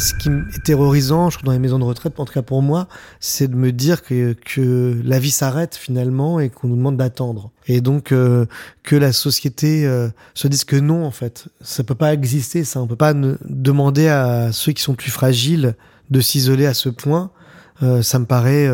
ce 0.00 0.14
qui 0.14 0.28
est 0.28 0.62
terrorisant, 0.64 1.30
je 1.30 1.36
trouve, 1.36 1.46
dans 1.46 1.52
les 1.52 1.58
maisons 1.58 1.78
de 1.78 1.84
retraite, 1.84 2.18
en 2.18 2.24
tout 2.24 2.32
cas 2.32 2.42
pour 2.42 2.62
moi, 2.62 2.88
c'est 3.20 3.48
de 3.48 3.54
me 3.54 3.70
dire 3.70 4.02
que, 4.02 4.32
que 4.32 5.00
la 5.04 5.18
vie 5.18 5.30
s'arrête 5.30 5.76
finalement 5.76 6.40
et 6.40 6.48
qu'on 6.48 6.68
nous 6.68 6.76
demande 6.76 6.96
d'attendre. 6.96 7.50
Et 7.66 7.80
donc 7.80 8.10
euh, 8.10 8.46
que 8.82 8.96
la 8.96 9.12
société 9.12 9.86
euh, 9.86 10.08
se 10.34 10.48
dise 10.48 10.64
que 10.64 10.76
non, 10.76 11.04
en 11.04 11.10
fait, 11.10 11.48
ça 11.60 11.84
peut 11.84 11.94
pas 11.94 12.12
exister, 12.14 12.64
ça. 12.64 12.80
On 12.80 12.86
peut 12.86 12.96
pas 12.96 13.12
demander 13.14 14.08
à 14.08 14.52
ceux 14.52 14.72
qui 14.72 14.82
sont 14.82 14.94
plus 14.94 15.10
fragiles 15.10 15.76
de 16.10 16.20
s'isoler 16.20 16.66
à 16.66 16.74
ce 16.74 16.88
point. 16.88 17.30
Euh, 17.82 18.02
ça 18.02 18.18
me 18.18 18.24
paraît 18.26 18.68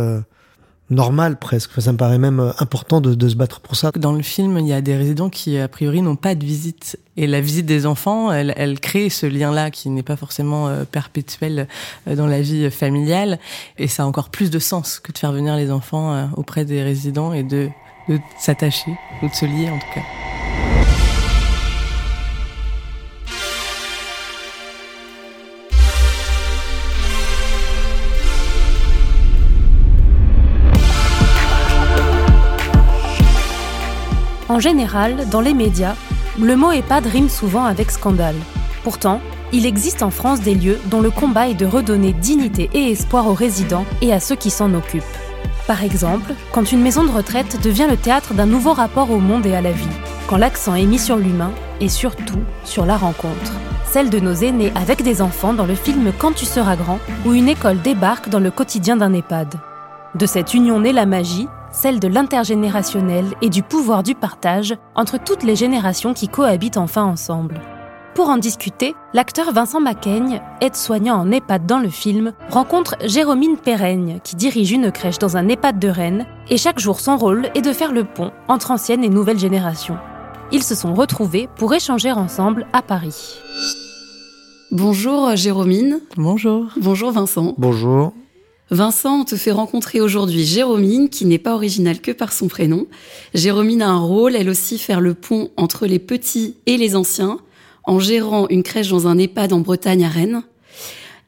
normal 0.91 1.39
presque. 1.39 1.80
ça 1.80 1.93
me 1.93 1.96
paraît 1.96 2.19
même 2.19 2.41
euh, 2.41 2.52
important 2.59 3.00
de, 3.00 3.14
de, 3.14 3.29
se 3.29 3.34
battre 3.34 3.61
pour 3.61 3.77
ça. 3.77 3.91
Dans 3.96 4.12
le 4.12 4.23
film, 4.23 4.59
il 4.59 4.66
y 4.66 4.73
a 4.73 4.80
des 4.80 4.96
résidents 4.96 5.30
qui, 5.30 5.59
a 5.59 5.69
priori, 5.69 6.02
n'ont 6.02 6.16
pas 6.16 6.34
de 6.34 6.45
visite. 6.45 6.98
Et 7.16 7.27
la 7.27 7.41
visite 7.41 7.66
des 7.66 7.87
enfants, 7.87 8.32
elle, 8.32 8.52
elle 8.57 8.79
crée 8.79 9.09
ce 9.09 9.27
lien-là 9.27 9.70
qui 9.70 9.91
n'est 9.91 10.02
pas 10.02 10.16
forcément 10.16 10.69
euh, 10.69 10.84
perpétuel 10.84 11.66
euh, 12.07 12.14
dans 12.14 12.27
la 12.27 12.41
vie 12.41 12.70
familiale. 12.70 13.38
Et 13.78 13.88
ça 13.88 14.05
a 14.05 14.06
encore 14.06 14.30
plus 14.30 14.51
de 14.51 14.59
sens 14.59 15.01
que 15.01 15.12
de 15.12 15.19
faire 15.19 15.33
venir 15.33 15.56
les 15.56 15.70
enfants 15.70 16.30
auprès 16.37 16.64
des 16.64 16.83
résidents 16.83 17.33
et 17.33 17.42
de, 17.42 17.69
de 18.09 18.19
s'attacher, 18.39 18.92
ou 19.23 19.28
de 19.28 19.34
se 19.34 19.47
lier 19.47 19.70
en 19.70 19.78
tout 19.78 19.95
cas. 19.95 20.66
En 34.48 34.60
général, 34.60 35.28
dans 35.30 35.41
les 35.41 35.55
médias, 35.55 35.96
le 36.41 36.55
mot 36.55 36.70
EHPAD 36.70 37.06
rime 37.06 37.28
souvent 37.28 37.64
avec 37.64 37.91
scandale. 37.91 38.36
Pourtant, 38.84 39.20
il 39.52 39.66
existe 39.66 40.02
en 40.02 40.10
France 40.10 40.41
des 40.41 40.55
lieux 40.55 40.78
dont 40.86 41.00
le 41.00 41.10
combat 41.10 41.48
est 41.48 41.55
de 41.55 41.66
redonner 41.66 42.12
dignité 42.12 42.70
et 42.72 42.92
espoir 42.92 43.27
aux 43.27 43.34
résidents 43.34 43.84
et 44.02 44.12
à 44.12 44.20
ceux 44.20 44.36
qui 44.36 44.50
s'en 44.50 44.72
occupent. 44.75 45.03
Par 45.66 45.83
exemple, 45.83 46.33
quand 46.53 46.70
une 46.70 46.83
maison 46.83 47.03
de 47.03 47.11
retraite 47.11 47.61
devient 47.62 47.88
le 47.91 47.97
théâtre 47.97 48.34
d'un 48.34 48.47
nouveau 48.47 48.72
rapport 48.72 49.11
au 49.11 49.19
monde 49.19 49.47
et 49.47 49.56
à 49.56 49.61
la 49.61 49.72
vie, 49.72 49.88
quand 50.28 50.36
l'accent 50.36 50.77
est 50.77 50.86
mis 50.86 50.98
sur 50.98 51.16
l'humain 51.16 51.50
et 51.81 51.88
surtout 51.88 52.41
sur 52.64 52.86
la 52.86 52.97
rencontre. 52.97 53.53
Celle 53.84 54.10
de 54.10 54.20
nos 54.20 54.34
aînés 54.34 54.72
avec 54.77 55.03
des 55.03 55.22
enfants 55.22 55.55
dans 55.55 55.66
le 55.66 55.75
film 55.75 56.12
Quand 56.19 56.33
tu 56.33 56.44
seras 56.44 56.77
grand, 56.77 57.00
où 57.25 57.33
une 57.33 57.48
école 57.48 57.81
débarque 57.81 58.28
dans 58.28 58.41
le 58.41 58.50
quotidien 58.53 58.97
d'un 58.97 59.12
EHPAD. 59.12 59.55
De 60.14 60.27
cette 60.27 60.55
union 60.55 60.81
naît 60.81 60.92
la 60.92 61.06
magie 61.06 61.48
celle 61.77 62.00
de 62.00 62.08
l'intergénérationnel 62.08 63.27
et 63.42 63.50
du 63.50 63.62
pouvoir 63.62 64.02
du 64.02 64.14
partage 64.14 64.74
entre 64.94 65.22
toutes 65.22 65.42
les 65.42 65.55
générations 65.55 66.14
qui 66.14 66.27
cohabitent 66.27 66.78
enfin 66.78 67.05
ensemble. 67.05 67.60
Pour 68.14 68.30
en 68.30 68.38
discuter, 68.38 68.94
l'acteur 69.12 69.52
Vincent 69.52 69.78
Macaigne, 69.78 70.41
aide-soignant 70.62 71.16
en 71.16 71.30
EHPAD 71.30 71.66
dans 71.66 71.78
le 71.78 71.91
film, 71.91 72.32
rencontre 72.48 72.97
Jérôme 73.04 73.58
Péreigne, 73.62 74.20
qui 74.24 74.36
dirige 74.36 74.72
une 74.72 74.91
crèche 74.91 75.19
dans 75.19 75.36
un 75.36 75.48
EHPAD 75.48 75.78
de 75.78 75.88
Rennes, 75.88 76.27
et 76.48 76.56
chaque 76.56 76.78
jour 76.78 76.98
son 76.98 77.19
rôle 77.19 77.50
est 77.54 77.60
de 77.60 77.74
faire 77.74 77.92
le 77.92 78.04
pont 78.04 78.32
entre 78.48 78.70
ancienne 78.70 79.04
et 79.04 79.10
nouvelle 79.10 79.38
génération. 79.38 79.98
Ils 80.50 80.62
se 80.62 80.74
sont 80.74 80.94
retrouvés 80.94 81.48
pour 81.56 81.74
échanger 81.74 82.10
ensemble 82.10 82.66
à 82.72 82.80
Paris. 82.80 83.38
Bonjour 84.70 85.36
Jérôme. 85.36 86.00
Bonjour. 86.16 86.69
Bonjour 86.78 87.12
Vincent. 87.12 87.54
Bonjour. 87.58 88.14
Vincent, 88.70 89.20
on 89.20 89.25
te 89.25 89.36
fait 89.36 89.53
rencontrer 89.53 90.00
aujourd'hui 90.00 90.45
Jérôme, 90.45 91.09
qui 91.09 91.25
n'est 91.25 91.39
pas 91.39 91.55
originale 91.55 92.00
que 92.00 92.11
par 92.11 92.33
son 92.33 92.48
prénom. 92.48 92.86
Jérôme 93.33 93.81
a 93.81 93.86
un 93.86 94.00
rôle, 94.00 94.34
elle 94.34 94.48
aussi, 94.48 94.78
faire 94.78 95.00
le 95.00 95.14
pont 95.14 95.50
entre 95.56 95.86
les 95.86 96.00
petits 96.00 96.56
et 96.67 96.77
les 96.77 96.97
anciens, 96.97 97.39
en 97.84 98.00
gérant 98.00 98.48
une 98.48 98.64
crèche 98.64 98.89
dans 98.89 99.06
un 99.06 99.19
EHPAD 99.19 99.53
en 99.53 99.61
Bretagne 99.61 100.05
à 100.05 100.09
Rennes. 100.09 100.42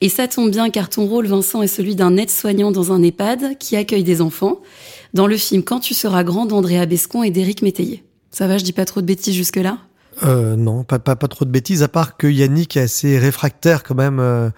Et 0.00 0.08
ça 0.08 0.26
tombe 0.26 0.50
bien 0.50 0.70
car 0.70 0.88
ton 0.88 1.06
rôle, 1.06 1.26
Vincent, 1.26 1.62
est 1.62 1.68
celui 1.68 1.94
d'un 1.94 2.16
aide-soignant 2.16 2.72
dans 2.72 2.92
un 2.92 3.02
EHPAD 3.02 3.56
qui 3.58 3.76
accueille 3.76 4.04
des 4.04 4.20
enfants, 4.20 4.60
dans 5.14 5.28
le 5.28 5.36
film 5.36 5.62
Quand 5.62 5.78
tu 5.78 5.94
seras 5.94 6.24
grand 6.24 6.44
d'Andrea 6.44 6.86
Bescon 6.86 7.22
et 7.22 7.30
d'Éric 7.30 7.62
Métayer. 7.62 8.02
Ça 8.32 8.48
va, 8.48 8.58
je 8.58 8.64
dis 8.64 8.72
pas 8.72 8.84
trop 8.84 9.00
de 9.00 9.06
bêtises 9.06 9.34
jusque-là? 9.34 9.78
Euh, 10.24 10.56
Non, 10.56 10.82
pas 10.82 10.98
trop 10.98 11.44
de 11.44 11.50
bêtises, 11.50 11.84
à 11.84 11.88
part 11.88 12.16
que 12.16 12.26
Yannick 12.26 12.76
est 12.76 12.80
assez 12.80 13.16
réfractaire 13.16 13.84
quand 13.84 13.94
même 13.94 14.18
euh, 14.18 14.50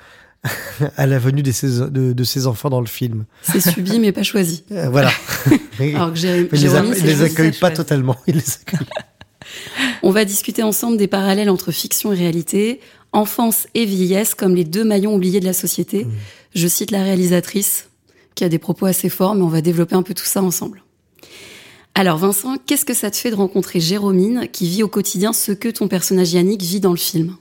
à 0.97 1.07
la 1.07 1.19
venue 1.19 1.43
de 1.43 1.53
ses, 1.53 1.81
de, 1.91 2.25
ses 2.25 2.47
enfants 2.47 2.71
dans 2.71 2.81
le 2.81 2.87
film. 2.87 3.25
C'est 3.43 3.61
subi 3.61 3.99
mais 3.99 4.13
pas 4.13 4.23
choisi. 4.23 4.65
Euh, 4.73 4.89
voilà. 4.89 5.11
Alors 5.79 6.13
que 6.13 6.19
Jérémy, 6.19 6.49
il 6.53 6.61
les, 6.61 7.03
les 7.03 7.23
accueille 7.23 7.53
pas 7.53 7.71
totalement. 7.71 8.17
Il 8.27 8.37
les 8.37 8.55
accueille. 8.61 8.87
On 10.03 10.11
va 10.11 10.25
discuter 10.25 10.63
ensemble 10.63 10.97
des 10.97 11.09
parallèles 11.09 11.51
entre 11.51 11.73
fiction 11.73 12.13
et 12.13 12.17
réalité, 12.17 12.81
enfance 13.13 13.67
et 13.75 13.85
vieillesse 13.85 14.35
comme 14.35 14.55
les 14.55 14.65
deux 14.65 14.85
maillons 14.85 15.15
oubliés 15.15 15.41
de 15.41 15.45
la 15.45 15.53
société. 15.53 16.05
Mm. 16.05 16.11
Je 16.55 16.69
cite 16.69 16.91
la 16.91 17.03
réalisatrice 17.03 17.89
qui 18.35 18.45
a 18.45 18.49
des 18.49 18.59
propos 18.59 18.87
assez 18.87 19.09
forts, 19.09 19.35
mais 19.35 19.43
on 19.43 19.49
va 19.49 19.61
développer 19.61 19.95
un 19.95 20.03
peu 20.03 20.15
tout 20.15 20.25
ça 20.25 20.43
ensemble. 20.43 20.83
Alors 21.95 22.19
Vincent, 22.19 22.57
qu'est-ce 22.67 22.85
que 22.85 22.95
ça 22.95 23.11
te 23.11 23.17
fait 23.17 23.31
de 23.31 23.35
rencontrer 23.35 23.81
Jérôme 23.81 24.47
qui 24.49 24.69
vit 24.69 24.83
au 24.83 24.89
quotidien 24.89 25.33
ce 25.33 25.53
que 25.53 25.69
ton 25.69 25.89
personnage 25.89 26.33
Yannick 26.33 26.63
vit 26.63 26.81
dans 26.81 26.93
le 26.93 26.97
film? 26.97 27.37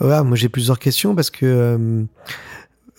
Ouais, 0.00 0.22
moi 0.22 0.36
j'ai 0.36 0.48
plusieurs 0.48 0.78
questions 0.78 1.14
parce 1.14 1.30
que 1.30 1.44
euh, 1.44 2.04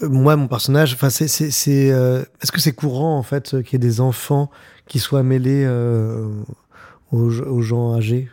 moi 0.01 0.35
mon 0.35 0.47
personnage, 0.47 0.93
enfin 0.93 1.09
c'est 1.09 1.27
c'est 1.27 1.51
c'est 1.51 1.91
euh, 1.91 2.23
est-ce 2.41 2.51
que 2.51 2.59
c'est 2.59 2.73
courant 2.73 3.17
en 3.17 3.23
fait 3.23 3.61
qu'il 3.63 3.73
y 3.73 3.75
ait 3.75 3.87
des 3.87 4.01
enfants 4.01 4.49
qui 4.87 4.99
soient 4.99 5.23
mêlés 5.23 5.63
euh, 5.65 6.27
aux, 7.11 7.39
aux 7.39 7.61
gens 7.61 7.95
âgés? 7.95 8.29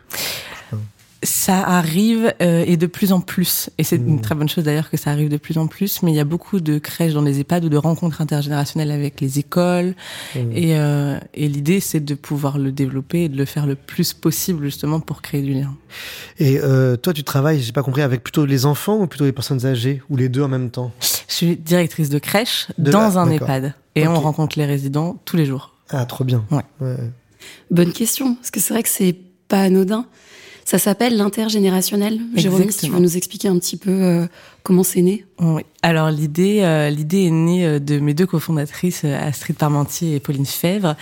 Ça 1.23 1.59
arrive 1.65 2.33
euh, 2.41 2.63
et 2.65 2.77
de 2.77 2.85
plus 2.85 3.11
en 3.11 3.21
plus. 3.21 3.69
Et 3.77 3.83
c'est 3.83 3.95
une 3.95 4.15
mmh. 4.15 4.21
très 4.21 4.35
bonne 4.35 4.49
chose 4.49 4.63
d'ailleurs 4.63 4.89
que 4.89 4.97
ça 4.97 5.11
arrive 5.11 5.29
de 5.29 5.37
plus 5.37 5.57
en 5.57 5.67
plus. 5.67 6.03
Mais 6.03 6.11
il 6.11 6.15
y 6.15 6.19
a 6.19 6.25
beaucoup 6.25 6.59
de 6.59 6.77
crèches 6.77 7.13
dans 7.13 7.21
les 7.21 7.39
EHPAD 7.39 7.65
ou 7.65 7.69
de 7.69 7.77
rencontres 7.77 8.21
intergénérationnelles 8.21 8.91
avec 8.91 9.19
les 9.21 9.39
écoles. 9.39 9.95
Mmh. 10.35 10.39
Et, 10.53 10.77
euh, 10.77 11.19
et 11.33 11.47
l'idée, 11.47 11.79
c'est 11.79 11.99
de 11.99 12.13
pouvoir 12.13 12.57
le 12.57 12.71
développer 12.71 13.23
et 13.23 13.29
de 13.29 13.37
le 13.37 13.45
faire 13.45 13.65
le 13.65 13.75
plus 13.75 14.13
possible 14.13 14.65
justement 14.65 14.99
pour 14.99 15.21
créer 15.21 15.41
du 15.41 15.53
lien. 15.53 15.75
Et 16.39 16.59
euh, 16.59 16.97
toi, 16.97 17.13
tu 17.13 17.23
travailles, 17.23 17.61
j'ai 17.61 17.71
pas 17.71 17.83
compris, 17.83 18.01
avec 18.01 18.23
plutôt 18.23 18.45
les 18.45 18.65
enfants 18.65 18.97
ou 18.97 19.07
plutôt 19.07 19.25
les 19.25 19.31
personnes 19.31 19.65
âgées 19.65 20.01
ou 20.09 20.17
les 20.17 20.29
deux 20.29 20.43
en 20.43 20.47
même 20.47 20.69
temps? 20.69 20.91
Je 21.27 21.33
suis 21.33 21.55
directrice 21.57 22.09
de 22.09 22.19
crèche 22.19 22.67
dans 22.77 23.17
un 23.17 23.29
EHPAD 23.29 23.73
et 23.95 24.07
on 24.07 24.19
rencontre 24.19 24.57
les 24.59 24.65
résidents 24.65 25.19
tous 25.25 25.37
les 25.37 25.45
jours. 25.45 25.73
Ah, 25.89 26.05
trop 26.05 26.23
bien. 26.23 26.45
Ouais. 26.51 26.63
ouais. 26.81 26.95
Bonne 27.71 27.93
question, 27.93 28.35
parce 28.35 28.51
que 28.51 28.59
c'est 28.59 28.73
vrai 28.73 28.83
que 28.83 28.89
c'est 28.89 29.15
pas 29.47 29.61
anodin. 29.61 30.05
Ça 30.67 30.79
s'appelle 30.79 31.15
l'intergénérationnel. 31.15 32.19
Jérôme, 32.35 32.69
si 32.71 32.87
tu 32.87 32.91
veux 32.91 32.99
nous 32.99 33.15
expliquer 33.15 33.47
un 33.47 33.57
petit 33.57 33.77
peu 33.77 33.89
euh, 33.89 34.27
comment 34.63 34.83
c'est 34.83 35.01
né? 35.01 35.23
Oui. 35.39 35.61
Alors 35.81 36.09
l'idée, 36.09 36.59
euh, 36.59 36.89
l'idée 36.89 37.23
est 37.23 37.31
née 37.31 37.65
euh, 37.65 37.79
de 37.79 37.99
mes 37.99 38.13
deux 38.13 38.25
cofondatrices, 38.25 39.05
Astrid 39.05 39.55
Parmentier 39.55 40.15
et 40.15 40.19
Pauline 40.19 40.45
Fèvre, 40.45 40.97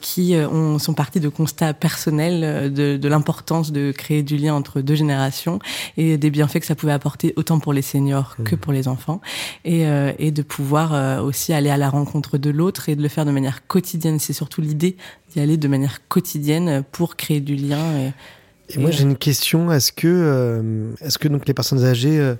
qui 0.00 0.34
ont, 0.50 0.78
sont 0.78 0.94
parties 0.94 1.20
de 1.20 1.28
constats 1.28 1.74
personnels 1.74 2.72
de, 2.72 2.96
de 2.96 3.08
l'importance 3.08 3.72
de 3.72 3.92
créer 3.92 4.22
du 4.22 4.38
lien 4.38 4.54
entre 4.54 4.80
deux 4.80 4.94
générations 4.94 5.58
et 5.98 6.16
des 6.16 6.30
bienfaits 6.30 6.60
que 6.60 6.66
ça 6.66 6.74
pouvait 6.74 6.92
apporter 6.92 7.34
autant 7.36 7.58
pour 7.58 7.74
les 7.74 7.82
seniors 7.82 8.36
que 8.42 8.54
mmh. 8.54 8.58
pour 8.58 8.72
les 8.72 8.88
enfants, 8.88 9.20
et, 9.66 9.84
et 10.18 10.30
de 10.30 10.42
pouvoir 10.42 11.22
aussi 11.22 11.52
aller 11.52 11.68
à 11.68 11.76
la 11.76 11.90
rencontre 11.90 12.38
de 12.38 12.48
l'autre 12.48 12.88
et 12.88 12.96
de 12.96 13.02
le 13.02 13.08
faire 13.08 13.26
de 13.26 13.32
manière 13.32 13.66
quotidienne. 13.66 14.18
C'est 14.18 14.32
surtout 14.32 14.62
l'idée 14.62 14.96
d'y 15.30 15.40
aller 15.40 15.58
de 15.58 15.68
manière 15.68 16.08
quotidienne 16.08 16.82
pour 16.90 17.16
créer 17.16 17.40
du 17.40 17.54
lien. 17.54 17.82
Et, 17.98 18.12
et, 18.70 18.78
moi, 18.78 18.90
j'ai 18.90 19.02
une 19.02 19.16
question. 19.16 19.70
Est-ce 19.72 19.92
que, 19.92 20.08
euh, 20.08 20.92
est-ce 21.00 21.18
que 21.18 21.28
donc 21.28 21.46
les 21.46 21.54
personnes 21.54 21.84
âgées 21.84 22.18
euh, 22.18 22.34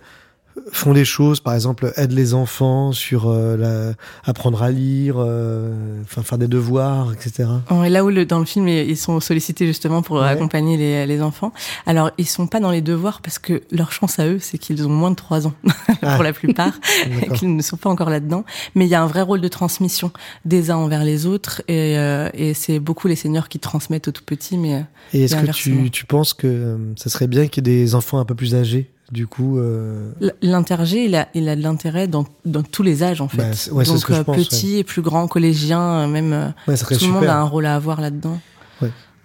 font 0.73 0.93
des 0.93 1.05
choses, 1.05 1.41
par 1.41 1.55
exemple, 1.55 1.93
aident 1.97 2.13
les 2.13 2.35
enfants 2.35 2.93
sur 2.93 3.29
euh, 3.29 3.57
la, 3.57 3.95
apprendre 4.25 4.63
à 4.63 4.71
lire, 4.71 5.17
euh, 5.19 6.03
enfin 6.03 6.23
faire 6.23 6.39
des 6.39 6.49
devoirs, 6.49 7.13
etc. 7.13 7.49
et 7.85 7.89
là 7.89 8.05
où 8.05 8.11
le, 8.11 8.25
dans 8.25 8.39
le 8.39 8.45
film 8.45 8.69
ils 8.69 8.97
sont 8.97 9.21
sollicités 9.21 9.67
justement 9.67 10.03
pour 10.03 10.23
accompagner 10.23 10.77
les, 10.77 11.07
les, 11.07 11.23
enfants. 11.23 11.53
Alors 11.87 12.11
ils 12.19 12.27
sont 12.27 12.47
pas 12.47 12.61
dans 12.61 12.71
les 12.71 12.83
devoirs 12.83 13.21
parce 13.21 13.39
que 13.39 13.63
leur 13.71 13.93
chance 13.93 14.19
à 14.19 14.27
eux 14.27 14.39
c'est 14.41 14.59
qu'ils 14.59 14.87
ont 14.87 14.91
moins 14.91 15.11
de 15.11 15.17
3 15.17 15.47
ans 15.47 15.55
pour 16.01 16.23
la 16.23 16.33
plupart 16.33 16.79
qu'ils 17.35 17.55
ne 17.55 17.63
sont 17.63 17.77
pas 17.77 17.91
encore 17.91 18.11
là-dedans. 18.11 18.45
Mais 18.75 18.87
il 18.87 18.91
y 18.91 18.95
a 18.95 19.03
un 19.03 19.07
vrai 19.07 19.23
rôle 19.23 19.41
de 19.41 19.49
transmission 19.49 20.13
des 20.45 20.71
uns 20.71 20.77
envers 20.77 21.05
les 21.05 21.27
autres 21.27 21.63
et, 21.69 21.99
euh, 21.99 22.29
et 22.35 22.55
c'est 22.55 22.79
beaucoup 22.79 23.09
les 23.09 23.17
seniors 23.17 23.49
qui 23.49 23.59
transmettent 23.59 24.09
aux 24.09 24.13
tout 24.13 24.25
petits. 24.25 24.59
Mais 24.59 24.85
et 25.13 25.25
est-ce 25.25 25.37
que 25.37 25.51
tu, 25.51 25.91
tu 25.91 26.05
penses 26.07 26.35
que 26.35 26.79
ça 26.97 27.11
serait 27.11 27.27
bien 27.27 27.49
qu'il 27.49 27.67
y 27.67 27.71
ait 27.71 27.85
des 27.85 27.95
enfants 27.95 28.19
un 28.19 28.25
peu 28.25 28.35
plus 28.35 28.55
âgés 28.55 28.91
du 29.13 29.27
coup, 29.27 29.59
euh... 29.59 30.13
l'intergé, 30.41 31.05
il 31.05 31.15
a, 31.15 31.29
il 31.35 31.49
a 31.49 31.57
de 31.57 31.63
l'intérêt 31.63 32.09
dans, 32.09 32.25
dans 32.45 32.63
tous 32.63 32.83
les 32.83 33.03
âges 33.03 33.21
en 33.21 33.29
fait. 33.29 33.69
Bah, 33.69 33.75
ouais, 33.77 33.85
Donc 33.85 34.11
euh, 34.11 34.25
petit 34.25 34.79
et 34.79 34.85
plus 34.85 35.03
grand, 35.03 35.29
collégien, 35.29 35.81
euh, 35.81 36.07
même 36.07 36.33
euh, 36.33 36.49
ouais, 36.67 36.77
tout 36.77 37.05
le 37.05 37.13
monde 37.13 37.25
a 37.25 37.39
un 37.39 37.45
rôle 37.45 37.67
à 37.67 37.75
avoir 37.75 38.01
là-dedans. 38.01 38.41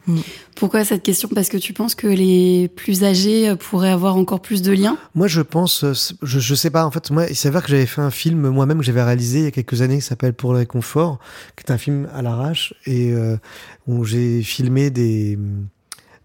Mm. 0.08 0.20
Pourquoi 0.56 0.84
cette 0.84 1.04
question? 1.04 1.30
Parce 1.34 1.50
que 1.50 1.58
tu 1.58 1.74
penses 1.74 1.94
que 1.94 2.08
les 2.08 2.68
plus 2.68 3.04
âgés 3.04 3.56
pourraient 3.56 3.92
avoir 3.92 4.18
encore 4.18 4.42
plus 4.42 4.62
de 4.62 4.72
liens? 4.72 4.98
Moi, 5.14 5.28
je 5.28 5.42
pense, 5.42 5.86
je, 6.22 6.40
je 6.40 6.56
sais 6.56 6.70
pas. 6.70 6.86
En 6.86 6.92
fait, 6.92 7.12
moi, 7.12 7.28
il 7.30 7.36
s'avère 7.36 7.62
que 7.62 7.70
j'avais 7.70 7.86
fait 7.86 8.02
un 8.02 8.10
film 8.10 8.50
moi-même 8.50 8.80
que 8.80 8.84
j'avais 8.84 9.04
réalisé 9.04 9.40
il 9.40 9.44
y 9.46 9.48
a 9.48 9.52
quelques 9.52 9.82
années 9.82 9.98
qui 9.98 10.06
s'appelle 10.06 10.34
Pour 10.34 10.54
le 10.54 10.60
réconfort, 10.60 11.20
qui 11.56 11.64
est 11.66 11.72
un 11.72 11.78
film 11.78 12.10
à 12.14 12.22
l'arrache 12.22 12.74
et 12.86 13.14
où 13.88 14.04
j'ai 14.04 14.42
filmé 14.42 14.90
des 14.90 15.38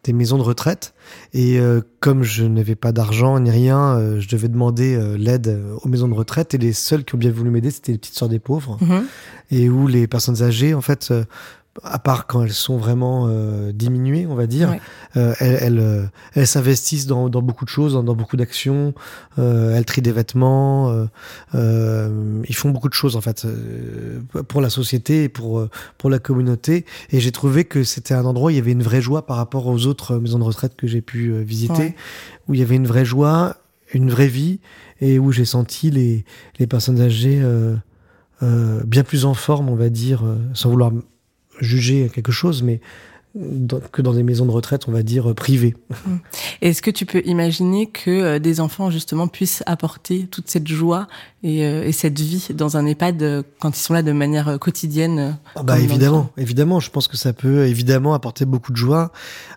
des 0.04 0.12
maisons 0.12 0.38
de 0.38 0.42
retraite. 0.42 0.94
Et 1.32 1.58
euh, 1.58 1.80
comme 2.00 2.22
je 2.22 2.44
n'avais 2.44 2.74
pas 2.74 2.92
d'argent 2.92 3.38
ni 3.40 3.50
rien, 3.50 3.96
euh, 3.96 4.20
je 4.20 4.28
devais 4.28 4.48
demander 4.48 4.94
euh, 4.94 5.16
l'aide 5.16 5.60
aux 5.82 5.88
maisons 5.88 6.08
de 6.08 6.14
retraite. 6.14 6.54
Et 6.54 6.58
les 6.58 6.72
seuls 6.72 7.04
qui 7.04 7.14
ont 7.14 7.18
bien 7.18 7.32
voulu 7.32 7.50
m'aider, 7.50 7.70
c'était 7.70 7.92
les 7.92 7.98
petites 7.98 8.14
sœurs 8.14 8.28
des 8.28 8.38
pauvres. 8.38 8.78
Mhm. 8.80 9.04
Et 9.50 9.68
où 9.68 9.86
les 9.86 10.06
personnes 10.06 10.42
âgées, 10.42 10.74
en 10.74 10.80
fait, 10.80 11.12
à 11.82 11.98
part 11.98 12.26
quand 12.26 12.42
elles 12.44 12.52
sont 12.52 12.76
vraiment 12.76 13.26
euh, 13.28 13.72
diminuées, 13.72 14.26
on 14.28 14.34
va 14.34 14.46
dire, 14.46 14.70
Ouais. 14.70 14.80
euh, 15.16 15.34
elles, 15.40 15.58
elles, 15.60 15.78
euh, 15.80 16.04
elles 16.34 16.46
s'investissent 16.46 17.06
dans, 17.06 17.28
dans 17.28 17.42
beaucoup 17.42 17.64
de 17.64 17.70
choses, 17.70 17.94
dans, 17.94 18.02
dans 18.04 18.14
beaucoup 18.14 18.36
d'actions. 18.36 18.94
Euh, 19.38 19.74
elles 19.76 19.84
trient 19.84 20.02
des 20.02 20.12
vêtements. 20.12 20.90
euh, 20.90 21.06
euh, 21.54 22.42
ils 22.48 22.54
font 22.54 22.70
beaucoup 22.70 22.88
de 22.88 22.94
choses 22.94 23.16
en 23.16 23.20
fait 23.20 23.44
euh, 23.44 24.20
pour 24.48 24.60
la 24.60 24.70
société 24.70 25.24
et 25.24 25.28
pour 25.28 25.66
pour 25.98 26.10
la 26.10 26.18
communauté. 26.18 26.84
Et 27.10 27.20
j'ai 27.20 27.32
trouvé 27.32 27.64
que 27.64 27.82
c'était 27.84 28.14
un 28.14 28.24
endroit 28.24 28.46
où 28.46 28.50
il 28.50 28.56
y 28.56 28.60
avait 28.60 28.72
une 28.72 28.82
vraie 28.82 29.02
joie 29.02 29.26
par 29.26 29.36
rapport 29.36 29.66
aux 29.66 29.86
autres 29.86 30.16
maisons 30.18 30.38
de 30.38 30.44
retraite 30.44 30.76
que 30.76 30.86
j'ai 30.86 31.00
pu 31.02 31.32
visiter, 31.42 31.74
Ouais. 31.82 31.94
où 32.48 32.54
il 32.54 32.60
y 32.60 32.62
avait 32.62 32.76
une 32.76 32.86
vraie 32.86 33.04
joie, 33.04 33.56
une 33.92 34.10
vraie 34.10 34.28
vie, 34.28 34.60
et 35.00 35.18
où 35.18 35.32
j'ai 35.32 35.44
senti 35.44 35.90
les 35.90 36.24
les 36.58 36.66
personnes 36.66 37.00
âgées 37.00 37.40
euh, 37.42 37.74
euh, 38.42 38.82
bien 38.84 39.02
plus 39.04 39.24
en 39.24 39.34
forme, 39.34 39.68
on 39.68 39.74
va 39.76 39.88
dire, 39.88 40.22
sans 40.54 40.70
vouloir 40.70 40.92
juger 41.60 42.10
quelque 42.14 42.32
chose, 42.32 42.62
mais 42.62 42.80
dans- 43.36 43.80
que 43.80 44.00
dans 44.00 44.12
des 44.12 44.22
maisons 44.22 44.46
de 44.46 44.52
retraite, 44.52 44.86
on 44.86 44.92
va 44.92 45.02
dire, 45.02 45.30
euh, 45.30 45.34
privées. 45.34 45.74
Est-ce 46.62 46.80
que 46.82 46.90
tu 46.92 47.04
peux 47.04 47.20
imaginer 47.24 47.86
que 47.90 48.10
euh, 48.10 48.38
des 48.38 48.60
enfants 48.60 48.90
justement 48.90 49.26
puissent 49.26 49.64
apporter 49.66 50.28
toute 50.30 50.48
cette 50.48 50.68
joie 50.68 51.08
et, 51.42 51.66
euh, 51.66 51.84
et 51.84 51.90
cette 51.90 52.20
vie 52.20 52.46
dans 52.54 52.76
un 52.76 52.86
EHPAD 52.86 53.44
quand 53.58 53.76
ils 53.76 53.80
sont 53.80 53.92
là 53.92 54.02
de 54.04 54.12
manière 54.12 54.56
quotidienne 54.60 55.36
Ah 55.56 55.64
bah 55.64 55.80
évidemment, 55.80 56.30
évidemment, 56.36 56.78
je 56.78 56.90
pense 56.90 57.08
que 57.08 57.16
ça 57.16 57.32
peut 57.32 57.66
évidemment 57.66 58.14
apporter 58.14 58.44
beaucoup 58.44 58.70
de 58.70 58.76
joie. 58.76 59.10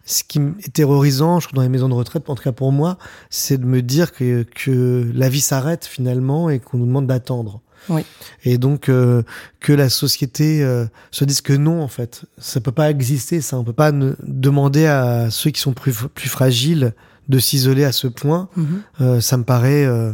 Ce 0.05 0.23
qui 0.23 0.39
est 0.39 0.73
terrorisant, 0.73 1.39
je 1.39 1.45
trouve, 1.47 1.57
dans 1.57 1.61
les 1.61 1.69
maisons 1.69 1.89
de 1.89 1.93
retraite, 1.93 2.27
en 2.31 2.35
tout 2.35 2.43
cas 2.43 2.51
pour 2.53 2.71
moi, 2.71 2.97
c'est 3.29 3.59
de 3.59 3.65
me 3.65 3.83
dire 3.83 4.11
que, 4.11 4.41
que 4.55 5.07
la 5.13 5.29
vie 5.29 5.41
s'arrête 5.41 5.85
finalement 5.85 6.49
et 6.49 6.57
qu'on 6.57 6.77
nous 6.79 6.87
demande 6.87 7.05
d'attendre. 7.05 7.61
Oui. 7.89 8.03
Et 8.43 8.57
donc 8.57 8.89
euh, 8.89 9.23
que 9.59 9.73
la 9.73 9.89
société 9.89 10.63
euh, 10.63 10.85
se 11.11 11.25
dise 11.25 11.41
que 11.41 11.53
non, 11.53 11.81
en 11.81 11.87
fait, 11.87 12.23
ça 12.37 12.59
peut 12.61 12.71
pas 12.71 12.89
exister. 12.89 13.41
Ça, 13.41 13.57
on 13.57 13.63
peut 13.63 13.73
pas 13.73 13.91
ne- 13.91 14.15
demander 14.23 14.85
à 14.85 15.29
ceux 15.29 15.51
qui 15.51 15.61
sont 15.61 15.73
plus, 15.73 15.93
plus 16.13 16.29
fragiles 16.29 16.93
de 17.29 17.39
s'isoler 17.39 17.83
à 17.85 17.91
ce 17.91 18.07
point. 18.07 18.49
Mhm. 18.55 18.81
Euh, 19.01 19.21
ça 19.21 19.37
me 19.37 19.43
paraît 19.43 19.85
euh, 19.85 20.11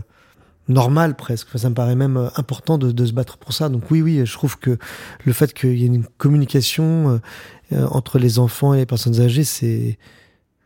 normal 0.68 1.16
presque. 1.16 1.48
Enfin, 1.50 1.60
ça 1.60 1.70
me 1.70 1.76
paraît 1.76 1.96
même 1.96 2.18
euh, 2.18 2.30
important 2.36 2.78
de, 2.78 2.92
de 2.92 3.06
se 3.06 3.12
battre 3.12 3.38
pour 3.38 3.54
ça. 3.54 3.70
Donc 3.70 3.90
oui, 3.92 4.02
oui, 4.02 4.22
je 4.26 4.34
trouve 4.34 4.58
que 4.58 4.78
le 5.24 5.34
fait 5.34 5.54
qu'il 5.54 5.78
y 5.78 5.84
ait 5.84 5.88
une 5.88 6.06
communication 6.18 7.22
euh, 7.74 7.86
entre 7.88 8.20
les 8.20 8.40
enfants 8.40 8.74
et 8.74 8.78
les 8.78 8.86
personnes 8.86 9.20
âgées, 9.20 9.44
c'est 9.44 9.98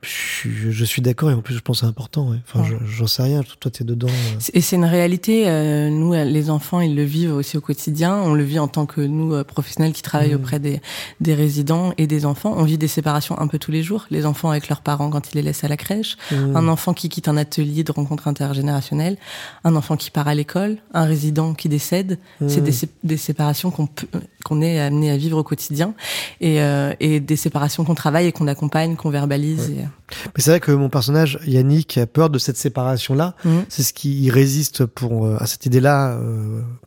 je, 0.04 0.08
suis- 0.10 0.72
je 0.72 0.86
suis 0.86 1.02
d'accord 1.02 1.32
et 1.32 1.34
en 1.34 1.42
plus 1.42 1.56
je 1.56 1.60
pense 1.60 1.80
c'est 1.80 1.86
important. 1.86 2.30
ouais. 2.30 2.38
Enfin, 2.48 2.62
Ouais. 2.70 2.78
j'en 2.86 3.08
sais 3.08 3.24
rien. 3.24 3.42
Toi, 3.60 3.72
t'es 3.72 3.84
dedans. 3.84 4.08
euh. 4.08 4.40
Et 4.54 4.62
c'est 4.62 4.76
une 4.76 4.86
réalité. 4.86 5.48
euh, 5.48 5.90
nous, 5.90 6.14
euh, 6.14 6.24
les 6.24 6.50
enfants, 6.50 6.80
ils 6.82 6.96
le 6.96 7.04
vivent 7.04 7.34
aussi 7.34 7.58
au 7.58 7.62
quotidien. 7.62 8.16
On 8.16 8.34
le 8.34 8.44
vit 8.44 8.60
en 8.60 8.68
tant 8.68 8.86
que 8.86 9.02
nous, 9.02 9.34
euh, 9.34 9.44
professionnels 9.44 9.94
qui 9.94 10.02
travaillent 10.04 10.30
Mhm. 10.36 10.40
auprès 10.42 10.60
des, 10.60 10.82
des 11.20 11.34
résidents 11.34 11.94
et 11.98 12.06
des 12.08 12.26
enfants. 12.26 12.54
On 12.58 12.64
vit 12.64 12.78
des 12.78 12.88
séparations 12.88 13.38
un 13.40 13.48
peu 13.48 13.58
tous 13.60 13.72
les 13.72 13.82
jours. 13.84 14.06
Les 14.12 14.26
enfants 14.26 14.52
avec 14.52 14.70
leurs 14.70 14.82
parents 14.82 15.10
quand 15.10 15.32
ils 15.34 15.36
les 15.38 15.42
laissent 15.42 15.64
à 15.64 15.68
la 15.68 15.78
crèche. 15.78 16.16
Mmh. 16.32 16.56
Un 16.56 16.68
enfant 16.68 16.94
qui 16.94 17.10
quitte 17.10 17.28
un 17.28 17.38
atelier 17.38 17.84
de 17.84 17.92
rencontre 17.92 18.28
intergénérationnelle. 18.28 19.18
Un 19.64 19.76
enfant 19.76 19.98
qui 19.98 20.12
part 20.12 20.28
à 20.28 20.36
l'école. 20.36 20.78
Un 20.94 21.06
résident 21.06 21.54
qui 21.56 21.70
décède. 21.70 22.20
C'est 22.48 22.62
Mmh. 22.62 22.64
des, 22.64 22.72
sé- 22.72 22.90
des 23.04 23.18
séparations 23.18 23.72
qu'on 23.72 23.88
peut- 23.88 24.08
qu'on 24.48 24.62
est 24.62 24.80
amené 24.80 25.12
à 25.12 25.18
vivre 25.18 25.38
au 25.38 25.44
quotidien. 25.44 25.94
Et, 26.42 26.62
euh, 26.62 26.94
et 27.00 27.20
des 27.20 27.36
séparations 27.36 27.84
qu'on 27.84 27.96
travaille 27.96 28.28
et 28.28 28.32
qu'on 28.32 28.48
accompagne, 28.48 28.96
qu'on 28.96 29.10
verbalise. 29.10 29.70
et, 29.70 29.82
euh, 29.82 30.16
Mais 30.36 30.42
c'est 30.42 30.52
vrai 30.52 30.60
que 30.60 30.72
mon 30.72 30.90
personnage 30.90 31.40
Yannick 31.46 31.98
a 31.98 32.06
peur 32.06 32.30
de 32.30 32.40
cette 32.40 32.58
séparation-là. 32.58 33.36
Mhm. 33.44 33.66
C'est 33.70 33.84
ce 33.84 33.94
qui 33.94 34.30
résiste 34.32 34.86
pour 34.86 35.26
euh, 35.26 35.38
à 35.40 35.48
cette 35.48 35.66
idée-là 35.66 36.20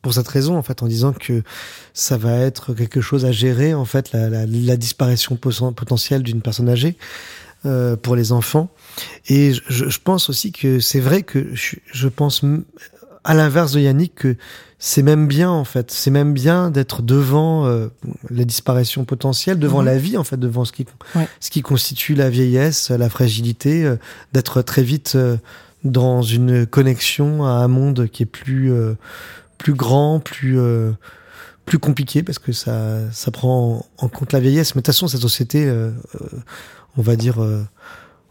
pour 0.02 0.14
cette 0.14 0.28
raison 0.28 0.56
en 0.56 0.62
fait 0.62 0.82
en 0.82 0.86
disant 0.86 1.12
que 1.12 1.42
ça 1.94 2.16
va 2.16 2.36
être 2.36 2.74
quelque 2.74 3.00
chose 3.00 3.24
à 3.24 3.32
gérer 3.32 3.74
en 3.74 3.84
fait 3.84 4.12
la, 4.12 4.28
la, 4.28 4.46
la 4.46 4.76
disparition 4.76 5.36
poten- 5.36 5.74
potentielle 5.74 6.22
d'une 6.22 6.40
personne 6.40 6.68
âgée 6.68 6.96
euh, 7.66 7.96
pour 7.96 8.16
les 8.16 8.32
enfants 8.32 8.70
et 9.28 9.52
je, 9.68 9.98
pense 10.02 10.30
aussi 10.30 10.50
que 10.50 10.80
c'est 10.80 11.00
vrai 11.00 11.22
que 11.22 11.54
je, 11.54 11.76
je 11.92 12.08
pense 12.08 12.42
à 13.25 13.34
l'inverse 13.34 13.72
de 13.72 13.81
Yannick 13.81 14.14
que 14.14 14.37
c'est 14.78 15.02
même 15.02 15.26
bien 15.26 15.50
en 15.50 15.64
fait 15.64 15.90
c'est 15.90 16.11
même 16.11 16.32
bien 16.32 16.70
d'être 16.70 17.02
devant 17.02 17.67
euh, 17.67 17.88
la 18.31 18.44
disparition 18.44 19.05
potentielle 19.05 19.58
devant 19.58 19.81
Mhm. 19.81 19.87
la 19.87 19.99
vie 19.99 20.17
en 20.17 20.25
fait 20.25 20.38
devant 20.38 20.64
ce 20.64 20.72
qui 20.72 20.87
Ouais. 21.14 21.28
ce 21.40 21.50
qui 21.50 21.61
constitue 21.62 22.14
la 22.14 22.31
vieillesse 22.31 22.90
la 22.90 23.11
fragilité 23.11 23.84
euh, 23.84 23.96
d'être 24.32 24.62
très 24.62 24.82
vite 24.82 25.12
euh, 25.17 25.37
dans 25.84 26.22
une 26.22 26.67
connexion 26.67 27.44
à 27.44 27.50
un 27.50 27.69
monde 27.69 28.08
qui 28.08 28.22
est 28.22 28.26
plus 28.26 28.72
euh, 28.72 28.94
plus 29.58 29.75
grand 29.75 30.19
plus 30.20 30.58
euh, 30.58 30.93
plus 31.66 31.78
compliqué 31.78 32.23
parce 32.23 32.38
que 32.38 32.52
ça 32.52 32.99
ça 33.12 33.31
prend 33.31 33.84
en, 33.99 34.08
compte 34.08 34.32
la 34.32 34.40
vieillesse 34.40 34.75
mais 34.75 34.81
de 34.81 34.84
toute 34.87 34.94
façon 34.94 35.08
cette 35.08 35.20
société 35.20 35.66
euh, 35.66 35.90
euh, 36.20 36.26
on 36.96 37.02
va 37.02 37.16
dire 37.16 37.43
euh, 37.43 37.62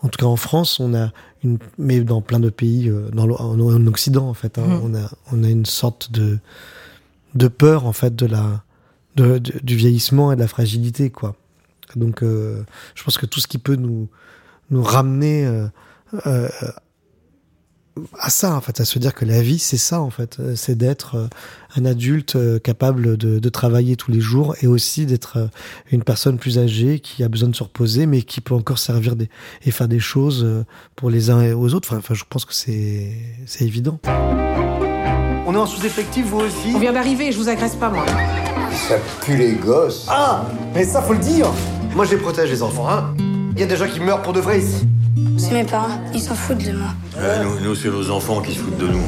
en 0.01 0.07
tout 0.09 0.17
cas 0.17 0.25
en 0.25 0.35
France 0.35 0.79
on 0.79 0.93
a 0.93 1.11
une 1.43 1.57
mais 1.77 1.99
dans 2.01 2.21
plein 2.21 2.39
de 2.39 2.49
pays 2.49 2.89
euh, 2.89 3.09
dans 3.11 3.29
en, 3.29 3.59
en 3.59 3.87
Occident 3.87 4.27
en 4.29 4.33
fait 4.33 4.57
hein, 4.57 4.65
Mhm. 4.67 4.81
on 4.83 4.95
a 4.95 5.09
on 5.31 5.43
a 5.43 5.49
une 5.49 5.65
sorte 5.65 6.11
de 6.11 6.39
de 7.35 7.47
peur 7.47 7.85
en 7.85 7.93
fait 7.93 8.15
de 8.15 8.25
la 8.25 8.63
de, 9.15 9.37
de- 9.37 9.59
du 9.61 9.75
vieillissement 9.75 10.31
et 10.31 10.35
de 10.35 10.41
la 10.41 10.47
fragilité 10.47 11.09
quoi 11.09 11.35
donc 11.95 12.21
euh, 12.23 12.63
je 12.95 13.03
pense 13.03 13.17
que 13.17 13.25
tout 13.25 13.39
ce 13.39 13.47
qui 13.47 13.57
peut 13.57 13.75
nous 13.75 14.07
nous 14.69 14.83
ramener 14.83 15.45
euh, 15.45 15.67
euh, 16.27 16.47
à 18.19 18.29
ça 18.29 18.53
en 18.55 18.61
fait 18.61 18.79
à 18.79 18.85
se 18.85 18.99
dire 18.99 19.13
que 19.13 19.25
la 19.25 19.41
vie 19.41 19.59
c'est 19.59 19.77
ça 19.77 20.01
en 20.01 20.09
fait 20.09 20.37
Euh, 20.39 20.53
c'est 20.55 20.75
d'être 20.75 21.15
euh, 21.15 21.27
un 21.75 21.85
adulte 21.85 22.35
euh, 22.35 22.59
capable 22.59 23.17
de, 23.17 23.39
de 23.39 23.49
travailler 23.49 23.95
tous 23.95 24.11
les 24.11 24.21
jours 24.21 24.55
et 24.61 24.67
aussi 24.67 25.05
d'être 25.05 25.49
une 25.91 26.03
personne 26.03 26.37
plus 26.37 26.57
âgée 26.57 26.99
qui 26.99 27.23
a 27.23 27.29
besoin 27.29 27.49
de 27.49 27.55
se 27.55 27.63
reposer 27.63 28.05
mais 28.05 28.21
qui 28.21 28.41
peut 28.41 28.55
encore 28.55 28.79
servir 28.79 29.15
des, 29.15 29.29
et 29.65 29.71
faire 29.71 29.87
des 29.87 29.99
choses 29.99 30.47
pour 30.95 31.09
les 31.09 31.29
uns 31.29 31.41
et 31.41 31.53
aux 31.53 31.73
autres 31.73 31.89
enfin, 31.89 31.99
enfin 31.99 32.13
je 32.13 32.23
pense 32.29 32.45
que 32.45 32.53
c'est 32.53 33.11
c'est 33.45 33.65
évident 33.65 33.99
On 35.45 35.53
est 35.55 35.57
en 35.57 35.65
sous-effectif, 35.65 36.25
vous 36.27 36.41
aussi? 36.41 36.73
On 36.75 36.79
vient 36.79 36.93
d'arriver, 36.93 37.31
je 37.31 37.37
vous 37.37 37.49
agresse 37.49 37.75
pas, 37.75 37.89
moi. 37.89 38.05
Ça 38.87 38.97
pue 39.25 39.35
les 39.35 39.53
gosses. 39.53 40.05
Ah 40.07 40.45
Mais 40.75 40.83
ça, 40.83 41.01
faut 41.01 41.13
le 41.13 41.19
dire 41.19 41.47
Moi, 41.95 42.05
je 42.05 42.11
les 42.11 42.17
protège, 42.17 42.51
les 42.51 42.61
enfants, 42.61 42.87
hein 42.87 43.15
Il 43.55 43.59
y 43.59 43.63
a 43.63 43.65
des 43.65 43.75
gens 43.75 43.87
qui 43.87 43.99
meurent 43.99 44.21
pour 44.21 44.33
de 44.33 44.39
vrai 44.39 44.59
ici. 44.59 44.85
C'est 45.37 45.51
mes 45.53 45.63
parents, 45.63 45.99
ils 46.13 46.19
s'en 46.21 46.35
foutent 46.35 46.63
de 46.63 46.71
moi. 46.71 46.89
Nous, 47.43 47.59
nous, 47.59 47.75
c'est 47.75 47.89
vos 47.89 48.09
enfants 48.11 48.41
qui 48.41 48.53
se 48.53 48.59
foutent 48.59 48.77
de 48.77 48.87
nous. 48.87 49.03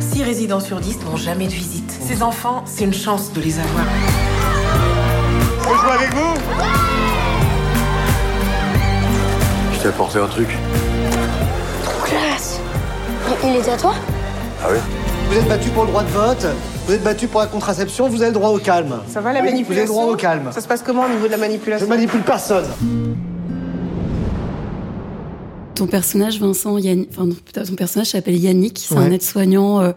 6 0.00 0.22
résidents 0.22 0.60
sur 0.60 0.80
10 0.80 0.98
n'ont 1.04 1.16
jamais 1.16 1.46
de 1.46 1.52
visite. 1.52 1.90
Ces 2.06 2.22
enfants, 2.22 2.62
c'est 2.66 2.84
une 2.84 2.94
chance 2.94 3.32
de 3.32 3.40
les 3.40 3.58
avoir. 3.58 3.84
Faut 5.60 5.74
jouer 5.76 5.92
avec 5.92 6.14
vous 6.14 6.34
Je 9.74 9.78
t'ai 9.80 9.88
apporté 9.88 10.18
un 10.18 10.26
truc. 10.26 10.48
Classe 12.04 12.60
Il, 13.44 13.48
il 13.50 13.56
était 13.56 13.70
à 13.72 13.76
toi 13.76 13.94
Ah 14.62 14.68
oui 14.72 14.78
Vous 15.28 15.36
êtes 15.36 15.48
battus 15.48 15.70
pour 15.72 15.84
le 15.84 15.90
droit 15.90 16.02
de 16.02 16.10
vote, 16.10 16.46
vous 16.86 16.94
êtes 16.94 17.04
battus 17.04 17.28
pour 17.30 17.40
la 17.40 17.46
contraception, 17.46 18.08
vous 18.08 18.22
avez 18.22 18.30
le 18.32 18.34
droit 18.34 18.50
au 18.50 18.58
calme. 18.58 18.96
Ça 19.06 19.20
va 19.20 19.32
la 19.32 19.40
Oui, 19.40 19.50
manipulation 19.50 19.66
Vous 19.68 19.78
avez 19.78 19.82
le 19.82 19.88
droit 19.88 20.12
au 20.12 20.16
calme. 20.16 20.50
Ça 20.52 20.60
se 20.60 20.66
passe 20.66 20.82
comment 20.82 21.04
au 21.04 21.08
niveau 21.08 21.26
de 21.26 21.30
la 21.30 21.36
Je 21.36 21.40
manipulation 21.42 21.88
manipule 21.88 22.22
personne. 22.22 22.64
Ton 25.74 25.86
personnage, 25.86 26.38
Vincent, 26.38 26.78
Yann... 26.78 27.06
enfin, 27.10 27.28
ton 27.52 27.74
personnage 27.74 28.08
s'appelle 28.08 28.36
Yannick. 28.36 28.78
C'est 28.78 28.96
un 28.96 29.10
aide-soignant 29.10 29.80
euh, 29.80 29.92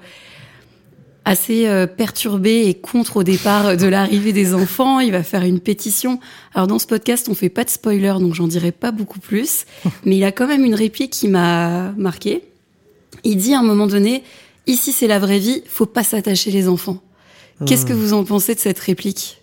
assez 1.25 1.67
euh, 1.67 1.87
perturbé 1.87 2.67
et 2.67 2.73
contre 2.75 3.17
au 3.17 3.23
départ 3.23 3.75
de 3.75 3.87
l'arrivée 3.87 4.31
des 4.31 4.53
enfants. 4.53 4.99
Il 4.99 5.11
va 5.11 5.23
faire 5.23 5.43
une 5.43 5.59
pétition. 5.59 6.19
Alors 6.53 6.67
dans 6.67 6.79
ce 6.79 6.87
podcast, 6.87 7.27
on 7.29 7.35
fait 7.35 7.49
pas 7.49 7.63
de 7.63 7.69
spoiler, 7.69 8.13
donc 8.19 8.33
j'en 8.33 8.47
dirai 8.47 8.71
pas 8.71 8.91
beaucoup 8.91 9.19
plus. 9.19 9.65
Mais 10.05 10.17
il 10.17 10.23
a 10.23 10.31
quand 10.31 10.47
même 10.47 10.63
une 10.63 10.75
réplique 10.75 11.11
qui 11.11 11.27
m'a 11.27 11.91
marqué. 11.97 12.43
Il 13.23 13.37
dit 13.37 13.53
à 13.53 13.59
un 13.59 13.63
moment 13.63 13.87
donné, 13.87 14.23
ici 14.67 14.91
c'est 14.91 15.07
la 15.07 15.19
vraie 15.19 15.39
vie, 15.39 15.63
faut 15.67 15.85
pas 15.85 16.03
s'attacher 16.03 16.51
les 16.51 16.67
enfants. 16.67 17.01
Qu'est-ce 17.65 17.85
que 17.85 17.93
vous 17.93 18.13
en 18.13 18.25
pensez 18.25 18.53
de 18.53 18.59
cette 18.59 18.79
réplique? 18.79 19.41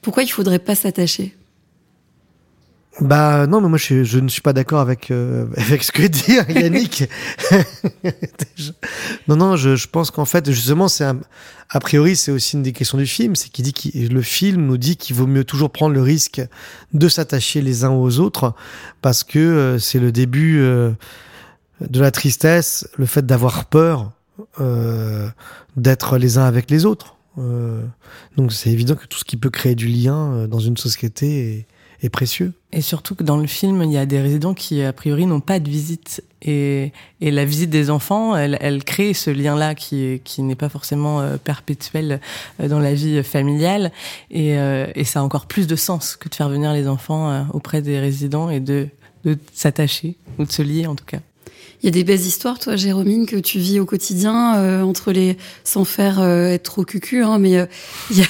Pourquoi 0.00 0.22
il 0.22 0.28
faudrait 0.28 0.58
pas 0.58 0.74
s'attacher? 0.74 1.34
Bah 3.00 3.46
non, 3.46 3.62
mais 3.62 3.68
moi 3.68 3.78
je, 3.78 4.04
je 4.04 4.18
ne 4.18 4.28
suis 4.28 4.42
pas 4.42 4.52
d'accord 4.52 4.80
avec 4.80 5.10
euh, 5.10 5.46
avec 5.56 5.82
ce 5.82 5.92
que 5.92 6.02
dit 6.02 6.38
Yannick. 6.48 7.04
Non, 9.28 9.36
non, 9.36 9.56
je, 9.56 9.76
je 9.76 9.86
pense 9.88 10.10
qu'en 10.10 10.24
fait 10.24 10.50
justement 10.50 10.88
c'est 10.88 11.04
a 11.04 11.80
priori 11.80 12.16
c'est 12.16 12.30
aussi 12.30 12.56
une 12.56 12.62
des 12.62 12.72
questions 12.72 12.98
du 12.98 13.06
film, 13.06 13.36
c'est 13.36 13.48
qu'il 13.48 13.64
dit 13.64 13.72
que 13.72 14.12
le 14.12 14.22
film 14.22 14.66
nous 14.66 14.76
dit 14.76 14.96
qu'il 14.96 15.16
vaut 15.16 15.26
mieux 15.26 15.44
toujours 15.44 15.70
prendre 15.70 15.94
le 15.94 16.02
risque 16.02 16.42
de 16.92 17.08
s'attacher 17.08 17.62
les 17.62 17.84
uns 17.84 17.90
aux 17.90 18.18
autres 18.18 18.54
parce 19.00 19.24
que 19.24 19.38
euh, 19.38 19.78
c'est 19.78 19.98
le 19.98 20.12
début 20.12 20.60
euh, 20.60 20.90
de 21.80 22.00
la 22.00 22.10
tristesse, 22.10 22.86
le 22.96 23.06
fait 23.06 23.24
d'avoir 23.24 23.64
peur 23.66 24.12
d'être 25.76 26.16
les 26.16 26.38
uns 26.38 26.44
avec 26.44 26.70
les 26.70 26.86
autres. 26.86 27.16
Donc 28.36 28.52
c'est 28.52 28.70
évident 28.70 28.94
que 28.94 29.06
tout 29.06 29.18
ce 29.18 29.24
qui 29.24 29.36
peut 29.36 29.50
créer 29.50 29.74
du 29.74 29.86
lien 29.86 30.48
dans 30.48 30.58
une 30.60 30.76
société 30.76 31.58
est, 31.58 31.66
précieux. 32.08 32.52
Et 32.72 32.80
surtout 32.80 33.14
que 33.14 33.22
dans 33.22 33.36
le 33.36 33.46
film, 33.46 33.82
il 33.82 33.92
y 33.92 33.98
a 33.98 34.06
des 34.06 34.20
résidents 34.20 34.54
qui, 34.54 34.82
a 34.82 34.92
priori, 34.92 35.26
n'ont 35.26 35.40
pas 35.40 35.58
de 35.58 35.68
visite. 35.68 36.22
Et, 36.40 36.92
et 37.20 37.30
la 37.30 37.44
visite 37.44 37.68
des 37.68 37.90
enfants, 37.90 38.36
elle, 38.36 38.56
elle 38.60 38.84
crée 38.84 39.12
ce 39.12 39.30
lien-là 39.30 39.74
qui, 39.74 40.22
qui 40.24 40.42
n'est 40.42 40.54
pas 40.54 40.68
forcément 40.68 41.20
euh, 41.20 41.36
perpétuel 41.36 42.20
euh, 42.60 42.68
dans 42.68 42.78
la 42.78 42.94
vie 42.94 43.22
familiale. 43.22 43.92
Et, 44.30 44.58
euh, 44.58 44.86
et 44.94 45.04
ça 45.04 45.20
a 45.20 45.22
encore 45.22 45.46
plus 45.46 45.66
de 45.66 45.76
sens 45.76 46.16
que 46.16 46.28
de 46.28 46.34
faire 46.34 46.48
venir 46.48 46.72
les 46.72 46.88
enfants 46.88 47.46
auprès 47.52 47.82
des 47.82 47.98
résidents 47.98 48.48
et 48.48 48.60
de, 48.60 48.88
de 49.24 49.36
s'attacher, 49.52 50.16
ou 50.38 50.44
de 50.44 50.52
se 50.52 50.62
lier 50.62 50.86
en 50.86 50.94
tout 50.94 51.04
cas. 51.04 51.18
Il 51.82 51.86
y 51.86 51.88
a 51.88 51.92
des 51.92 52.04
belles 52.04 52.20
histoires, 52.20 52.58
toi, 52.58 52.76
Jérôme, 52.76 53.24
que 53.24 53.36
tu 53.36 53.58
vis 53.58 53.80
au 53.80 53.86
quotidien, 53.86 54.56
euh, 54.56 54.82
entre 54.82 55.12
les, 55.12 55.38
sans 55.64 55.86
faire 55.86 56.20
euh, 56.20 56.48
être 56.48 56.64
trop 56.64 56.84
cucu, 56.84 57.24
hein, 57.24 57.38
mais 57.38 57.56
euh, 57.56 57.64
y 58.10 58.20
a... 58.20 58.26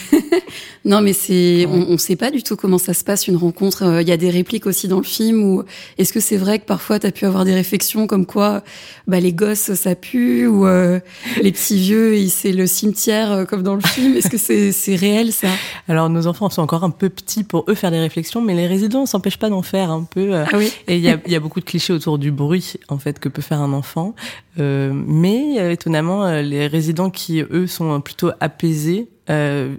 non, 0.85 1.00
mais 1.00 1.12
c'est, 1.12 1.66
on, 1.66 1.90
ne 1.90 1.97
sait 1.97 2.14
pas 2.14 2.30
du 2.30 2.45
tout 2.45 2.54
comment 2.54 2.78
ça 2.78 2.95
se 2.95 3.02
passe 3.02 3.26
une 3.26 3.37
rencontre. 3.37 4.00
Il 4.02 4.09
y 4.09 4.12
a 4.12 4.16
des 4.16 4.30
répliques 4.30 4.66
aussi 4.66 4.87
dans 4.87 4.99
le 4.99 5.04
film 5.04 5.42
ou 5.42 5.64
est-ce 5.99 6.12
que 6.12 6.21
c'est 6.21 6.37
vrai 6.37 6.61
que 6.61 6.64
parfois 6.64 7.00
tu 7.00 7.09
as 7.09 7.11
pu 7.11 7.26
avoir 7.26 7.45
des 7.45 7.52
réflexions 7.52 8.07
comme 8.07 8.25
quoi, 8.25 8.62
bah 9.09 9.19
les 9.19 9.33
gosses 9.33 9.75
ça 9.75 9.95
pue 9.95 10.47
ou 10.47 10.64
les 10.66 11.52
petits 11.52 11.78
vieux 11.78 12.28
c'est 12.28 12.52
le 12.52 12.66
cimetière 12.66 13.47
comme 13.49 13.62
dans 13.62 13.75
le 13.75 13.83
film. 13.83 14.16
Est-ce 14.16 14.30
que 14.30 14.38
c'est 14.38 14.73
c'est 14.73 14.95
réel 14.95 15.33
ça? 15.33 15.49
Alors 15.88 16.09
nos 16.09 16.26
enfants 16.26 16.49
sont 16.50 16.62
encore 16.62 16.85
un 16.85 16.90
peu 16.90 17.09
petits 17.09 17.45
pour 17.45 17.64
eux 17.69 17.75
faire 17.75 17.90
des 17.90 18.00
réflexions, 18.00 18.40
mais 18.40 18.54
les 18.54 18.66
résidents 18.66 19.07
s'empêchent 19.07 19.38
pas 19.38 19.50
d'en 19.50 19.62
faire 19.62 19.90
un 19.90 20.04
peu. 20.04 20.35
Ah 20.35 20.47
oui. 20.54 20.73
Et 20.88 20.97
il 20.97 21.02
y 21.02 21.11
a, 21.11 21.19
y 21.26 21.35
a 21.35 21.40
beaucoup 21.40 21.61
de 21.61 21.64
clichés 21.64 21.92
autour 21.92 22.19
du 22.19 22.30
bruit 22.30 22.75
en 22.88 22.99
fait 22.99 23.19
que 23.19 23.28
peut 23.28 23.39
faire 23.40 23.61
un 23.61 23.73
enfant. 23.73 24.14
Euh, 24.59 24.92
mais 24.92 25.59
euh, 25.59 25.70
étonnamment, 25.70 26.25
euh, 26.25 26.42
les 26.42 26.66
résidents 26.66 27.11
qui, 27.11 27.40
eux, 27.40 27.66
sont 27.66 28.00
plutôt 28.00 28.30
apaisés, 28.40 29.09
euh, 29.28 29.75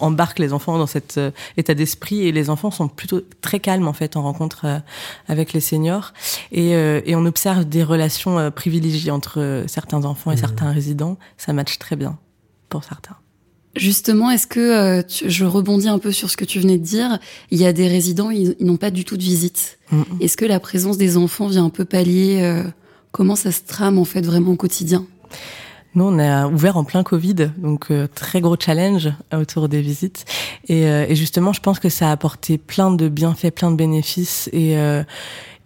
embarquent 0.00 0.38
les 0.38 0.52
enfants 0.52 0.78
dans 0.78 0.86
cet 0.86 1.18
état 1.56 1.74
d'esprit 1.74 2.28
et 2.28 2.32
les 2.32 2.48
enfants 2.48 2.70
sont 2.70 2.86
plutôt 2.86 3.22
très 3.40 3.58
calmes 3.58 3.88
en 3.88 3.92
fait 3.92 4.16
en 4.16 4.22
rencontre 4.22 4.82
avec 5.26 5.52
les 5.52 5.58
seniors 5.58 6.12
et, 6.52 6.70
et 6.70 7.16
on 7.16 7.26
observe 7.26 7.64
des 7.64 7.82
relations 7.82 8.52
privilégiées 8.52 9.10
entre 9.10 9.64
certains 9.66 10.04
enfants 10.04 10.30
et 10.30 10.36
mmh. 10.36 10.38
certains 10.38 10.70
résidents. 10.70 11.18
Ça 11.38 11.52
matche 11.52 11.80
très 11.80 11.96
bien 11.96 12.18
pour 12.68 12.84
certains. 12.84 13.16
Justement, 13.74 14.30
est-ce 14.30 14.46
que 14.46 15.02
je 15.08 15.44
rebondis 15.44 15.88
un 15.88 15.98
peu 15.98 16.12
sur 16.12 16.30
ce 16.30 16.36
que 16.36 16.44
tu 16.44 16.60
venais 16.60 16.78
de 16.78 16.84
dire 16.84 17.18
Il 17.50 17.58
y 17.58 17.66
a 17.66 17.72
des 17.72 17.88
résidents, 17.88 18.30
ils, 18.30 18.54
n'ont 18.60 18.76
pas 18.76 18.92
du 18.92 19.04
tout 19.04 19.16
de 19.16 19.22
visite. 19.22 19.78
Mmh. 19.90 20.02
Est-ce 20.20 20.36
que 20.36 20.44
la 20.44 20.60
présence 20.60 20.98
des 20.98 21.16
enfants 21.16 21.48
vient 21.48 21.64
un 21.64 21.70
peu 21.70 21.84
pallier 21.84 22.62
Comment 23.14 23.36
ça 23.36 23.52
se 23.52 23.60
trame 23.62 24.00
en 24.00 24.04
fait 24.04 24.22
vraiment 24.22 24.50
au 24.50 24.56
quotidien? 24.56 25.06
Nous, 25.94 26.02
on 26.02 26.18
a 26.18 26.48
ouvert 26.48 26.76
en 26.76 26.82
plein 26.82 27.04
Covid, 27.04 27.52
donc 27.58 27.92
euh, 27.92 28.08
très 28.12 28.40
gros 28.40 28.56
challenge 28.58 29.12
autour 29.32 29.68
des 29.68 29.82
visites. 29.82 30.24
Et, 30.66 30.88
euh, 30.88 31.06
et, 31.08 31.14
justement, 31.14 31.52
je 31.52 31.60
pense 31.60 31.78
que 31.78 31.88
ça 31.88 32.08
a 32.08 32.10
apporté 32.10 32.58
plein 32.58 32.90
de 32.90 33.08
bienfaits, 33.08 33.52
plein 33.54 33.70
de 33.70 33.76
bénéfices, 33.76 34.50
et 34.52 34.76
euh, 34.78 35.04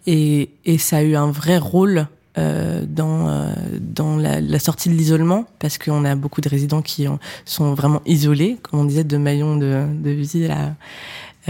et, 0.05 0.51
et, 0.65 0.77
ça 0.77 0.97
a 0.97 1.01
eu 1.01 1.15
un 1.15 1.31
vrai 1.31 1.57
rôle 1.57 2.05
dans 2.37 3.51
dans 3.81 4.15
la, 4.15 4.59
sortie 4.59 4.87
de 4.87 4.93
l'isolement, 4.93 5.45
parce 5.57 5.77
qu'on 5.77 6.05
a 6.05 6.15
beaucoup 6.15 6.39
de 6.39 6.47
résidents 6.47 6.81
qui 6.81 7.05
sont 7.43 7.73
vraiment 7.73 8.01
isolés, 8.05 8.57
comme 8.61 8.79
on 8.79 8.85
disait, 8.85 9.03
de 9.03 9.17
maillons 9.17 9.57
de, 9.57 9.85
de 9.91 10.09
visite 10.11 10.47
là 10.47 10.57
euh, 10.59 10.69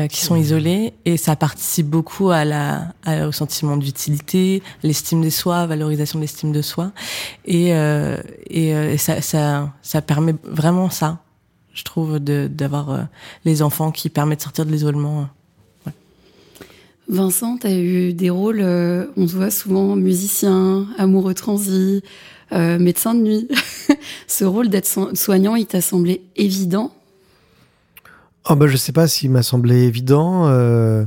qui 0.07 0.21
sont 0.21 0.35
isolés 0.35 0.93
et 1.05 1.17
ça 1.17 1.35
participe 1.35 1.87
beaucoup 1.87 2.29
à 2.29 2.45
la, 2.45 2.93
au 3.27 3.31
sentiment 3.31 3.77
d'utilité, 3.77 4.61
l'estime 4.83 5.21
de 5.23 5.29
soi, 5.29 5.65
valorisation 5.65 6.19
de 6.19 6.23
l'estime 6.23 6.51
de 6.51 6.61
soi 6.61 6.91
et, 7.45 7.73
euh, 7.73 8.17
et, 8.49 8.75
euh, 8.75 8.97
ça, 8.97 9.21
ça, 9.21 9.73
ça 9.81 10.01
permet 10.01 10.35
vraiment 10.43 10.89
ça, 10.89 11.19
je 11.73 11.83
trouve, 11.83 12.19
d'avoir 12.19 13.07
les 13.45 13.61
enfants 13.61 13.91
qui 13.91 14.09
permettent 14.09 14.39
de 14.39 14.43
sortir 14.43 14.65
de 14.65 14.71
l'isolement. 14.71 15.27
Vincent, 17.07 17.57
tu 17.57 17.67
as 17.67 17.75
eu 17.75 18.13
des 18.13 18.29
rôles, 18.29 18.61
on 19.17 19.27
se 19.27 19.35
voit 19.35 19.49
souvent 19.49 19.95
musicien, 19.95 20.87
amoureux 20.97 21.33
transi, 21.33 22.03
médecin 22.51 23.15
de 23.15 23.21
nuit. 23.21 23.47
Ce 24.27 24.45
rôle 24.45 24.69
d'être 24.69 25.15
soignant, 25.15 25.55
il 25.55 25.65
t'a 25.65 25.81
semblé 25.81 26.21
évident? 26.35 26.91
Oh 28.47 28.55
bah 28.55 28.67
je 28.67 28.77
sais 28.77 28.91
pas 28.91 29.07
s'il 29.07 29.31
m'a 29.31 29.43
semblé 29.43 29.83
évident. 29.83 30.47
Euh... 30.47 31.05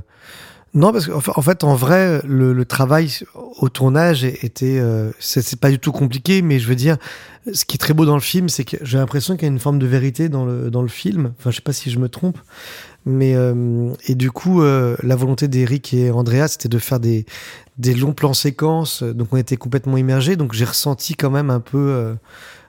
Non, 0.74 0.90
parce 0.90 1.06
qu'en 1.06 1.42
fait, 1.42 1.64
en 1.64 1.74
vrai, 1.74 2.22
le, 2.24 2.54
le, 2.54 2.64
travail 2.64 3.10
au 3.34 3.68
tournage 3.68 4.24
était, 4.24 4.78
euh, 4.78 5.10
c'est 5.18 5.60
pas 5.60 5.70
du 5.70 5.78
tout 5.78 5.92
compliqué, 5.92 6.40
mais 6.40 6.58
je 6.58 6.66
veux 6.66 6.74
dire, 6.74 6.96
ce 7.52 7.66
qui 7.66 7.74
est 7.74 7.78
très 7.78 7.92
beau 7.92 8.06
dans 8.06 8.14
le 8.14 8.22
film, 8.22 8.48
c'est 8.48 8.64
que 8.64 8.78
j'ai 8.80 8.96
l'impression 8.96 9.34
qu'il 9.34 9.42
y 9.42 9.50
a 9.50 9.52
une 9.52 9.58
forme 9.58 9.78
de 9.78 9.86
vérité 9.86 10.30
dans 10.30 10.46
le 10.46 10.70
dans 10.70 10.80
le 10.80 10.88
film. 10.88 11.34
Enfin, 11.38 11.50
je 11.50 11.56
sais 11.56 11.62
pas 11.62 11.74
si 11.74 11.90
je 11.90 11.98
me 11.98 12.08
trompe, 12.08 12.38
mais 13.04 13.34
euh, 13.34 13.92
et 14.06 14.14
du 14.14 14.30
coup, 14.30 14.62
euh, 14.62 14.96
la 15.02 15.16
volonté 15.16 15.46
d'Eric 15.46 15.92
et 15.92 16.10
Andrea, 16.10 16.48
c'était 16.48 16.68
de 16.68 16.78
faire 16.78 17.00
des 17.00 17.26
des 17.78 17.94
longs 17.94 18.12
plans 18.12 18.34
séquences, 18.34 19.02
donc 19.02 19.28
on 19.32 19.36
était 19.36 19.56
complètement 19.56 19.96
immergés. 19.96 20.36
Donc 20.36 20.52
j'ai 20.52 20.64
ressenti 20.64 21.14
quand 21.14 21.30
même 21.30 21.50
un 21.50 21.60
peu 21.60 21.78
euh, 21.78 22.14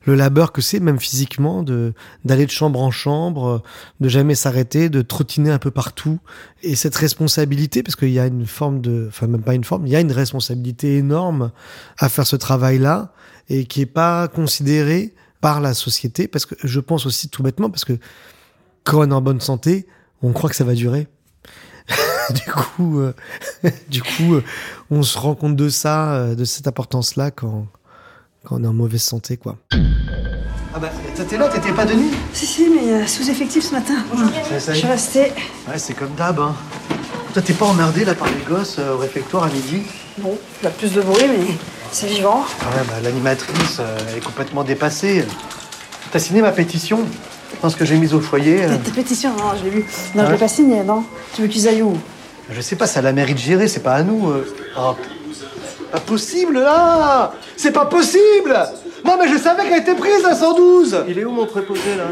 le 0.05 0.15
labeur 0.15 0.51
que 0.51 0.61
c'est, 0.61 0.79
même 0.79 0.99
physiquement, 0.99 1.63
de 1.63 1.93
d'aller 2.25 2.45
de 2.45 2.51
chambre 2.51 2.81
en 2.81 2.91
chambre, 2.91 3.63
de 3.99 4.09
jamais 4.09 4.35
s'arrêter, 4.35 4.89
de 4.89 5.01
trottiner 5.01 5.51
un 5.51 5.59
peu 5.59 5.71
partout. 5.71 6.19
Et 6.61 6.75
cette 6.75 6.95
responsabilité, 6.95 7.83
parce 7.83 7.95
qu'il 7.95 8.11
y 8.11 8.19
a 8.19 8.27
une 8.27 8.45
forme 8.45 8.81
de, 8.81 9.05
enfin 9.07 9.27
même 9.27 9.43
pas 9.43 9.53
une 9.53 9.63
forme, 9.63 9.87
il 9.87 9.91
y 9.93 9.95
a 9.95 10.01
une 10.01 10.11
responsabilité 10.11 10.97
énorme 10.97 11.51
à 11.97 12.09
faire 12.09 12.27
ce 12.27 12.35
travail-là 12.35 13.13
et 13.49 13.65
qui 13.65 13.81
est 13.81 13.85
pas 13.85 14.27
considérée 14.27 15.13
par 15.41 15.59
la 15.59 15.73
société, 15.73 16.27
parce 16.27 16.45
que 16.45 16.55
je 16.63 16.79
pense 16.79 17.05
aussi 17.05 17.29
tout 17.29 17.43
bêtement, 17.43 17.69
parce 17.69 17.85
que 17.85 17.97
quand 18.83 18.99
on 18.99 19.11
est 19.11 19.13
en 19.13 19.21
bonne 19.21 19.41
santé, 19.41 19.87
on 20.21 20.31
croit 20.31 20.49
que 20.49 20.55
ça 20.55 20.63
va 20.63 20.73
durer. 20.73 21.07
du 22.33 22.51
coup, 22.51 22.99
euh, 23.01 23.13
du 23.89 24.01
coup, 24.01 24.35
euh, 24.35 24.43
on 24.89 25.03
se 25.03 25.17
rend 25.17 25.35
compte 25.35 25.57
de 25.57 25.67
ça, 25.67 26.13
euh, 26.13 26.35
de 26.35 26.45
cette 26.45 26.67
importance-là 26.67 27.31
quand 27.31 27.67
quand 28.43 28.57
on 28.59 28.63
est 28.63 28.67
en 28.67 28.73
mauvaise 28.73 29.01
santé, 29.01 29.37
quoi. 29.37 29.57
Ah 30.75 30.79
bah, 30.79 30.89
t'étais 31.15 31.37
là, 31.37 31.47
t'étais 31.49 31.71
pas 31.71 31.85
de 31.85 31.93
nuit 31.93 32.11
Si, 32.33 32.45
si, 32.47 32.67
mais 32.69 32.91
euh, 32.93 33.05
sous-effectif 33.07 33.63
ce 33.63 33.73
matin. 33.73 33.93
Je 34.51 34.73
suis 34.73 34.87
restée. 34.87 35.31
Ouais, 35.67 35.77
c'est 35.77 35.93
comme 35.93 36.13
d'hab, 36.15 36.39
hein. 36.39 36.55
Toi, 37.33 37.41
t'es 37.43 37.53
pas 37.53 37.65
emmerdé 37.65 38.05
là 38.05 38.15
par 38.15 38.27
les 38.27 38.43
gosses 38.47 38.77
euh, 38.79 38.95
au 38.95 38.97
réfectoire 38.97 39.43
à 39.43 39.47
midi 39.47 39.83
Bon, 40.17 40.37
il 40.61 40.65
y 40.65 40.67
a 40.67 40.71
plus 40.71 40.91
de 40.93 41.01
bruit, 41.01 41.25
mais 41.27 41.45
c'est 41.91 42.07
vivant. 42.07 42.43
Ah 42.61 42.75
ouais, 42.75 42.83
bah, 42.87 42.93
l'animatrice, 43.03 43.77
euh, 43.79 43.97
elle 44.09 44.17
est 44.17 44.25
complètement 44.25 44.63
dépassée. 44.63 45.25
T'as 46.11 46.19
signé 46.19 46.41
ma 46.41 46.51
pétition 46.51 47.01
Je 47.53 47.59
pense 47.59 47.75
que 47.75 47.85
j'ai 47.85 47.97
mise 47.97 48.13
au 48.15 48.19
foyer. 48.19 48.65
Ta 48.83 48.91
pétition, 48.91 49.29
non, 49.31 49.53
je 49.59 49.65
l'ai 49.65 49.69
vue. 49.69 49.85
Non, 50.15 50.25
je 50.25 50.31
l'ai 50.31 50.37
pas 50.37 50.47
signée, 50.47 50.83
non 50.83 51.03
Tu 51.35 51.43
veux 51.43 51.47
qu'ils 51.47 51.67
aillent 51.67 51.83
où? 51.83 51.97
Je 52.49 52.61
sais 52.61 52.75
pas, 52.75 52.87
c'est 52.87 52.99
à 52.99 53.03
la 53.03 53.13
mairie 53.13 53.33
de 53.35 53.39
gérer, 53.39 53.67
c'est 53.67 53.79
pas 53.79 53.93
à 53.93 54.03
nous. 54.03 54.31
Oh, 54.77 54.95
pas 55.91 55.99
possible 55.99 56.59
là 56.59 57.33
C'est 57.55 57.71
pas 57.71 57.85
possible 57.85 58.57
Non 59.05 59.17
mais 59.19 59.27
je 59.27 59.37
savais 59.37 59.63
qu'elle 59.67 59.81
était 59.81 59.95
prise 59.95 60.23
à 60.25 60.35
112 60.35 61.05
Il 61.09 61.19
est 61.19 61.25
où 61.25 61.31
mon 61.31 61.45
préposé 61.45 61.95
là 61.97 62.11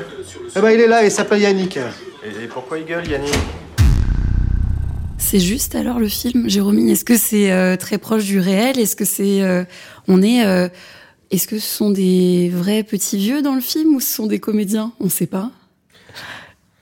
Eh 0.55 0.59
ben 0.59 0.71
il 0.71 0.79
est 0.79 0.87
là, 0.87 1.03
il 1.03 1.11
s'appelle 1.11 1.41
Yannick. 1.41 1.77
Et 1.77 2.47
pourquoi 2.47 2.79
il 2.79 2.85
gueule 2.85 3.07
Yannick 3.07 3.35
c'est 5.31 5.39
juste 5.39 5.75
alors 5.75 5.99
le 5.99 6.09
film, 6.09 6.49
Jérôme 6.49 6.77
Est-ce 6.89 7.05
que 7.05 7.15
c'est 7.15 7.53
euh, 7.53 7.77
très 7.77 7.97
proche 7.97 8.25
du 8.25 8.39
réel? 8.39 8.77
Est-ce 8.77 8.97
que 8.97 9.05
c'est, 9.05 9.41
euh, 9.41 9.63
on 10.09 10.21
est, 10.21 10.45
euh, 10.45 10.67
est-ce 11.29 11.47
que 11.47 11.57
ce 11.57 11.65
sont 11.65 11.89
des 11.89 12.49
vrais 12.53 12.83
petits 12.83 13.17
vieux 13.17 13.41
dans 13.41 13.55
le 13.55 13.61
film 13.61 13.95
ou 13.95 14.01
ce 14.01 14.11
sont 14.11 14.25
des 14.25 14.39
comédiens? 14.39 14.91
On 14.99 15.05
ne 15.05 15.09
sait 15.09 15.27
pas. 15.27 15.51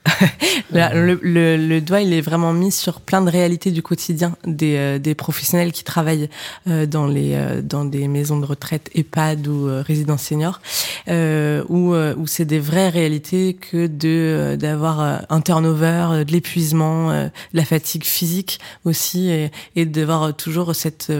le, 0.72 1.18
le, 1.22 1.56
le, 1.56 1.80
doigt, 1.80 2.00
il 2.00 2.12
est 2.12 2.20
vraiment 2.20 2.52
mis 2.52 2.72
sur 2.72 3.00
plein 3.00 3.20
de 3.20 3.30
réalités 3.30 3.70
du 3.70 3.82
quotidien 3.82 4.36
des, 4.46 4.76
euh, 4.76 4.98
des 4.98 5.14
professionnels 5.14 5.72
qui 5.72 5.84
travaillent 5.84 6.30
euh, 6.68 6.86
dans 6.86 7.06
les 7.06 7.34
euh, 7.34 7.60
dans 7.62 7.84
des 7.84 8.08
maisons 8.08 8.38
de 8.38 8.46
retraite, 8.46 8.90
EHPAD 8.94 9.46
ou 9.46 9.68
résidences 9.82 10.22
seniors, 10.22 10.60
où 11.08 11.94
où 11.94 12.26
c'est 12.26 12.44
des 12.44 12.58
vraies 12.58 12.88
réalités 12.88 13.54
que 13.54 13.86
de 13.86 14.56
d'avoir 14.58 15.22
un 15.28 15.40
turnover, 15.40 16.24
de 16.26 16.32
l'épuisement, 16.32 17.10
de 17.10 17.30
la 17.52 17.64
fatigue 17.64 18.04
physique 18.04 18.58
aussi, 18.84 19.28
et, 19.28 19.50
et 19.76 19.84
d'avoir 19.84 20.34
toujours 20.34 20.74
cette 20.74 21.12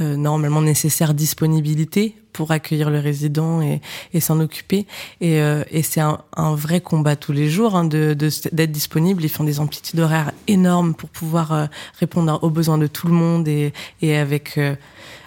normalement 0.00 0.62
nécessaire 0.62 1.14
disponibilité 1.14 2.14
pour 2.38 2.52
accueillir 2.52 2.88
le 2.88 3.00
résident 3.00 3.60
et, 3.62 3.80
et 4.14 4.20
s'en 4.20 4.38
occuper. 4.38 4.86
Et, 5.20 5.40
euh, 5.40 5.64
et 5.72 5.82
c'est 5.82 6.00
un, 6.00 6.20
un, 6.36 6.54
vrai 6.54 6.80
combat 6.80 7.16
tous 7.16 7.32
les 7.32 7.50
jours 7.50 7.74
hein, 7.74 7.82
de, 7.84 8.14
d'être 8.16 8.70
disponible. 8.70 9.24
Ils 9.24 9.28
font 9.28 9.42
des 9.42 9.58
amplitudes 9.58 9.98
horaires 9.98 10.30
énormes 10.46 10.94
pour 10.94 11.08
pouvoir 11.08 11.52
euh, 11.52 11.66
répondre 11.98 12.38
aux 12.42 12.50
besoins 12.50 12.78
de 12.78 12.86
tout 12.86 13.08
le 13.08 13.12
monde 13.12 13.48
et, 13.48 13.72
et 14.02 14.16
avec 14.16 14.56
euh, 14.56 14.76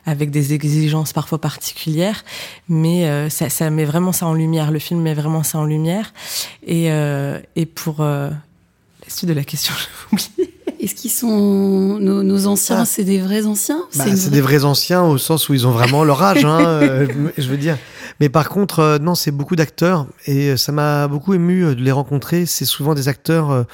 avec 0.05 0.31
des 0.31 0.53
exigences 0.53 1.11
parfois 1.11 1.39
particulières, 1.41 2.23
mais 2.67 3.29
ça, 3.29 3.49
ça, 3.49 3.69
met 3.69 3.85
vraiment 3.85 4.11
ça 4.11 4.25
en 4.25 4.33
lumière. 4.33 4.71
Le 4.71 4.79
film 4.79 4.99
met 5.01 5.13
vraiment 5.13 5.43
ça 5.43 5.59
en 5.59 5.65
lumière. 5.65 6.11
Et, 6.65 6.87
et 7.55 7.65
pour 7.67 7.99
la 7.99 8.31
suite 9.07 9.29
de 9.29 9.35
la 9.35 9.43
question, 9.43 9.75
j'ai 10.11 10.25
oublié. 10.39 10.50
Est-ce 10.81 10.95
qu'ils 10.95 11.11
sont 11.11 11.99
nos, 11.99 12.23
nos 12.23 12.47
anciens 12.47 12.79
ah. 12.79 12.85
C'est 12.85 13.03
des 13.03 13.19
vrais 13.19 13.45
anciens 13.45 13.83
bah, 13.95 14.05
C'est 14.15 14.31
des 14.31 14.41
vrais 14.41 14.65
anciens 14.65 15.03
au 15.03 15.17
sens 15.19 15.47
où 15.47 15.53
ils 15.53 15.67
ont 15.67 15.71
vraiment 15.71 16.03
leur 16.03 16.23
âge, 16.23 16.43
hein, 16.43 16.59
euh, 16.65 17.07
je 17.37 17.47
veux 17.47 17.57
dire. 17.57 17.77
Mais 18.19 18.29
par 18.29 18.49
contre, 18.49 18.79
euh, 18.79 18.97
non, 18.97 19.13
c'est 19.13 19.31
beaucoup 19.31 19.55
d'acteurs 19.55 20.07
et 20.25 20.57
ça 20.57 20.71
m'a 20.71 21.07
beaucoup 21.07 21.35
ému 21.35 21.75
de 21.75 21.81
les 21.81 21.91
rencontrer. 21.91 22.47
C'est 22.47 22.65
souvent 22.65 22.95
des 22.95 23.07
acteurs 23.07 23.65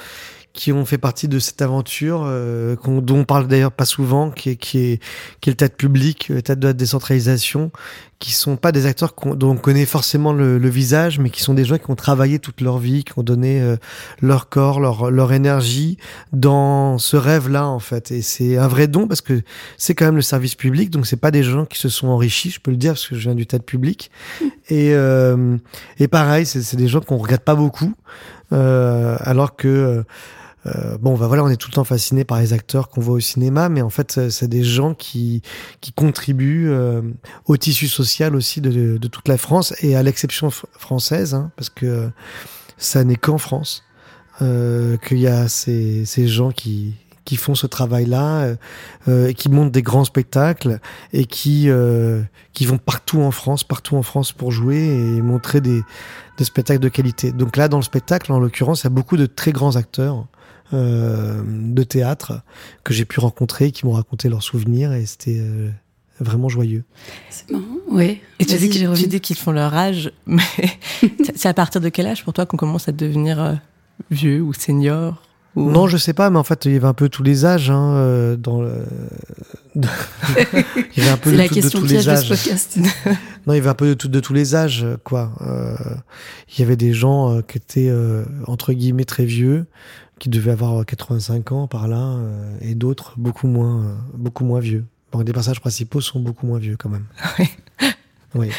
qui 0.52 0.72
ont 0.72 0.84
fait 0.84 0.98
partie 0.98 1.28
de 1.28 1.38
cette 1.38 1.62
aventure, 1.62 2.24
euh, 2.24 2.74
dont 2.84 3.18
on 3.18 3.24
parle 3.24 3.46
d'ailleurs 3.46 3.72
pas 3.72 3.84
souvent, 3.84 4.30
qui 4.30 4.50
est, 4.50 4.56
qui 4.56 4.78
est, 4.78 5.02
qui 5.40 5.50
est 5.50 5.52
le 5.52 5.56
théâtre 5.56 5.76
public, 5.76 6.28
le 6.28 6.42
théâtre 6.42 6.60
de 6.60 6.66
la 6.66 6.72
décentralisation, 6.72 7.70
qui 8.18 8.32
sont 8.32 8.56
pas 8.56 8.72
des 8.72 8.86
acteurs 8.86 9.14
dont 9.36 9.50
on 9.50 9.56
connaît 9.56 9.86
forcément 9.86 10.32
le, 10.32 10.58
le, 10.58 10.68
visage, 10.68 11.20
mais 11.20 11.30
qui 11.30 11.42
sont 11.42 11.54
des 11.54 11.64
gens 11.64 11.78
qui 11.78 11.88
ont 11.88 11.94
travaillé 11.94 12.40
toute 12.40 12.60
leur 12.60 12.78
vie, 12.78 13.04
qui 13.04 13.12
ont 13.16 13.22
donné 13.22 13.60
euh, 13.60 13.76
leur 14.20 14.48
corps, 14.48 14.80
leur, 14.80 15.12
leur 15.12 15.32
énergie 15.32 15.98
dans 16.32 16.98
ce 16.98 17.16
rêve-là 17.16 17.66
en 17.66 17.78
fait. 17.78 18.10
Et 18.10 18.22
c'est 18.22 18.56
un 18.56 18.66
vrai 18.66 18.88
don 18.88 19.06
parce 19.06 19.20
que 19.20 19.42
c'est 19.76 19.94
quand 19.94 20.06
même 20.06 20.16
le 20.16 20.22
service 20.22 20.56
public, 20.56 20.90
donc 20.90 21.06
c'est 21.06 21.16
pas 21.16 21.30
des 21.30 21.44
gens 21.44 21.64
qui 21.64 21.78
se 21.78 21.88
sont 21.88 22.08
enrichis, 22.08 22.50
je 22.50 22.60
peux 22.60 22.72
le 22.72 22.76
dire 22.76 22.92
parce 22.94 23.06
que 23.06 23.14
je 23.14 23.20
viens 23.20 23.36
du 23.36 23.46
théâtre 23.46 23.64
public. 23.64 24.10
Et, 24.68 24.92
euh, 24.94 25.56
et 25.98 26.08
pareil, 26.08 26.44
c'est 26.44 26.76
des 26.76 26.88
gens 26.88 27.00
qu'on 27.00 27.16
regarde 27.16 27.42
pas 27.42 27.54
beaucoup, 27.54 27.94
euh, 27.94 28.37
alors 28.50 29.56
que 29.56 30.04
euh, 30.66 30.98
bon, 30.98 31.16
bah 31.16 31.26
voilà, 31.26 31.44
on 31.44 31.48
est 31.48 31.56
tout 31.56 31.68
le 31.70 31.74
temps 31.74 31.84
fasciné 31.84 32.24
par 32.24 32.40
les 32.40 32.52
acteurs 32.52 32.88
qu'on 32.88 33.00
voit 33.00 33.14
au 33.14 33.20
cinéma, 33.20 33.68
mais 33.68 33.82
en 33.82 33.90
fait, 33.90 34.30
c'est 34.30 34.48
des 34.48 34.64
gens 34.64 34.94
qui 34.94 35.42
qui 35.80 35.92
contribuent 35.92 36.68
euh, 36.68 37.02
au 37.46 37.56
tissu 37.56 37.88
social 37.88 38.34
aussi 38.34 38.60
de, 38.60 38.98
de, 38.98 39.08
toute 39.08 39.28
la 39.28 39.38
France 39.38 39.74
et 39.80 39.96
à 39.96 40.02
l'exception 40.02 40.50
française, 40.50 41.34
hein, 41.34 41.52
parce 41.56 41.70
que 41.70 42.10
ça 42.76 43.04
n'est 43.04 43.16
qu'en 43.16 43.38
France 43.38 43.84
euh, 44.42 44.96
qu'il 44.96 45.18
y 45.18 45.28
a 45.28 45.48
ces, 45.48 46.04
ces 46.04 46.28
gens 46.28 46.50
qui 46.50 46.94
qui 47.28 47.36
font 47.36 47.54
ce 47.54 47.66
travail-là, 47.66 48.56
euh, 49.06 49.32
qui 49.34 49.50
montent 49.50 49.70
des 49.70 49.82
grands 49.82 50.04
spectacles 50.04 50.80
et 51.12 51.26
qui 51.26 51.68
qui 52.54 52.66
vont 52.66 52.78
partout 52.78 53.20
en 53.20 53.30
France, 53.30 53.64
partout 53.64 53.96
en 53.96 54.02
France 54.02 54.32
pour 54.32 54.50
jouer 54.50 54.78
et 54.78 55.20
montrer 55.20 55.60
des 55.60 55.82
des 56.38 56.44
spectacles 56.44 56.80
de 56.80 56.88
qualité. 56.88 57.32
Donc 57.32 57.56
là, 57.56 57.68
dans 57.68 57.78
le 57.78 57.82
spectacle, 57.82 58.32
en 58.32 58.38
l'occurrence, 58.38 58.82
il 58.82 58.84
y 58.84 58.86
a 58.86 58.90
beaucoup 58.90 59.16
de 59.16 59.26
très 59.26 59.52
grands 59.52 59.76
acteurs 59.76 60.26
euh, 60.72 61.42
de 61.46 61.82
théâtre 61.82 62.42
que 62.84 62.92
j'ai 62.92 63.04
pu 63.04 63.20
rencontrer, 63.20 63.72
qui 63.72 63.86
m'ont 63.86 63.92
raconté 63.92 64.28
leurs 64.28 64.42
souvenirs 64.42 64.92
et 64.92 65.06
c'était 65.06 65.38
euh, 65.40 65.70
vraiment 66.20 66.48
joyeux. 66.48 66.84
C'est 67.30 67.50
marrant, 67.50 67.64
oui. 67.90 68.20
Et 68.38 68.44
tu 68.44 68.56
dis, 68.56 68.68
tu 68.68 69.06
dis 69.06 69.20
qu'ils 69.20 69.36
font 69.36 69.52
leur 69.52 69.74
âge, 69.74 70.12
mais 70.26 70.42
c'est 71.34 71.48
à 71.48 71.54
partir 71.54 71.80
de 71.80 71.88
quel 71.88 72.06
âge 72.06 72.22
pour 72.22 72.32
toi 72.32 72.46
qu'on 72.46 72.56
commence 72.56 72.88
à 72.88 72.92
devenir 72.92 73.42
euh, 73.42 73.54
vieux 74.10 74.42
ou 74.42 74.52
senior? 74.52 75.22
Ou... 75.58 75.70
Non, 75.70 75.86
je 75.86 75.96
sais 75.96 76.12
pas, 76.12 76.30
mais 76.30 76.38
en 76.38 76.44
fait, 76.44 76.64
il 76.64 76.72
y 76.72 76.76
avait 76.76 76.86
un 76.86 76.94
peu 76.94 77.08
tous 77.08 77.22
les 77.22 77.44
âges 77.44 77.70
hein, 77.70 78.36
dans 78.38 78.62
le. 78.62 78.72
il 79.76 79.82
y 80.96 81.00
avait 81.00 81.10
un 81.10 81.16
peu 81.16 81.32
de, 81.32 81.36
la 81.36 81.48
question 81.48 81.80
de 81.80 81.86
tous 81.86 81.92
les 81.92 82.08
âges. 82.08 82.30
non, 83.46 83.52
il 83.52 83.56
y 83.56 83.60
avait 83.60 83.68
un 83.68 83.74
peu 83.74 83.94
de, 83.94 84.08
de 84.08 84.20
tous 84.20 84.34
les 84.34 84.54
âges, 84.54 84.86
quoi. 85.04 85.32
Euh, 85.40 85.76
il 86.50 86.60
y 86.60 86.62
avait 86.62 86.76
des 86.76 86.92
gens 86.92 87.42
qui 87.42 87.58
étaient 87.58 87.92
entre 88.46 88.72
guillemets 88.72 89.04
très 89.04 89.24
vieux, 89.24 89.66
qui 90.18 90.28
devait 90.28 90.50
avoir 90.50 90.84
85 90.84 91.52
ans 91.52 91.66
par 91.66 91.88
là, 91.88 92.16
euh, 92.16 92.58
et 92.60 92.74
d'autres 92.74 93.14
beaucoup 93.16 93.46
moins, 93.46 93.84
euh, 93.84 93.94
beaucoup 94.14 94.44
moins 94.44 94.60
vieux. 94.60 94.84
Bon, 95.12 95.20
les 95.20 95.32
personnages 95.32 95.60
principaux 95.60 96.00
sont 96.00 96.20
beaucoup 96.20 96.46
moins 96.46 96.58
vieux 96.58 96.76
quand 96.76 96.90
même. 96.90 97.06
Oui. 98.34 98.50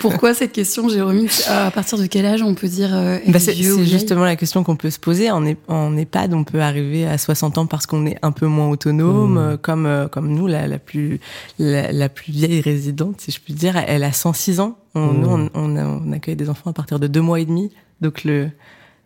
Pourquoi 0.00 0.34
cette 0.34 0.52
question, 0.52 0.88
Jérôme? 0.88 1.26
À 1.48 1.70
partir 1.70 1.98
de 1.98 2.06
quel 2.06 2.26
âge 2.26 2.42
on 2.42 2.54
peut 2.54 2.68
dire 2.68 2.90
euh, 2.94 3.18
bah 3.28 3.38
C'est 3.38 3.54
justement 3.54 4.24
la 4.24 4.36
question 4.36 4.62
qu'on 4.62 4.76
peut 4.76 4.90
se 4.90 4.98
poser. 4.98 5.30
En, 5.30 5.44
en 5.68 5.96
EHPAD, 5.96 6.34
on 6.34 6.44
peut 6.44 6.60
arriver 6.60 7.06
à 7.06 7.16
60 7.16 7.58
ans 7.58 7.66
parce 7.66 7.86
qu'on 7.86 8.04
est 8.06 8.18
un 8.22 8.32
peu 8.32 8.46
moins 8.46 8.68
autonome, 8.68 9.52
mmh. 9.52 9.58
comme 9.58 10.08
comme 10.12 10.28
nous, 10.28 10.46
la, 10.46 10.66
la 10.66 10.78
plus 10.78 11.20
la, 11.58 11.92
la, 11.92 12.08
plus 12.08 12.32
vieille 12.32 12.60
résidente, 12.60 13.20
si 13.20 13.30
je 13.30 13.40
puis 13.40 13.54
dire, 13.54 13.76
elle 13.76 14.04
a 14.04 14.12
106 14.12 14.60
ans. 14.60 14.76
On, 14.94 15.12
Nous, 15.12 15.28
on, 15.28 15.50
on, 15.54 15.76
on, 15.76 16.12
accueille 16.12 16.36
des 16.36 16.48
enfants 16.48 16.70
à 16.70 16.72
partir 16.72 16.98
de 16.98 17.06
deux 17.06 17.20
mois 17.20 17.40
et 17.40 17.44
demi, 17.44 17.70
donc 18.00 18.24
le 18.24 18.50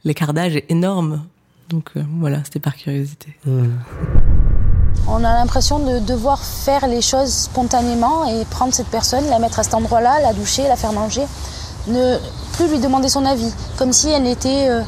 l'écart 0.05 0.33
d'âge 0.33 0.57
est 0.57 0.71
énorme 0.71 1.25
donc 1.71 1.91
euh, 1.97 2.03
voilà, 2.19 2.43
c'était 2.45 2.59
par 2.59 2.77
curiosité. 2.77 3.37
Mmh. 3.47 3.69
On 5.09 5.25
a 5.25 5.35
l'impression 5.35 5.79
de 5.79 5.99
devoir 5.99 6.39
faire 6.39 6.87
les 6.87 7.03
choses 7.03 7.33
spontanément 7.33 8.25
et 8.27 8.45
prendre 8.45 8.73
cette 8.73 8.89
personne, 8.89 9.29
la 9.29 9.39
mettre 9.39 9.59
à 9.59 9.63
cet 9.63 9.75
endroit-là, 9.75 10.21
la 10.21 10.33
doucher, 10.33 10.69
la 10.69 10.77
faire 10.77 10.93
manger, 10.93 11.27
ne 11.89 12.19
plus 12.53 12.69
lui 12.69 12.79
demander 12.79 13.09
son 13.09 13.25
avis, 13.25 13.53
comme 13.77 13.93
si 13.93 14.09
elle 14.09 14.23
n'était 14.23 14.69
euh, 14.69 14.83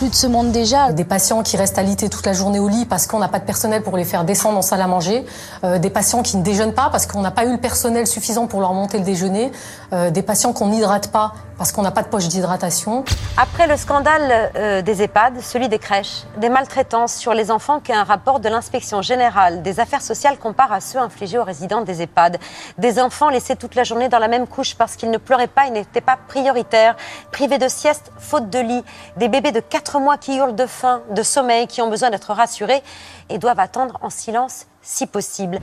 plus 0.00 0.08
de 0.08 0.14
ce 0.14 0.26
monde 0.26 0.50
déjà. 0.50 0.92
Des 0.92 1.04
patients 1.04 1.42
qui 1.42 1.58
restent 1.58 1.76
alités 1.76 2.08
toute 2.08 2.24
la 2.24 2.32
journée 2.32 2.58
au 2.58 2.68
lit 2.68 2.86
parce 2.86 3.06
qu'on 3.06 3.18
n'a 3.18 3.28
pas 3.28 3.38
de 3.38 3.44
personnel 3.44 3.82
pour 3.82 3.98
les 3.98 4.06
faire 4.06 4.24
descendre 4.24 4.56
en 4.56 4.62
salle 4.62 4.80
à 4.80 4.86
manger. 4.86 5.26
Euh, 5.62 5.78
des 5.78 5.90
patients 5.90 6.22
qui 6.22 6.38
ne 6.38 6.42
déjeunent 6.42 6.72
pas 6.72 6.88
parce 6.90 7.06
qu'on 7.06 7.20
n'a 7.20 7.30
pas 7.30 7.44
eu 7.44 7.52
le 7.52 7.58
personnel 7.58 8.06
suffisant 8.06 8.46
pour 8.46 8.62
leur 8.62 8.72
monter 8.72 8.96
le 8.96 9.04
déjeuner. 9.04 9.52
des 9.92 10.22
patients 10.22 10.52
qu'on 10.54 10.68
n'hydrate 10.68 11.08
pas 11.08 11.34
parce 11.60 11.72
qu'on 11.72 11.82
n'a 11.82 11.90
pas 11.90 12.02
de 12.02 12.08
poche 12.08 12.26
d'hydratation. 12.26 13.04
Après 13.36 13.66
le 13.66 13.76
scandale 13.76 14.50
euh, 14.56 14.80
des 14.80 15.02
EHPAD, 15.02 15.42
celui 15.42 15.68
des 15.68 15.78
crèches, 15.78 16.22
des 16.38 16.48
maltraitances 16.48 17.12
sur 17.12 17.34
les 17.34 17.50
enfants 17.50 17.80
qu'un 17.80 18.02
rapport 18.02 18.40
de 18.40 18.48
l'inspection 18.48 19.02
générale 19.02 19.60
des 19.60 19.78
affaires 19.78 20.00
sociales 20.00 20.38
compare 20.38 20.72
à 20.72 20.80
ceux 20.80 20.98
infligés 20.98 21.36
aux 21.36 21.44
résidents 21.44 21.82
des 21.82 22.00
EHPAD. 22.00 22.38
Des 22.78 22.98
enfants 22.98 23.28
laissés 23.28 23.56
toute 23.56 23.74
la 23.74 23.84
journée 23.84 24.08
dans 24.08 24.18
la 24.18 24.28
même 24.28 24.46
couche 24.46 24.74
parce 24.74 24.96
qu'ils 24.96 25.10
ne 25.10 25.18
pleuraient 25.18 25.48
pas 25.48 25.66
et 25.66 25.70
n'étaient 25.70 26.00
pas 26.00 26.16
prioritaires, 26.28 26.96
privés 27.30 27.58
de 27.58 27.68
sieste, 27.68 28.10
faute 28.18 28.48
de 28.48 28.60
lit, 28.60 28.82
des 29.18 29.28
bébés 29.28 29.52
de 29.52 29.60
4 29.60 29.89
mois 29.98 30.18
qui 30.18 30.36
hurlent 30.36 30.54
de 30.54 30.66
faim, 30.66 31.02
de 31.16 31.22
sommeil, 31.22 31.66
qui 31.66 31.80
ont 31.80 31.90
besoin 31.90 32.10
d'être 32.10 32.32
rassurés 32.32 32.82
et 33.28 33.38
doivent 33.38 33.58
attendre 33.58 33.98
en 34.02 34.10
silence 34.10 34.66
si 34.82 35.06
possible. 35.06 35.58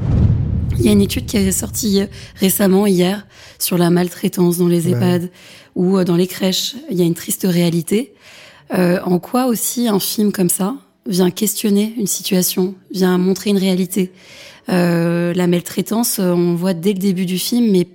Il 0.79 0.85
y 0.85 0.89
a 0.89 0.91
une 0.91 1.01
étude 1.01 1.25
qui 1.25 1.37
est 1.37 1.51
sortie 1.51 2.01
récemment, 2.35 2.85
hier, 2.85 3.25
sur 3.57 3.77
la 3.77 3.89
maltraitance 3.89 4.57
dans 4.57 4.67
les 4.67 4.89
EHPAD 4.89 5.31
ou 5.75 5.97
euh, 5.97 6.03
dans 6.03 6.15
les 6.15 6.27
crèches. 6.27 6.75
Il 6.89 6.97
y 6.97 7.01
a 7.01 7.05
une 7.05 7.15
triste 7.15 7.47
réalité. 7.49 8.13
Euh, 8.73 8.99
en 9.03 9.19
quoi 9.19 9.45
aussi 9.45 9.87
un 9.87 9.99
film 9.99 10.31
comme 10.31 10.49
ça 10.49 10.75
vient 11.07 11.31
questionner 11.31 11.93
une 11.97 12.07
situation, 12.07 12.75
vient 12.91 13.17
montrer 13.17 13.49
une 13.51 13.57
réalité? 13.57 14.11
Euh, 14.69 15.33
La 15.33 15.47
maltraitance, 15.47 16.19
on 16.19 16.53
voit 16.53 16.73
dès 16.73 16.93
le 16.93 16.99
début 16.99 17.25
du 17.25 17.39
film, 17.39 17.71
mais 17.71 17.87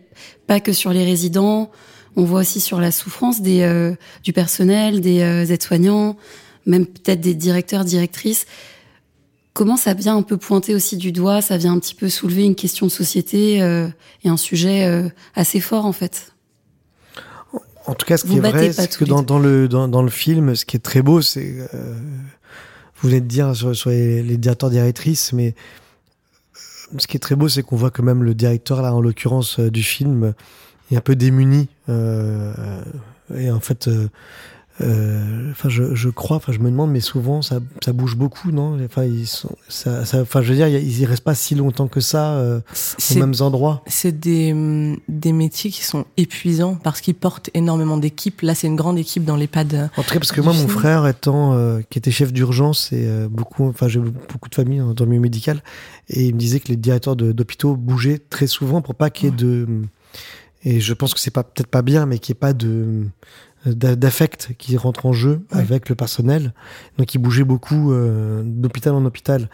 pas 0.47 0.61
que 0.61 0.73
sur 0.73 0.93
les 0.93 1.05
résidents. 1.05 1.71
On 2.17 2.25
voit 2.25 2.41
aussi 2.41 2.61
sur 2.61 2.81
la 2.81 2.91
souffrance 2.91 3.41
des, 3.41 3.63
euh, 3.63 3.95
du 4.23 4.33
personnel, 4.33 5.01
des 5.01 5.23
euh, 5.23 5.47
aides-soignants, 5.47 6.17
même 6.67 6.87
peut-être 6.87 7.21
des 7.21 7.35
directeurs, 7.35 7.85
directrices 7.85 8.47
comment 9.55 9.77
ça 9.77 9.93
vient 9.93 10.17
un 10.17 10.23
peu 10.23 10.39
pointer 10.39 10.75
aussi 10.75 10.97
du 10.97 11.13
doigt, 11.13 11.43
ça 11.43 11.59
vient 11.59 11.75
un 11.75 11.79
petit 11.79 11.95
peu 11.95 12.09
soulever 12.09 12.45
une 12.45 12.55
question 12.55 12.87
de 12.87 12.91
société 12.91 13.61
euh, 13.61 13.87
et 14.25 14.31
un 14.31 14.39
sujet 14.39 15.13
assez 15.35 15.61
fort 15.61 15.85
en 15.85 15.93
fait? 15.93 16.33
En 17.87 17.95
tout 17.95 18.07
cas, 18.07 18.17
ce 18.17 18.25
qui 18.25 18.39
est 18.39 18.41
vrai, 18.41 18.73
c'est 18.73 18.97
que 18.97 19.05
dans, 19.05 19.23
dans, 19.23 19.39
le 19.39 19.69
dans, 19.69 19.89
dans, 19.89 20.03
le 20.03 20.09
film, 20.09 20.55
ce 20.55 20.65
qui 20.65 20.79
est 20.79 20.81
très 20.81 21.03
beau, 21.03 21.21
c'est 21.21 21.69
vous 21.75 23.09
venez 23.11 23.21
de 23.21 23.27
dire 23.27 23.55
sur, 23.55 23.77
sur 23.77 23.91
les, 23.91 24.23
les, 24.23 24.39
directeurs 24.39 24.71
directrices, 24.71 25.35
mais 25.35 25.55
ce 26.97 27.07
qui 27.07 27.19
est 27.19 27.21
très 27.21 27.35
beau, 27.35 27.51
c'est 27.51 27.63
qu'on 27.63 27.77
voit 27.77 27.91
quand 27.91 28.05
même 28.05 28.23
le 28.23 28.35
directeur 28.35 28.81
là, 28.81 28.95
en 28.95 29.03
l'occurrence 29.03 29.61
du 29.61 29.83
film, 29.83 30.33
un 30.97 31.01
peu 31.01 31.17
démuni 31.17 31.69
et 31.89 33.51
en 33.51 33.61
fait 33.61 33.89
euh, 34.81 35.51
enfin, 35.51 35.69
je, 35.69 35.95
je, 35.95 36.09
crois, 36.09 36.39
enfin, 36.39 36.53
je 36.53 36.59
me 36.59 36.71
demande, 36.71 36.91
mais 36.91 37.01
souvent, 37.01 37.43
ça, 37.43 37.61
ça 37.85 37.93
bouge 37.93 38.17
beaucoup, 38.17 38.51
non? 38.51 38.79
Enfin, 38.85 39.05
ils 39.05 39.27
sont, 39.27 39.55
ça, 39.69 40.05
ça, 40.05 40.23
enfin, 40.23 40.41
je 40.41 40.49
veux 40.49 40.57
dire, 40.57 40.69
ils 40.69 41.01
y 41.01 41.05
restent 41.05 41.25
pas 41.25 41.35
si 41.35 41.55
longtemps 41.55 41.89
que 41.89 42.01
ça 42.01 42.33
euh, 42.33 42.61
aux 43.11 43.19
mêmes 43.19 43.35
endroits. 43.41 43.83
C'est 43.87 44.19
des, 44.19 44.97
des 45.09 45.33
métiers 45.33 45.71
qui 45.71 45.85
sont 45.85 46.07
épuisants 46.17 46.77
parce 46.83 47.01
qu'ils 47.01 47.15
portent 47.15 47.51
énormément 47.55 47.99
d'équipes. 47.99 48.41
Là, 48.41 48.55
c'est 48.55 48.67
une 48.67 48.77
grande 48.77 48.99
équipe 48.99 49.25
dans 49.25 49.37
l'EHPAD. 49.37 49.91
En 49.97 50.03
tout 50.03 50.15
cas, 50.15 50.19
parce 50.19 50.33
que 50.33 50.41
moi, 50.41 50.55
mon 50.55 50.69
frère 50.69 51.07
étant, 51.07 51.53
euh, 51.53 51.81
qui 51.91 51.99
était 51.99 52.11
chef 52.11 52.33
d'urgence 52.33 52.93
et 52.93 53.07
euh, 53.07 53.29
beaucoup, 53.29 53.69
enfin, 53.69 53.89
j'ai 53.89 54.01
beaucoup 54.01 54.49
de 54.49 54.55
familles 54.55 54.83
dans 54.97 55.05
le 55.05 55.11
milieu 55.11 55.23
médical, 55.23 55.63
et 56.09 56.25
il 56.25 56.35
me 56.35 56.41
disait 56.41 56.61
que 56.61 56.69
les 56.69 56.77
directeurs 56.77 57.15
d'hôpitaux 57.15 57.77
bougeaient 57.77 58.21
très 58.31 58.47
souvent 58.47 58.81
pour 58.81 58.95
pas 58.95 59.11
qu'il 59.11 59.27
y 59.27 59.33
ait 59.33 59.37
de, 59.37 59.67
et 60.65 60.81
je 60.81 60.95
pense 60.95 61.15
que 61.15 61.21
c'est 61.21 61.31
pas 61.31 61.43
peut-être 61.43 61.69
pas 61.69 61.83
bien, 61.83 62.07
mais 62.07 62.19
qu'il 62.19 62.33
n'y 62.33 62.39
ait 62.39 62.41
pas 62.41 62.53
de 62.53 63.07
d'affect 63.67 64.51
qui 64.59 64.77
rentre 64.77 65.07
en 65.07 65.13
jeu 65.13 65.43
avec 65.51 65.89
le 65.89 65.95
personnel. 65.95 66.53
Donc 66.99 67.15
il 67.15 67.19
bougeait 67.19 67.45
beaucoup 67.45 67.93
euh, 67.93 68.43
d'hôpital 68.45 68.95
en 68.95 69.05
hôpital. 69.05 69.49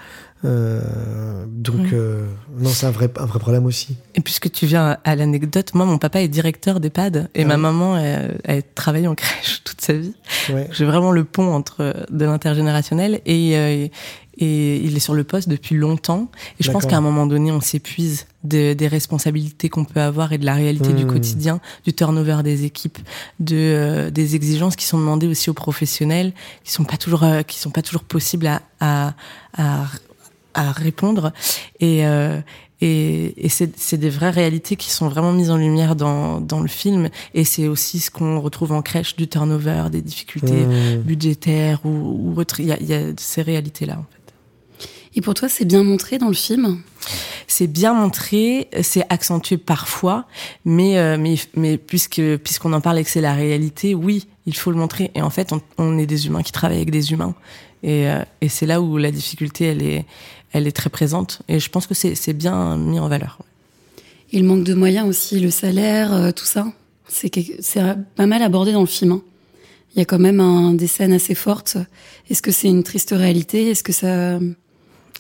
Euh, 0.44 1.44
donc 1.47 1.92
euh, 1.92 2.27
non, 2.57 2.71
c'est 2.71 2.87
un 2.87 2.90
vrai, 2.90 3.11
un 3.18 3.27
vrai 3.27 3.38
problème 3.38 3.66
aussi. 3.66 3.97
Et 4.14 4.21
puisque 4.21 4.51
tu 4.51 4.66
viens 4.66 4.97
à 5.05 5.14
l'anecdote, 5.14 5.75
moi 5.75 5.85
mon 5.85 5.99
papa 5.99 6.23
est 6.23 6.29
directeur 6.29 6.81
d'EHPAD 6.81 7.29
et 7.35 7.44
ma 7.44 7.59
maman 7.59 7.99
elle, 7.99 8.40
elle 8.44 8.62
travaille 8.75 9.07
en 9.09 9.14
crèche 9.16 9.62
toute 9.62 9.81
sa 9.81 9.92
vie. 9.92 10.14
J'ai 10.71 10.85
vraiment 10.87 11.12
le 11.12 11.25
pont 11.25 11.53
entre 11.53 12.07
de 12.11 12.25
l'intergénérationnel 12.25 13.21
et, 13.27 13.90
et 14.38 14.77
il 14.77 14.96
est 14.96 15.01
sur 15.01 15.14
le 15.14 15.24
poste 15.24 15.48
depuis 15.48 15.74
longtemps. 15.77 16.31
Et 16.59 16.62
je 16.62 16.70
pense 16.70 16.87
qu'à 16.87 16.96
un 16.96 17.01
moment 17.01 17.27
donné, 17.27 17.51
on 17.53 17.61
s'épuise 17.61 18.27
de, 18.44 18.72
des 18.72 18.88
responsabilités 18.88 19.68
qu'on 19.68 19.85
peut 19.85 20.01
avoir 20.01 20.33
et 20.33 20.38
de 20.38 20.46
la 20.46 20.55
réalité 20.55 20.92
du 20.92 21.05
mmh. 21.05 21.12
quotidien, 21.12 21.61
du 21.85 21.92
turnover 21.92 22.42
des 22.44 22.64
équipes, 22.64 22.98
de 23.40 23.57
euh, 23.57 24.11
des 24.11 24.37
exigences 24.37 24.77
qui 24.77 24.87
sont 24.87 24.98
demandées 24.98 25.27
aussi 25.27 25.51
aux 25.51 25.55
professionnels, 25.55 26.33
qui 26.64 26.72
sont 26.72 26.85
pas 26.85 26.96
toujours 26.96 27.24
euh, 27.24 27.42
qui 27.42 27.59
sont 27.59 27.70
pas 27.70 27.83
toujours 27.83 28.05
possibles 28.05 28.46
à 28.46 28.62
à, 28.81 29.14
à, 29.57 29.87
à 30.55 30.72
répondre. 30.72 31.33
Et 31.81 32.07
euh, 32.07 32.40
Et, 32.81 33.35
et 33.44 33.48
c'est 33.48 33.98
des 33.98 34.09
vraies 34.18 34.31
réalités 34.31 34.77
qui 34.77 34.90
sont 34.90 35.09
vraiment 35.09 35.33
mises 35.33 35.51
en 35.51 35.57
lumière 35.57 35.96
dans, 35.96 36.40
dans 36.40 36.61
le 36.61 36.68
film. 36.68 37.09
Et 37.35 37.44
c'est 37.44 37.66
aussi 37.66 37.98
ce 37.98 38.09
qu'on 38.09 38.40
retrouve 38.40 38.70
en 38.70 38.83
crèche, 38.83 39.16
du 39.16 39.27
turnover, 39.27 39.90
des 39.90 40.01
difficultés 40.01 40.62
Mmh. 40.64 41.03
budgétaires 41.03 41.81
ou, 41.85 41.90
ou 42.22 42.38
autres. 42.40 42.61
Il 42.61 42.68
y 42.68 42.72
a, 42.72 42.79
y 42.81 42.94
a 42.94 43.01
ces 43.16 43.42
réalités-là. 43.42 43.94
En 44.03 44.07
fait. 44.11 44.18
Et 45.19 45.21
pour 45.21 45.35
toi, 45.35 45.49
c'est 45.49 45.65
bien 45.65 45.83
montré 45.83 46.17
dans 46.19 46.29
le 46.29 46.33
film? 46.33 46.81
C'est 47.49 47.67
bien 47.67 47.93
montré, 47.93 48.69
c'est 48.83 49.05
accentué 49.09 49.57
parfois, 49.57 50.27
mais 50.65 50.97
euh, 50.97 51.17
mais 51.19 51.35
mais 51.57 51.77
puisque 51.77 52.23
puisqu'on 52.37 52.73
en 52.73 52.81
parle 52.81 53.01
et 53.01 53.05
que 53.05 53.11
c'est 53.11 53.21
la 53.21 53.35
réalité, 53.35 53.97
oui, 53.97 54.29
il 54.47 54.55
faut 54.55 54.71
le 54.71 54.77
montrer. 54.77 55.11
Et 55.17 55.23
en 55.23 55.31
fait, 55.31 55.53
on, 55.53 55.61
on 55.77 55.99
est 55.99 56.07
des 56.07 56.29
humains 56.29 56.45
qui 56.45 56.53
travaillent 56.53 56.77
avec 56.77 56.93
des 56.93 57.11
humains, 57.11 57.35
et 57.83 58.09
euh, 58.09 58.23
et 58.43 58.49
c'est 58.49 58.65
là 58.65 58.81
où 58.81 58.97
la 58.97 59.11
difficulté, 59.11 59.65
elle 59.65 59.83
est 59.83 60.05
elle 60.53 60.69
est 60.69 60.73
très 60.73 60.89
présente. 60.89 61.43
Et 61.49 61.59
je 61.59 61.69
pense 61.69 61.89
que 61.89 61.95
c'est 61.95 62.15
c'est 62.15 62.33
bien 62.33 62.77
mis 62.77 63.01
en 63.01 63.09
valeur. 63.09 63.39
Et 64.31 64.39
le 64.39 64.47
manque 64.47 64.63
de 64.63 64.75
moyens 64.75 65.09
aussi, 65.09 65.41
le 65.41 65.51
salaire, 65.51 66.13
euh, 66.13 66.31
tout 66.31 66.45
ça, 66.45 66.65
c'est 67.09 67.33
pas 68.15 68.27
mal 68.27 68.43
abordé 68.43 68.71
dans 68.71 68.83
le 68.83 68.87
film. 68.87 69.13
hein. 69.13 69.23
Il 69.97 69.99
y 69.99 70.03
a 70.03 70.05
quand 70.05 70.21
même 70.21 70.39
un, 70.39 70.75
des 70.75 70.87
scènes 70.87 71.15
assez 71.15 71.35
fortes. 71.35 71.77
Est-ce 72.31 72.41
que 72.41 72.53
c'est 72.53 72.69
une 72.69 72.85
triste 72.85 73.11
réalité? 73.17 73.71
Est-ce 73.71 73.83
que 73.83 73.93
ça 73.93 74.39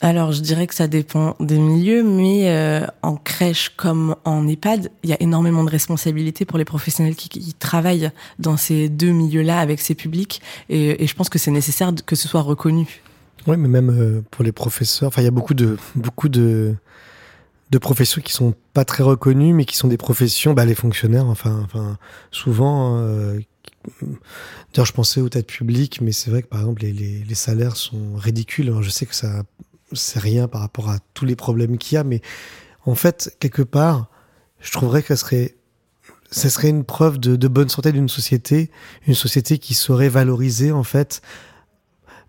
Alors, 0.00 0.30
je 0.30 0.40
dirais 0.40 0.66
que 0.68 0.74
ça 0.74 0.86
dépend 0.86 1.34
des 1.40 1.58
milieux, 1.58 2.04
mais 2.04 2.50
euh, 2.50 2.86
en 3.02 3.16
crèche 3.16 3.70
comme 3.76 4.14
en 4.24 4.46
EHPAD, 4.46 4.90
il 5.02 5.10
y 5.10 5.12
a 5.12 5.20
énormément 5.20 5.64
de 5.64 5.70
responsabilités 5.70 6.44
pour 6.44 6.56
les 6.56 6.64
professionnels 6.64 7.16
qui, 7.16 7.54
travaillent 7.54 8.10
dans 8.38 8.56
ces 8.56 8.88
deux 8.88 9.10
milieux-là 9.10 9.58
avec 9.58 9.80
ces 9.80 9.94
publics, 9.94 10.40
et, 10.68 11.04
je 11.04 11.14
pense 11.14 11.28
que 11.28 11.38
c'est 11.38 11.50
nécessaire 11.50 11.92
que 12.06 12.14
ce 12.14 12.28
soit 12.28 12.42
reconnu. 12.42 13.02
Oui, 13.46 13.56
mais 13.56 13.68
même 13.68 13.90
euh, 13.90 14.22
pour 14.30 14.44
les 14.44 14.52
professeurs, 14.52 15.08
enfin, 15.08 15.22
il 15.22 15.24
y 15.24 15.28
a 15.28 15.32
beaucoup 15.32 15.54
de 15.54 15.76
beaucoup 15.96 16.28
de 16.28 16.74
de 17.70 17.78
professions 17.78 18.22
qui 18.22 18.32
sont 18.32 18.54
pas 18.72 18.84
très 18.84 19.02
reconnues, 19.02 19.52
mais 19.52 19.64
qui 19.64 19.76
sont 19.76 19.88
des 19.88 19.98
professions, 19.98 20.54
bah, 20.54 20.64
les 20.64 20.74
fonctionnaires, 20.74 21.26
enfin, 21.26 21.60
enfin, 21.64 21.98
souvent. 22.30 22.98
Euh, 22.98 23.40
D'ailleurs, 24.74 24.86
je 24.86 24.92
pensais 24.92 25.20
aux 25.20 25.28
têtes 25.28 25.46
publiques, 25.46 26.00
mais 26.00 26.12
c'est 26.12 26.30
vrai 26.30 26.42
que 26.42 26.48
par 26.48 26.60
exemple, 26.60 26.82
les, 26.82 26.92
les, 26.92 27.34
salaires 27.34 27.76
sont 27.76 28.16
ridicules. 28.16 28.72
Je 28.82 28.90
sais 28.90 29.06
que 29.06 29.14
ça, 29.14 29.44
c'est 29.92 30.18
rien 30.18 30.48
par 30.48 30.60
rapport 30.60 30.90
à 30.90 30.98
tous 31.14 31.24
les 31.24 31.36
problèmes 31.36 31.78
qu'il 31.78 31.96
y 31.96 31.98
a, 31.98 32.04
mais 32.04 32.20
en 32.86 32.94
fait, 32.94 33.36
quelque 33.40 33.62
part, 33.62 34.08
je 34.60 34.72
trouverais 34.72 35.02
que 35.02 35.08
ça 35.08 35.16
serait 35.16 35.54
serait 36.30 36.68
une 36.68 36.84
preuve 36.84 37.18
de, 37.18 37.48
bonne 37.48 37.70
santé 37.70 37.90
d'une 37.90 38.08
société, 38.08 38.70
une 39.06 39.14
société 39.14 39.58
qui 39.58 39.72
saurait 39.74 40.10
valoriser 40.10 40.72
en 40.72 40.82
fait 40.82 41.22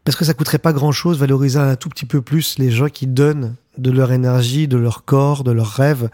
parce 0.06 0.16
que 0.16 0.24
ça 0.24 0.34
coûterait 0.34 0.58
pas 0.58 0.72
grand 0.72 0.94
chose 0.94 1.20
valoriser 1.20 1.60
un 1.60 1.76
tout 1.76 1.90
petit 1.90 2.06
peu 2.06 2.22
plus 2.22 2.58
les 2.58 2.72
gens 2.72 2.88
qui 2.88 3.08
donnent 3.08 3.56
de 3.78 3.92
leur 3.92 4.14
énergie, 4.14 4.70
de 4.70 4.78
leur 4.78 5.04
corps, 5.04 5.44
de 5.44 5.52
leurs 5.52 5.72
rêves 5.72 6.10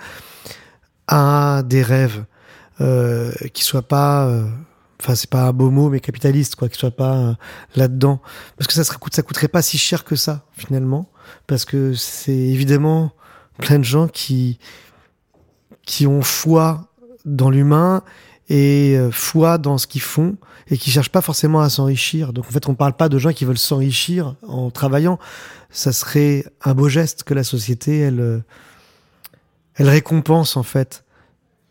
à 1.08 1.62
des 1.63 1.84
rêves 1.84 2.25
euh, 2.81 3.31
qui 3.53 3.63
soient 3.63 3.88
pas, 3.88 4.27
euh, 4.27 4.47
enfin 4.99 5.15
c'est 5.15 5.29
pas 5.29 5.43
un 5.43 5.53
beau 5.53 5.69
mot 5.69 5.89
mais 5.89 5.99
capitaliste 5.99 6.55
quoi, 6.55 6.67
qui 6.69 6.77
soient 6.77 6.91
pas 6.91 7.15
euh, 7.15 7.34
là-dedans, 7.75 8.21
parce 8.58 8.67
que 8.67 8.73
ça 8.73 8.84
serait 8.84 8.97
ça 9.12 9.21
coûterait 9.21 9.47
pas 9.47 9.62
si 9.62 9.77
cher 9.77 10.03
que 10.03 10.15
ça 10.15 10.45
finalement, 10.53 11.10
parce 11.47 11.65
que 11.65 11.93
c'est 11.93 12.31
évidemment 12.31 13.11
plein 13.57 13.79
de 13.79 13.83
gens 13.83 14.07
qui 14.07 14.59
qui 15.85 16.07
ont 16.07 16.21
foi 16.21 16.88
dans 17.25 17.49
l'humain 17.49 18.03
et 18.49 18.95
euh, 18.97 19.11
foi 19.11 19.57
dans 19.57 19.77
ce 19.77 19.88
qu'ils 19.88 20.01
font 20.01 20.38
et 20.67 20.77
qui 20.77 20.91
cherchent 20.91 21.09
pas 21.09 21.21
forcément 21.21 21.61
à 21.61 21.69
s'enrichir. 21.69 22.33
Donc 22.33 22.45
en 22.47 22.51
fait, 22.51 22.67
on 22.67 22.75
parle 22.75 22.93
pas 22.93 23.09
de 23.09 23.17
gens 23.17 23.33
qui 23.33 23.45
veulent 23.45 23.57
s'enrichir 23.57 24.35
en 24.47 24.71
travaillant. 24.71 25.19
Ça 25.69 25.91
serait 25.91 26.45
un 26.63 26.73
beau 26.73 26.89
geste 26.89 27.23
que 27.23 27.33
la 27.33 27.43
société, 27.43 27.99
elle, 27.99 28.19
euh, 28.19 28.39
récompense 29.77 30.57
en 30.57 30.63
fait 30.63 31.03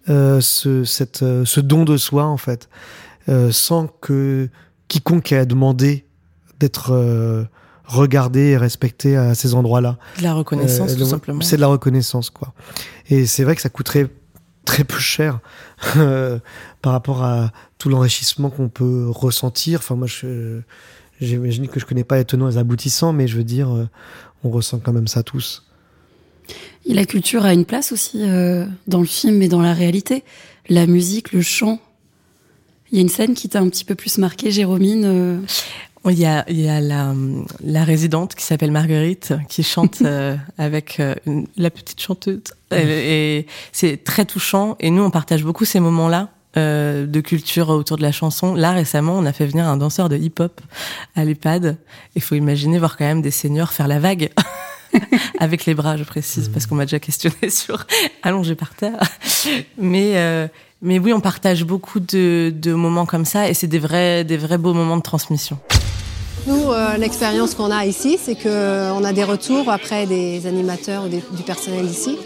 euh, 0.08 0.40
ce, 0.40 1.60
don 1.60 1.84
de 1.84 1.96
soi 1.96 2.24
en 2.24 2.36
fait, 2.36 2.68
sans 3.50 3.86
que 3.86 4.50
quiconque 4.88 5.32
ait 5.32 5.38
à 5.38 5.46
demander 5.46 6.04
d'être 6.60 7.48
regardé 7.84 8.40
et 8.50 8.56
respecté 8.56 9.16
à 9.16 9.34
ces 9.34 9.54
endroits-là. 9.54 9.98
De 10.18 10.22
la 10.22 10.34
reconnaissance, 10.34 10.92
tout 10.94 10.98
le- 11.00 11.04
simplement. 11.04 11.40
C'est 11.42 11.56
de 11.56 11.60
la 11.60 11.66
reconnaissance, 11.68 12.30
quoi. 12.30 12.54
Et 13.08 13.26
c'est 13.26 13.44
vrai 13.44 13.54
que 13.54 13.62
ça 13.62 13.68
coûterait 13.68 14.08
très 14.64 14.84
peu 14.84 14.98
cher 14.98 15.40
euh, 15.96 16.38
par 16.80 16.92
rapport 16.92 17.22
à 17.22 17.52
tout 17.78 17.88
l'enrichissement 17.90 18.48
qu'on 18.50 18.68
peut 18.70 19.08
ressentir. 19.10 19.80
Enfin, 19.80 19.94
moi, 19.94 20.06
je, 20.06 20.60
j'imagine 21.20 21.68
que 21.68 21.78
je 21.78 21.84
connais 21.84 22.04
pas 22.04 22.16
les 22.16 22.24
tenants 22.24 22.48
et 22.48 22.52
les 22.52 22.58
aboutissants, 22.58 23.12
mais 23.12 23.28
je 23.28 23.36
veux 23.36 23.44
dire, 23.44 23.74
euh, 23.74 23.88
on 24.42 24.50
ressent 24.50 24.78
quand 24.78 24.92
même 24.92 25.06
ça 25.08 25.22
tous. 25.22 25.64
Et 26.86 26.94
la 26.94 27.04
culture 27.06 27.44
a 27.44 27.52
une 27.54 27.64
place 27.64 27.92
aussi 27.92 28.22
euh, 28.22 28.66
dans 28.86 29.00
le 29.00 29.06
film 29.06 29.40
et 29.42 29.48
dans 29.48 29.62
la 29.62 29.72
réalité. 29.74 30.22
La 30.68 30.86
musique, 30.86 31.32
le 31.32 31.42
chant. 31.42 31.78
Il 32.92 32.96
y 32.96 32.98
a 32.98 33.02
une 33.02 33.08
scène 33.08 33.34
qui 33.34 33.48
t'a 33.48 33.60
un 33.60 33.68
petit 33.68 33.84
peu 33.84 33.94
plus 33.94 34.18
marqué, 34.18 34.50
Jérômine. 34.50 35.04
euh, 35.04 35.38
Il 36.10 36.18
y 36.18 36.26
a, 36.26 36.44
il 36.48 36.60
y 36.60 36.68
a 36.68 36.80
la, 36.80 37.14
la 37.62 37.84
résidente 37.84 38.34
qui 38.34 38.44
s'appelle 38.44 38.70
Marguerite 38.70 39.32
qui 39.48 39.62
chante 39.62 39.98
euh, 40.04 40.36
avec 40.58 41.00
euh, 41.00 41.14
une- 41.26 41.46
la 41.56 41.70
petite 41.70 42.00
chanteuse. 42.00 42.40
Elle- 42.70 42.88
Et 42.90 43.46
c'est 43.72 44.04
très 44.04 44.24
touchant. 44.24 44.76
Et 44.80 44.90
nous, 44.90 45.02
on 45.02 45.10
partage 45.10 45.42
beaucoup 45.44 45.64
ces 45.64 45.80
moments-là 45.80 46.28
euh, 46.56 47.06
de 47.06 47.20
culture 47.20 47.70
autour 47.70 47.96
de 47.96 48.02
la 48.02 48.12
chanson. 48.12 48.54
Là, 48.54 48.72
récemment, 48.72 49.14
on 49.18 49.24
a 49.24 49.32
fait 49.32 49.46
venir 49.46 49.66
un 49.66 49.76
danseur 49.78 50.08
de 50.08 50.16
hip-hop 50.16 50.60
à 51.16 51.24
l'EHPAD. 51.24 51.76
Il 52.16 52.22
faut 52.22 52.34
imaginer 52.34 52.78
voir 52.78 52.96
quand 52.96 53.04
même 53.06 53.22
des 53.22 53.30
seniors 53.30 53.72
faire 53.72 53.88
la 53.88 53.98
vague. 53.98 54.30
avec 55.40 55.66
les 55.66 55.74
bras, 55.74 55.96
je 55.96 56.04
précise, 56.04 56.48
parce 56.48 56.66
qu'on 56.66 56.76
m'a 56.76 56.84
déjà 56.84 57.00
questionné 57.00 57.34
sur 57.50 57.86
allongé 58.22 58.54
par 58.54 58.74
terre. 58.74 59.00
Mais 59.78 60.12
euh, 60.16 60.46
mais 60.82 60.98
oui, 60.98 61.12
on 61.12 61.20
partage 61.20 61.64
beaucoup 61.64 61.98
de, 61.98 62.52
de 62.54 62.72
moments 62.74 63.06
comme 63.06 63.24
ça, 63.24 63.48
et 63.48 63.54
c'est 63.54 63.66
des 63.66 63.78
vrais 63.80 64.22
des 64.22 64.36
vrais 64.36 64.58
beaux 64.58 64.74
moments 64.74 64.98
de 64.98 65.02
transmission. 65.02 65.58
Nous, 66.46 66.70
euh, 66.72 66.96
l'expérience 66.98 67.54
qu'on 67.54 67.70
a 67.70 67.86
ici, 67.86 68.18
c'est 68.22 68.34
qu'on 68.34 69.02
a 69.04 69.12
des 69.12 69.24
retours 69.24 69.70
après 69.70 70.06
des 70.06 70.46
animateurs 70.46 71.04
ou 71.06 71.08
des- 71.08 71.22
du 71.36 71.42
personnel 71.42 71.86
ici 71.86 72.18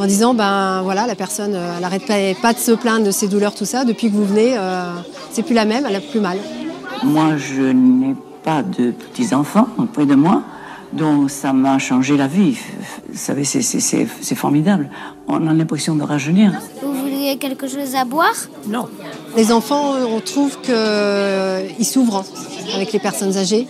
en 0.00 0.06
disant 0.06 0.32
ben 0.32 0.80
voilà 0.82 1.06
la 1.06 1.14
personne 1.16 1.54
euh, 1.54 1.72
elle 1.74 1.82
n'arrête 1.82 2.06
pas, 2.06 2.14
pas 2.40 2.52
de 2.52 2.58
se 2.58 2.70
plaindre 2.72 3.04
de 3.04 3.10
ses 3.10 3.26
douleurs 3.26 3.54
tout 3.54 3.64
ça 3.64 3.84
depuis 3.84 4.08
que 4.10 4.14
vous 4.14 4.24
venez 4.24 4.54
euh, 4.56 4.92
c'est 5.32 5.42
plus 5.42 5.54
la 5.56 5.64
même 5.64 5.84
elle 5.88 5.96
a 5.96 6.00
plus 6.00 6.20
mal 6.20 6.38
Moi, 7.02 7.36
je 7.36 7.62
n'ai 7.62 8.14
pas 8.44 8.62
de 8.62 8.92
petits-enfants 8.92 9.66
auprès 9.76 10.06
de 10.06 10.14
moi, 10.14 10.42
donc 10.92 11.30
ça 11.30 11.52
m'a 11.52 11.78
changé 11.78 12.16
la 12.16 12.26
vie. 12.28 12.56
Vous 13.10 13.18
savez, 13.18 13.44
c'est 13.44 14.34
formidable. 14.34 14.88
On 15.26 15.46
a 15.46 15.52
l'impression 15.52 15.94
de 15.96 16.02
rajeunir. 16.02 16.52
Voudriez 17.18 17.38
quelque 17.38 17.66
chose 17.66 17.96
à 17.96 18.04
boire 18.04 18.32
non 18.68 18.88
les 19.36 19.50
enfants 19.50 19.94
euh, 19.96 20.04
on 20.04 20.20
trouve 20.20 20.56
qu'ils 20.60 21.84
s'ouvrent 21.84 22.24
avec 22.76 22.92
les 22.92 23.00
personnes 23.00 23.36
âgées 23.36 23.66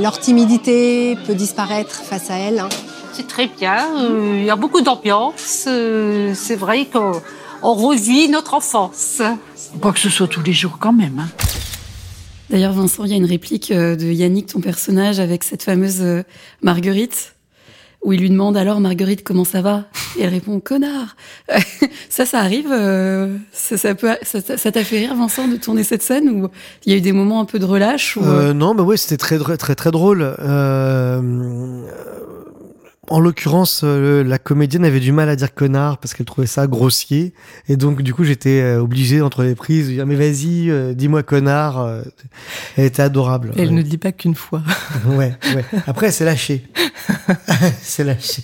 leur 0.00 0.18
timidité 0.18 1.14
peut 1.26 1.34
disparaître 1.34 1.96
face 1.96 2.30
à 2.30 2.38
elles 2.38 2.60
hein. 2.60 2.70
C'est 3.12 3.26
très 3.26 3.46
bien, 3.46 3.84
euh, 3.98 4.36
il 4.38 4.44
y 4.44 4.50
a 4.50 4.56
beaucoup 4.56 4.80
d'ambiance. 4.80 5.64
euh, 5.66 6.32
c'est 6.34 6.56
vrai 6.56 6.86
qu'on 6.86 7.12
on 7.62 7.74
revit 7.74 8.28
notre 8.30 8.54
enfance. 8.54 9.20
Pas 9.82 9.92
que 9.92 9.98
ce 9.98 10.08
soit 10.08 10.28
tous 10.28 10.42
les 10.42 10.52
jours 10.54 10.78
quand 10.80 10.92
même. 10.94 11.18
hein. 11.18 11.28
D'ailleurs, 12.48 12.72
Vincent, 12.72 13.04
il 13.04 13.10
y 13.10 13.14
a 13.14 13.16
une 13.16 13.24
réplique 13.26 13.70
euh, 13.72 13.96
de 13.96 14.06
Yannick, 14.06 14.46
ton 14.46 14.60
personnage, 14.60 15.18
avec 15.20 15.42
cette 15.44 15.62
fameuse 15.64 16.00
euh, 16.00 16.22
Marguerite, 16.62 17.34
où 18.02 18.12
il 18.12 18.20
lui 18.20 18.30
demande 18.30 18.56
alors 18.56 18.80
Marguerite 18.80 19.24
comment 19.24 19.44
ça 19.44 19.60
va? 19.60 19.84
Et 20.18 20.22
elle 20.22 20.30
répond 20.30 20.60
connard. 20.60 21.16
ça, 22.08 22.24
ça 22.26 22.38
arrive. 22.40 22.68
euh, 22.70 23.36
ça, 23.52 23.94
peut, 23.94 24.10
ça 24.22 24.40
t'a 24.72 24.84
fait 24.84 24.98
rire, 25.00 25.14
Vincent, 25.16 25.48
de 25.48 25.56
tourner 25.56 25.82
cette 25.82 26.02
scène 26.02 26.28
où 26.28 26.48
il 26.86 26.92
y 26.92 26.94
a 26.94 26.98
eu 26.98 27.00
des 27.00 27.12
moments 27.12 27.40
un 27.40 27.44
peu 27.44 27.58
de 27.58 27.64
relâche 27.64 28.16
ou, 28.16 28.22
Euh, 28.24 28.52
non, 28.52 28.74
mais 28.74 28.82
ouais, 28.82 28.96
c'était 28.96 29.16
très, 29.16 29.38
très, 29.38 29.56
très, 29.56 29.74
très 29.74 29.90
drôle. 29.90 30.34
Euh, 30.38 31.20
en 33.10 33.20
l'occurrence, 33.20 33.82
euh, 33.84 34.22
la 34.22 34.38
comédienne 34.38 34.84
avait 34.84 35.00
du 35.00 35.12
mal 35.12 35.28
à 35.28 35.36
dire 35.36 35.54
connard 35.54 35.98
parce 35.98 36.14
qu'elle 36.14 36.26
trouvait 36.26 36.46
ça 36.46 36.66
grossier. 36.66 37.32
Et 37.68 37.76
donc, 37.76 38.02
du 38.02 38.12
coup, 38.14 38.24
j'étais 38.24 38.60
euh, 38.60 38.80
obligé, 38.82 39.20
entre 39.22 39.42
les 39.42 39.54
prises, 39.54 39.88
de 39.88 39.92
dire, 39.94 40.06
mais 40.06 40.14
vas-y, 40.16 40.70
euh, 40.70 40.94
dis-moi 40.94 41.22
connard. 41.22 42.02
Elle 42.76 42.84
était 42.84 43.02
adorable. 43.02 43.52
Elle 43.56 43.68
Ouais. 43.68 43.72
ne 43.72 43.76
le 43.78 43.82
dit 43.84 43.98
pas 43.98 44.12
qu'une 44.12 44.34
fois. 44.34 44.62
ouais, 45.06 45.34
ouais. 45.54 45.64
Après, 45.86 46.10
c'est 46.10 46.24
lâché. 46.24 46.64
c'est 47.80 48.04
lâché. 48.04 48.42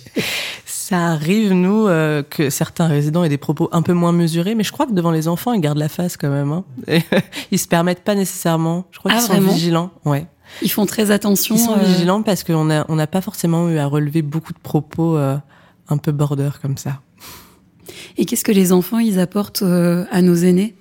Ça 0.65 1.07
arrive, 1.07 1.51
nous, 1.53 1.87
euh, 1.87 2.21
que 2.21 2.51
certains 2.51 2.85
résidents 2.87 3.23
aient 3.23 3.29
des 3.29 3.37
propos 3.39 3.69
un 3.71 3.81
peu 3.81 3.93
moins 3.93 4.11
mesurés, 4.11 4.53
mais 4.53 4.63
je 4.63 4.71
crois 4.71 4.85
que 4.85 4.91
devant 4.91 5.09
les 5.11 5.27
enfants, 5.27 5.51
ils 5.53 5.61
gardent 5.61 5.79
la 5.79 5.89
face 5.89 6.15
quand 6.15 6.29
même. 6.29 6.51
Hein. 6.51 6.63
Et, 6.87 7.01
ils 7.51 7.57
se 7.57 7.67
permettent 7.67 8.03
pas 8.03 8.13
nécessairement. 8.13 8.85
Je 8.91 8.99
crois 8.99 9.11
Ah, 9.13 9.17
qu'ils 9.17 9.35
sont 9.35 9.41
vigilants. 9.41 9.91
Ouais. 10.05 10.27
Ils 10.61 10.71
font 10.71 10.85
très 10.85 11.11
attention. 11.11 11.55
Ils 11.55 11.59
sont 11.59 11.77
euh, 11.77 11.83
vigilants 11.83 12.21
parce 12.21 12.43
qu'on 12.43 12.69
a, 12.69 12.85
on 12.89 12.95
n'a 12.95 13.07
pas 13.07 13.21
forcément 13.21 13.69
eu 13.69 13.77
à 13.77 13.87
relever 13.87 14.21
beaucoup 14.21 14.53
de 14.53 14.59
propos 14.59 15.17
euh, 15.17 15.37
un 15.89 15.97
peu 15.97 16.11
border 16.11 16.49
comme 16.61 16.77
ça. 16.77 17.01
Et 18.17 18.25
qu'est-ce 18.25 18.43
que 18.43 18.51
les 18.51 18.71
enfants, 18.71 18.99
ils 18.99 19.19
apportent 19.19 19.61
euh, 19.61 20.05
à 20.11 20.21
nos 20.21 20.35
aînés? 20.35 20.75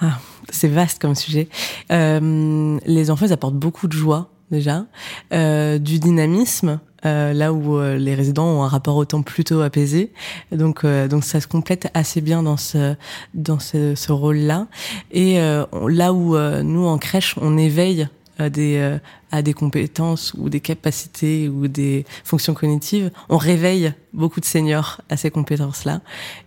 Ah, 0.00 0.18
c'est 0.50 0.68
vaste 0.68 1.00
comme 1.00 1.14
sujet. 1.14 1.48
Euh, 1.90 2.78
les 2.86 3.10
enfants, 3.10 3.26
ils 3.26 3.32
apportent 3.32 3.54
beaucoup 3.56 3.88
de 3.88 3.92
joie 3.92 4.30
déjà, 4.50 4.84
euh, 5.32 5.78
du 5.78 5.98
dynamisme, 5.98 6.78
euh, 7.06 7.32
là 7.32 7.52
où 7.52 7.78
euh, 7.78 7.96
les 7.96 8.14
résidents 8.14 8.46
ont 8.46 8.62
un 8.62 8.68
rapport 8.68 8.96
au 8.96 9.04
temps 9.04 9.22
plutôt 9.22 9.62
apaisé. 9.62 10.12
Donc, 10.52 10.84
euh, 10.84 11.08
donc 11.08 11.24
ça 11.24 11.40
se 11.40 11.48
complète 11.48 11.88
assez 11.94 12.20
bien 12.20 12.42
dans 12.42 12.56
ce 12.56 12.94
dans 13.32 13.58
ce, 13.58 13.94
ce 13.94 14.12
rôle-là. 14.12 14.66
Et 15.10 15.40
euh, 15.40 15.64
là 15.88 16.12
où 16.12 16.36
euh, 16.36 16.62
nous 16.62 16.86
en 16.86 16.98
crèche, 16.98 17.36
on 17.40 17.56
éveille 17.56 18.06
à 18.38 18.50
des 18.50 18.76
euh, 18.76 18.98
à 19.30 19.42
des 19.42 19.52
compétences 19.52 20.32
ou 20.38 20.48
des 20.48 20.60
capacités 20.60 21.48
ou 21.48 21.66
des 21.68 22.04
fonctions 22.24 22.54
cognitives, 22.54 23.10
on 23.28 23.36
réveille 23.36 23.92
beaucoup 24.12 24.40
de 24.40 24.44
seniors 24.44 25.00
à 25.08 25.16
ces 25.16 25.30
compétences-là. 25.30 26.02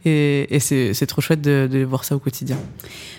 Et, 0.06 0.56
et 0.56 0.60
c'est 0.60 1.06
trop 1.06 1.21
chouette 1.21 1.41
de, 1.41 1.67
de 1.69 1.84
voir 1.84 2.04
ça 2.06 2.15
au 2.15 2.19
quotidien. 2.19 2.58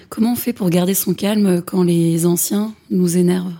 Comment 0.09 0.33
on 0.33 0.37
fait 0.37 0.55
pour 0.55 0.71
garder 0.71 0.95
son 0.95 1.13
calme 1.13 1.61
quand 1.63 1.83
les 1.83 2.25
anciens 2.25 2.73
nous 2.91 3.19
énervent? 3.19 3.53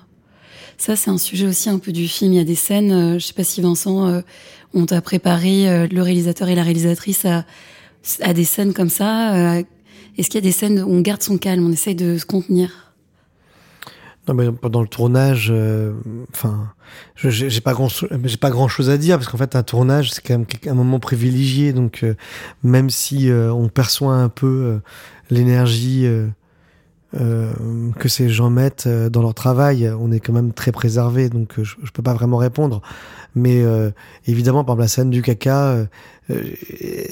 Ça, 0.79 0.95
c'est 0.95 1.11
un 1.11 1.19
sujet 1.19 1.47
aussi 1.47 1.69
un 1.69 1.79
peu 1.79 1.93
du 1.93 2.07
film. 2.07 2.33
Il 2.33 2.37
y 2.37 2.41
a 2.41 2.45
des 2.45 2.55
scènes, 2.55 2.93
euh, 2.93 3.19
je 3.19 3.27
sais 3.27 3.35
pas 3.35 3.45
si 3.45 3.61
Vincent, 3.61 4.07
euh, 4.07 4.21
on 4.75 4.87
t'a 4.87 5.01
préparé, 5.01 5.69
euh, 5.69 5.89
le 5.91 6.03
réalisateur 6.03 6.49
et 6.49 6.55
la 6.55 6.63
réalisatrice, 6.63 7.25
à, 7.25 7.45
à 8.23 8.33
des 8.33 8.45
scènes 8.45 8.73
comme 8.73 8.89
ça. 8.89 9.59
Est-ce 10.17 10.31
qu'il 10.31 10.37
y 10.37 10.39
a 10.39 10.49
des 10.49 10.53
scènes 10.53 10.81
où 10.81 10.91
on 10.91 11.01
garde 11.01 11.23
son 11.23 11.37
calme, 11.37 11.67
on 11.67 11.73
essaye 11.73 11.97
de 11.97 12.17
se 12.17 12.25
contenir? 12.25 12.88
Non, 14.29 14.35
mais 14.35 14.53
pendant 14.53 14.83
le 14.83 14.89
tournage, 14.89 15.49
euh, 15.51 15.95
enfin, 16.35 16.71
j'ai 17.17 17.63
pas 17.63 17.73
grand, 17.73 17.89
j'ai 17.89 18.37
pas 18.37 18.51
grand 18.51 18.69
chose 18.69 18.91
à 18.91 18.99
dire 18.99 19.17
parce 19.17 19.31
qu'en 19.31 19.39
fait, 19.39 19.57
un 19.57 19.63
tournage, 19.63 20.13
c'est 20.13 20.21
quand 20.21 20.37
même 20.37 20.47
un 20.67 20.75
moment 20.75 21.01
privilégié. 21.01 21.73
Donc, 21.73 22.01
euh, 22.03 22.15
même 22.63 22.91
si 22.91 23.31
euh, 23.31 23.51
on 23.51 23.69
perçoit 23.69 24.15
un 24.15 24.29
peu 24.29 24.81
l'énergie 25.31 26.07
que 27.15 28.09
ces 28.09 28.29
gens 28.29 28.51
mettent 28.51 28.87
dans 28.87 29.23
leur 29.23 29.33
travail, 29.33 29.91
on 29.99 30.13
est 30.13 30.21
quand 30.21 30.35
même 30.35 30.53
très 30.53 30.73
préservé. 30.73 31.31
Donc, 31.31 31.55
je, 31.57 31.77
je 31.83 31.91
peux 31.91 32.03
pas 32.03 32.13
vraiment 32.13 32.37
répondre. 32.37 32.83
Mais 33.39 33.63
euh, 33.63 33.91
évidemment, 34.27 34.65
par 34.65 34.75
exemple, 34.75 34.83
la 34.83 34.89
scène 34.89 35.11
du 35.11 35.23
caca, 35.23 35.69
euh, 35.69 35.85
euh, 36.31 36.43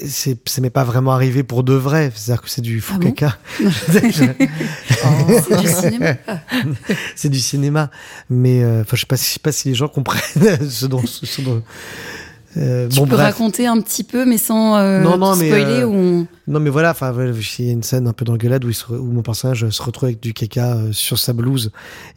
c'est, 0.07 0.37
ça 0.49 0.61
m'est 0.61 0.71
pas 0.71 0.83
vraiment 0.83 1.13
arrivé 1.13 1.45
pour 1.45 1.63
de 1.63 1.73
vrai. 1.73 2.13
C'est-à-dire 2.15 2.43
que 2.43 2.51
c'est 2.51 2.63
du 2.63 2.81
faux 2.81 2.95
Ah 2.97 2.99
bon 2.99 3.13
caca. 3.13 3.39
C'est 3.95 5.61
du 5.61 5.69
cinéma. 5.69 6.15
c'est 7.15 7.29
du 7.29 7.39
cinéma. 7.41 7.91
Mais 8.29 8.63
euh, 8.63 8.83
enfin, 8.83 8.97
je 8.97 9.01
sais 9.01 9.07
pas, 9.07 9.17
je 9.17 9.23
sais 9.23 9.39
pas 9.39 9.53
si 9.53 9.69
les 9.69 9.75
gens 9.75 9.89
comprennent 9.89 10.69
ce 10.69 10.87
dont. 10.87 11.03
Ce 11.07 11.41
dont 11.41 11.63
euh, 12.57 12.89
Tu 12.89 12.97
bon, 12.99 13.05
peux 13.07 13.17
bref. 13.17 13.27
raconter 13.35 13.67
un 13.67 13.81
petit 13.81 14.05
peu, 14.05 14.25
mais 14.25 14.39
sans 14.39 14.77
euh, 14.77 15.01
non, 15.03 15.19
non, 15.19 15.37
mais 15.37 15.47
spoiler 15.47 15.81
euh, 15.83 15.87
ou 15.87 15.95
on... 15.95 16.27
non, 16.49 16.61
mais 16.61 16.71
voilà. 16.71 16.91
Enfin, 16.93 17.15
il 17.59 17.65
y 17.67 17.69
a 17.69 17.73
une 17.73 17.83
scène 17.83 18.07
un 18.09 18.13
peu 18.13 18.25
d'engueulade 18.25 18.65
où, 18.65 18.71
re- 18.71 18.97
où 18.97 19.13
mon 19.13 19.23
personnage 19.23 19.69
se 19.69 19.83
retrouve 19.83 20.07
avec 20.09 20.21
du 20.23 20.33
caca 20.33 20.77
euh, 20.77 20.93
sur 20.93 21.19
sa 21.19 21.33
blouse 21.33 21.71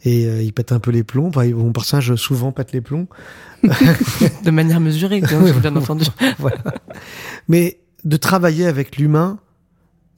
et 0.04 0.26
euh, 0.26 0.42
il 0.42 0.52
pète 0.52 0.72
un 0.72 0.78
peu 0.80 0.90
les 0.90 1.04
plombs. 1.04 1.28
Enfin, 1.28 1.46
mon 1.50 1.72
personnage 1.72 2.14
souvent 2.16 2.52
pète 2.52 2.72
les 2.72 2.80
plombs. 2.80 3.06
De 4.44 4.50
manière 4.50 4.80
mesurée, 4.80 5.20
bien 5.20 5.76
entendu. 5.76 6.04
voilà. 6.38 6.58
Mais 7.48 7.80
de 8.04 8.16
travailler 8.16 8.66
avec 8.66 8.96
l'humain, 8.96 9.38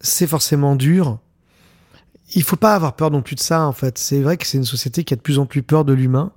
c'est 0.01 0.27
forcément 0.29 0.77
dur. 0.77 1.19
Il 2.35 2.45
faut 2.45 2.57
pas 2.57 2.75
avoir 2.75 2.95
peur 2.97 3.11
non 3.11 3.21
plus 3.21 3.35
de 3.35 3.41
ça, 3.41 3.67
en 3.67 3.73
fait. 3.73 3.99
C'est 3.99 4.23
vrai 4.23 4.37
que 4.37 4.47
c'est 4.47 4.57
une 4.57 4.65
société 4.65 5.05
qui 5.05 5.13
a 5.13 5.17
de 5.17 5.21
plus 5.21 5.39
en 5.39 5.45
plus 5.47 5.63
peur 5.63 5.85
de 5.85 5.93
l'humain, 5.93 6.33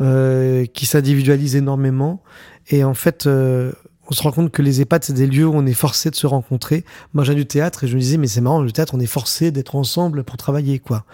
euh, 0.00 0.66
qui 0.66 0.86
s'individualise 0.86 1.56
énormément. 1.56 2.22
Et 2.68 2.84
en 2.84 2.94
fait, 2.94 3.26
euh, 3.26 3.72
on 4.10 4.14
se 4.14 4.22
rend 4.22 4.32
compte 4.32 4.50
que 4.50 4.62
les 4.62 4.80
EHPAD, 4.80 5.04
c'est 5.04 5.12
des 5.12 5.26
lieux 5.26 5.46
où 5.46 5.54
on 5.54 5.66
est 5.66 5.74
forcé 5.74 6.10
de 6.10 6.14
se 6.14 6.26
rencontrer. 6.26 6.84
Moi, 7.12 7.24
j'ai 7.24 7.34
du 7.34 7.46
théâtre 7.46 7.84
et 7.84 7.88
je 7.88 7.94
me 7.94 8.00
disais, 8.00 8.16
mais 8.16 8.26
c'est 8.26 8.40
marrant, 8.40 8.62
le 8.62 8.72
théâtre, 8.72 8.94
on 8.94 9.00
est 9.00 9.06
forcé 9.06 9.50
d'être 9.50 9.76
ensemble 9.76 10.24
pour 10.24 10.36
travailler, 10.36 10.78
quoi. 10.78 11.04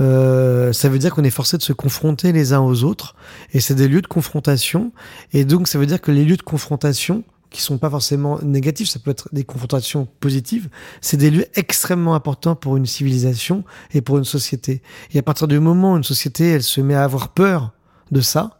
Euh, 0.00 0.72
ça 0.72 0.88
veut 0.88 0.98
dire 0.98 1.14
qu'on 1.14 1.24
est 1.24 1.30
forcé 1.30 1.58
de 1.58 1.62
se 1.62 1.72
confronter 1.72 2.32
les 2.32 2.52
uns 2.52 2.60
aux 2.60 2.84
autres. 2.84 3.16
Et 3.52 3.60
c'est 3.60 3.74
des 3.74 3.88
lieux 3.88 4.02
de 4.02 4.06
confrontation. 4.06 4.92
Et 5.32 5.44
donc, 5.44 5.68
ça 5.68 5.78
veut 5.78 5.86
dire 5.86 6.00
que 6.00 6.10
les 6.10 6.24
lieux 6.24 6.38
de 6.38 6.42
confrontation, 6.42 7.22
qui 7.50 7.60
sont 7.60 7.78
pas 7.78 7.90
forcément 7.90 8.38
négatifs, 8.42 8.88
ça 8.88 8.98
peut 8.98 9.10
être 9.10 9.28
des 9.32 9.44
confrontations 9.44 10.08
positives, 10.20 10.68
c'est 11.00 11.16
des 11.16 11.30
lieux 11.30 11.46
extrêmement 11.54 12.14
importants 12.14 12.56
pour 12.56 12.76
une 12.76 12.86
civilisation 12.86 13.64
et 13.92 14.00
pour 14.00 14.18
une 14.18 14.24
société. 14.24 14.82
Et 15.12 15.18
à 15.18 15.22
partir 15.22 15.48
du 15.48 15.60
moment 15.60 15.92
où 15.92 15.96
une 15.96 16.04
société, 16.04 16.48
elle 16.48 16.62
se 16.62 16.80
met 16.80 16.94
à 16.94 17.04
avoir 17.04 17.28
peur 17.28 17.72
de 18.10 18.20
ça, 18.20 18.58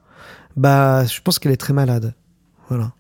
bah, 0.57 1.05
je 1.07 1.21
pense 1.21 1.39
qu'elle 1.39 1.53
est 1.53 1.57
très 1.57 1.73
malade. 1.73 2.15
Voilà. 2.69 2.93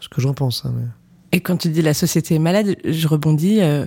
Ce 0.00 0.08
que 0.08 0.20
j'en 0.20 0.32
pense. 0.34 0.64
hein, 0.64 0.72
mais- 0.76 0.86
Et 1.32 1.40
quand 1.40 1.56
tu 1.58 1.68
dis 1.68 1.82
la 1.82 1.94
société 1.94 2.34
est 2.34 2.38
malade, 2.40 2.76
je 2.84 3.08
rebondis. 3.08 3.60
euh, 3.60 3.86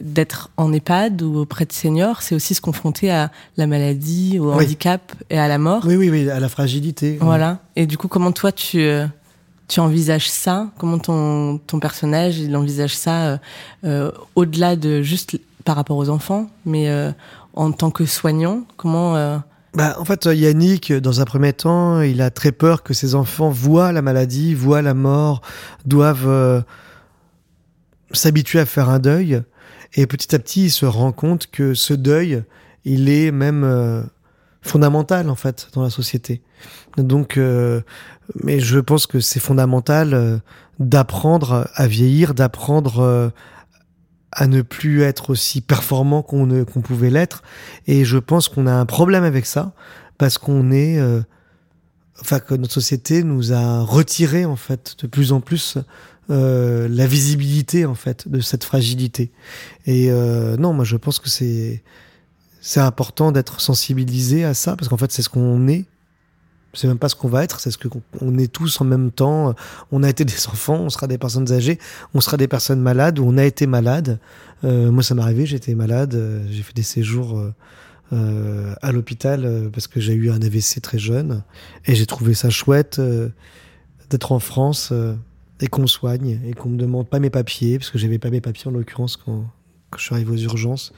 D'être 0.00 0.50
en 0.58 0.70
EHPAD 0.70 1.22
ou 1.22 1.38
auprès 1.38 1.64
de 1.64 1.72
seniors, 1.72 2.20
c'est 2.20 2.34
aussi 2.34 2.52
se 2.54 2.60
confronter 2.60 3.10
à 3.10 3.30
la 3.56 3.66
maladie, 3.66 4.38
au 4.38 4.52
Oui. 4.54 4.64
handicap 4.64 5.12
et 5.30 5.38
à 5.38 5.48
la 5.48 5.56
mort. 5.56 5.82
Oui, 5.86 5.96
oui, 5.96 6.10
oui, 6.10 6.28
à 6.28 6.40
la 6.40 6.48
fragilité. 6.50 7.16
Voilà. 7.22 7.58
Et 7.74 7.86
du 7.86 7.96
coup, 7.96 8.06
comment 8.06 8.32
toi 8.32 8.52
tu 8.52 8.80
euh, 8.82 9.06
tu 9.66 9.80
envisages 9.80 10.28
ça? 10.28 10.66
Comment 10.78 10.98
ton 10.98 11.58
ton 11.66 11.80
personnage 11.80 12.38
il 12.38 12.54
envisage 12.54 12.94
ça 12.94 13.38
euh, 13.84 14.10
au-delà 14.34 14.76
de 14.76 15.00
juste 15.00 15.40
par 15.64 15.76
rapport 15.76 15.96
aux 15.96 16.10
enfants, 16.10 16.50
mais 16.66 16.90
en 17.54 17.72
tant 17.72 17.90
que 17.90 18.04
soignant, 18.04 18.64
comment 18.76 19.14
Bah, 19.74 19.96
en 20.00 20.04
fait, 20.04 20.24
Yannick, 20.26 20.92
dans 20.92 21.20
un 21.20 21.24
premier 21.24 21.52
temps, 21.52 22.00
il 22.00 22.22
a 22.22 22.30
très 22.30 22.50
peur 22.50 22.82
que 22.82 22.92
ses 22.92 23.14
enfants 23.14 23.50
voient 23.50 23.92
la 23.92 24.02
maladie, 24.02 24.54
voient 24.54 24.82
la 24.82 24.94
mort, 24.94 25.42
doivent 25.86 26.28
euh, 26.28 26.60
s'habituer 28.10 28.58
à 28.58 28.66
faire 28.66 28.88
un 28.88 28.98
deuil. 28.98 29.42
Et 29.94 30.06
petit 30.06 30.34
à 30.34 30.38
petit, 30.38 30.66
il 30.66 30.70
se 30.70 30.86
rend 30.86 31.12
compte 31.12 31.46
que 31.46 31.74
ce 31.74 31.94
deuil, 31.94 32.42
il 32.84 33.08
est 33.08 33.30
même 33.30 33.62
euh, 33.62 34.02
fondamental, 34.62 35.30
en 35.30 35.36
fait, 35.36 35.68
dans 35.72 35.82
la 35.82 35.90
société. 35.90 36.42
Donc, 36.96 37.36
euh, 37.36 37.80
mais 38.42 38.60
je 38.60 38.78
pense 38.78 39.06
que 39.06 39.20
c'est 39.20 39.40
fondamental 39.40 40.14
euh, 40.14 40.38
d'apprendre 40.78 41.68
à 41.74 41.86
vieillir, 41.86 42.34
d'apprendre 42.34 43.00
euh, 43.00 43.30
à 44.32 44.46
ne 44.46 44.62
plus 44.62 45.02
être 45.02 45.30
aussi 45.30 45.60
performant 45.60 46.22
qu'on 46.22 46.64
pouvait 46.82 47.10
l'être. 47.10 47.42
Et 47.86 48.04
je 48.04 48.18
pense 48.18 48.48
qu'on 48.48 48.66
a 48.66 48.72
un 48.72 48.86
problème 48.86 49.24
avec 49.24 49.46
ça 49.46 49.72
parce 50.18 50.38
qu'on 50.38 50.70
est, 50.70 50.98
euh, 50.98 51.20
enfin 52.20 52.40
que 52.40 52.54
notre 52.54 52.72
société 52.72 53.24
nous 53.24 53.52
a 53.52 53.80
retiré 53.82 54.44
en 54.44 54.56
fait 54.56 54.96
de 55.00 55.06
plus 55.06 55.32
en 55.32 55.40
plus 55.40 55.78
euh, 56.30 56.86
la 56.88 57.06
visibilité 57.06 57.86
en 57.86 57.94
fait 57.94 58.28
de 58.28 58.40
cette 58.40 58.64
fragilité. 58.64 59.32
Et 59.86 60.10
euh, 60.10 60.56
non, 60.56 60.72
moi 60.72 60.84
je 60.84 60.96
pense 60.96 61.18
que 61.18 61.28
c'est 61.28 61.82
c'est 62.60 62.80
important 62.80 63.32
d'être 63.32 63.60
sensibilisé 63.60 64.44
à 64.44 64.54
ça 64.54 64.76
parce 64.76 64.88
qu'en 64.88 64.98
fait 64.98 65.10
c'est 65.10 65.22
ce 65.22 65.28
qu'on 65.28 65.66
est. 65.66 65.86
C'est 66.72 66.86
même 66.86 66.98
pas 66.98 67.08
ce 67.08 67.16
qu'on 67.16 67.28
va 67.28 67.42
être, 67.42 67.58
c'est 67.58 67.70
ce 67.70 67.78
que 67.78 67.88
on 68.20 68.38
est 68.38 68.52
tous 68.52 68.80
en 68.80 68.84
même 68.84 69.10
temps. 69.10 69.54
On 69.90 70.02
a 70.02 70.08
été 70.08 70.24
des 70.26 70.46
enfants, 70.48 70.76
on 70.76 70.90
sera 70.90 71.06
des 71.06 71.18
personnes 71.18 71.50
âgées, 71.52 71.78
on 72.14 72.20
sera 72.20 72.36
des 72.36 72.48
personnes 72.48 72.80
malades 72.80 73.18
ou 73.18 73.24
on 73.26 73.36
a 73.38 73.44
été 73.44 73.66
malade. 73.66 74.18
Euh, 74.64 74.90
moi, 74.90 75.02
ça 75.02 75.14
m'est 75.14 75.22
arrivé, 75.22 75.46
j'étais 75.46 75.74
malade, 75.74 76.14
euh, 76.14 76.44
j'ai 76.50 76.62
fait 76.62 76.74
des 76.74 76.82
séjours 76.82 77.38
euh, 77.38 77.54
euh, 78.12 78.74
à 78.82 78.90
l'hôpital 78.90 79.44
euh, 79.44 79.68
parce 79.68 79.86
que 79.86 80.00
j'ai 80.00 80.14
eu 80.14 80.32
un 80.32 80.42
AVC 80.42 80.80
très 80.82 80.98
jeune 80.98 81.44
et 81.86 81.94
j'ai 81.94 82.06
trouvé 82.06 82.34
ça 82.34 82.50
chouette 82.50 82.98
euh, 82.98 83.28
d'être 84.10 84.32
en 84.32 84.40
France 84.40 84.88
euh, 84.90 85.14
et 85.60 85.68
qu'on 85.68 85.86
soigne 85.86 86.40
et 86.44 86.52
qu'on 86.52 86.70
me 86.70 86.76
demande 86.76 87.08
pas 87.08 87.20
mes 87.20 87.30
papiers 87.30 87.78
parce 87.78 87.90
que 87.90 87.98
j'avais 87.98 88.18
pas 88.18 88.30
mes 88.30 88.40
papiers 88.40 88.66
en 88.66 88.72
l'occurrence 88.72 89.16
quand, 89.16 89.44
quand 89.90 89.98
je 89.98 90.02
suis 90.02 90.14
arrivé 90.14 90.32
aux 90.32 90.38
urgences. 90.38 90.92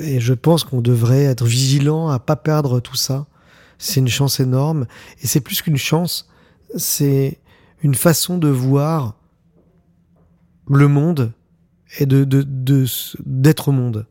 Et 0.00 0.18
je 0.18 0.34
pense 0.34 0.64
qu'on 0.64 0.80
devrait 0.80 1.22
être 1.22 1.44
vigilant 1.44 2.08
à 2.08 2.18
pas 2.18 2.34
perdre 2.34 2.80
tout 2.80 2.96
ça. 2.96 3.26
C'est 3.82 3.98
une 3.98 4.08
chance 4.08 4.38
énorme 4.38 4.86
et 5.20 5.26
c'est 5.26 5.40
plus 5.40 5.60
qu'une 5.60 5.76
chance, 5.76 6.28
c'est 6.76 7.40
une 7.82 7.96
façon 7.96 8.38
de 8.38 8.46
voir 8.46 9.16
le 10.68 10.86
monde 10.86 11.32
et 11.98 12.06
de 12.06 12.24
d'être 13.26 13.68
au 13.68 13.72
monde. 13.72 14.06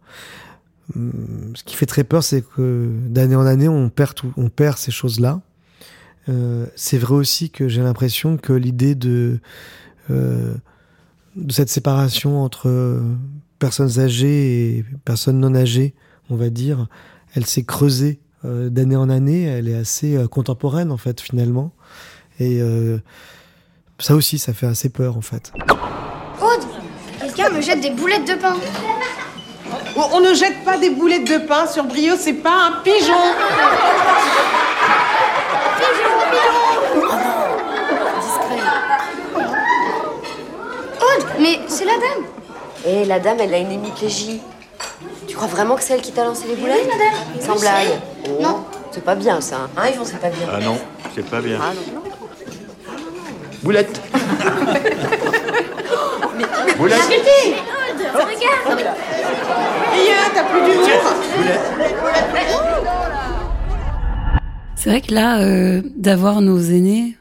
Hum, 0.94 1.54
Ce 1.56 1.64
qui 1.64 1.78
fait 1.78 1.86
très 1.86 2.04
peur, 2.04 2.22
c'est 2.22 2.42
que 2.42 2.92
d'année 3.08 3.38
en 3.38 3.46
année, 3.46 3.70
on 3.70 3.90
perd 3.90 4.14
tout, 4.14 4.34
on 4.36 4.50
perd 4.50 4.78
ces 4.78 4.92
choses-là. 4.92 5.40
Euh, 6.28 6.66
c'est 6.76 6.98
vrai 6.98 7.14
aussi 7.16 7.50
que 7.50 7.70
j'ai 7.70 7.82
l'impression 7.82 8.36
que 8.36 8.52
l'idée 8.52 8.94
de 8.94 9.40
euh, 10.10 10.54
de 11.38 11.54
cette 11.54 11.70
séparation 11.70 12.44
entre 12.44 13.02
personnes 13.58 14.00
âgées 14.00 14.80
et 14.80 14.86
personnes 15.06 15.40
non 15.40 15.56
âgées, 15.56 15.96
on 16.30 16.36
va 16.36 16.50
dire, 16.50 16.90
elle 17.36 17.46
s'est 17.46 17.64
creusée 17.64 18.20
d'année 18.44 18.96
en 18.96 19.10
année. 19.10 19.44
Elle 19.44 19.68
est 19.68 19.76
assez 19.78 20.16
euh, 20.16 20.28
contemporaine 20.28 20.92
en 20.92 20.98
fait 20.98 21.22
finalement. 21.22 21.72
Et 22.40 22.62
euh, 22.62 22.98
ça 24.00 24.16
aussi, 24.16 24.40
ça 24.40 24.54
fait 24.54 24.68
assez 24.68 24.90
peur 24.90 25.18
en 25.18 25.22
fait. 25.22 25.52
Aude 26.42 26.66
Quelqu'un 27.20 27.50
me 27.52 27.62
jette 27.62 27.82
des 27.82 27.92
boulettes 27.92 28.28
de 28.28 28.36
pain. 28.36 28.56
On, 29.96 30.18
on 30.18 30.20
ne 30.22 30.34
jette 30.34 30.64
pas 30.66 30.78
des 30.78 30.90
boulettes 30.90 31.28
de 31.28 31.46
pain 31.48 31.68
sur 31.68 31.84
Brio, 31.84 32.16
c'est 32.18 32.34
pas 32.34 32.68
un 32.68 32.82
pigeon. 32.84 33.14
Aude, 41.00 41.26
mais 41.40 41.60
c'est 41.68 41.86
la 41.86 41.94
dame. 41.94 42.26
Et 42.86 43.06
la 43.06 43.20
dame, 43.20 43.38
elle 43.40 43.54
a 43.54 43.58
une 43.60 43.72
hémiplégie. 43.72 44.42
Tu 45.32 45.38
crois 45.38 45.48
vraiment 45.48 45.78
que 45.78 45.82
c'est 45.84 45.94
elle 45.94 46.02
qui 46.02 46.12
t'a 46.12 46.26
lancé 46.26 46.46
les 46.46 46.58
boulettes 46.58 46.82
Oui, 46.84 46.90
madame. 46.92 47.14
Sans 47.40 47.58
blague. 47.58 47.88
Oh, 48.26 48.42
Non. 48.42 48.66
C'est 48.92 49.02
pas 49.02 49.16
bien 49.16 49.40
ça. 49.40 49.70
Hein, 49.78 49.84
Yvon, 49.94 50.04
c'est 50.04 50.20
pas 50.20 50.28
bien. 50.30 50.46
Ah 50.54 50.60
non, 50.60 50.78
c'est 51.16 51.26
pas 51.26 51.40
bien. 51.40 51.58
Ah 51.62 51.72
non, 51.74 52.02
non. 52.02 52.02
Boulette. 53.64 54.02
Boulette. 56.78 57.00
Arrêtez 57.00 57.56
Regarde 58.14 58.82
Rien, 59.94 60.18
t'as 60.36 60.44
plus 60.44 60.60
d'humour 60.66 61.00
C'est 64.76 64.90
vrai 64.90 65.00
que 65.00 65.14
là, 65.14 65.40
euh, 65.44 65.82
d'avoir 65.96 66.42
nos 66.42 66.60
aînés, 66.60 67.16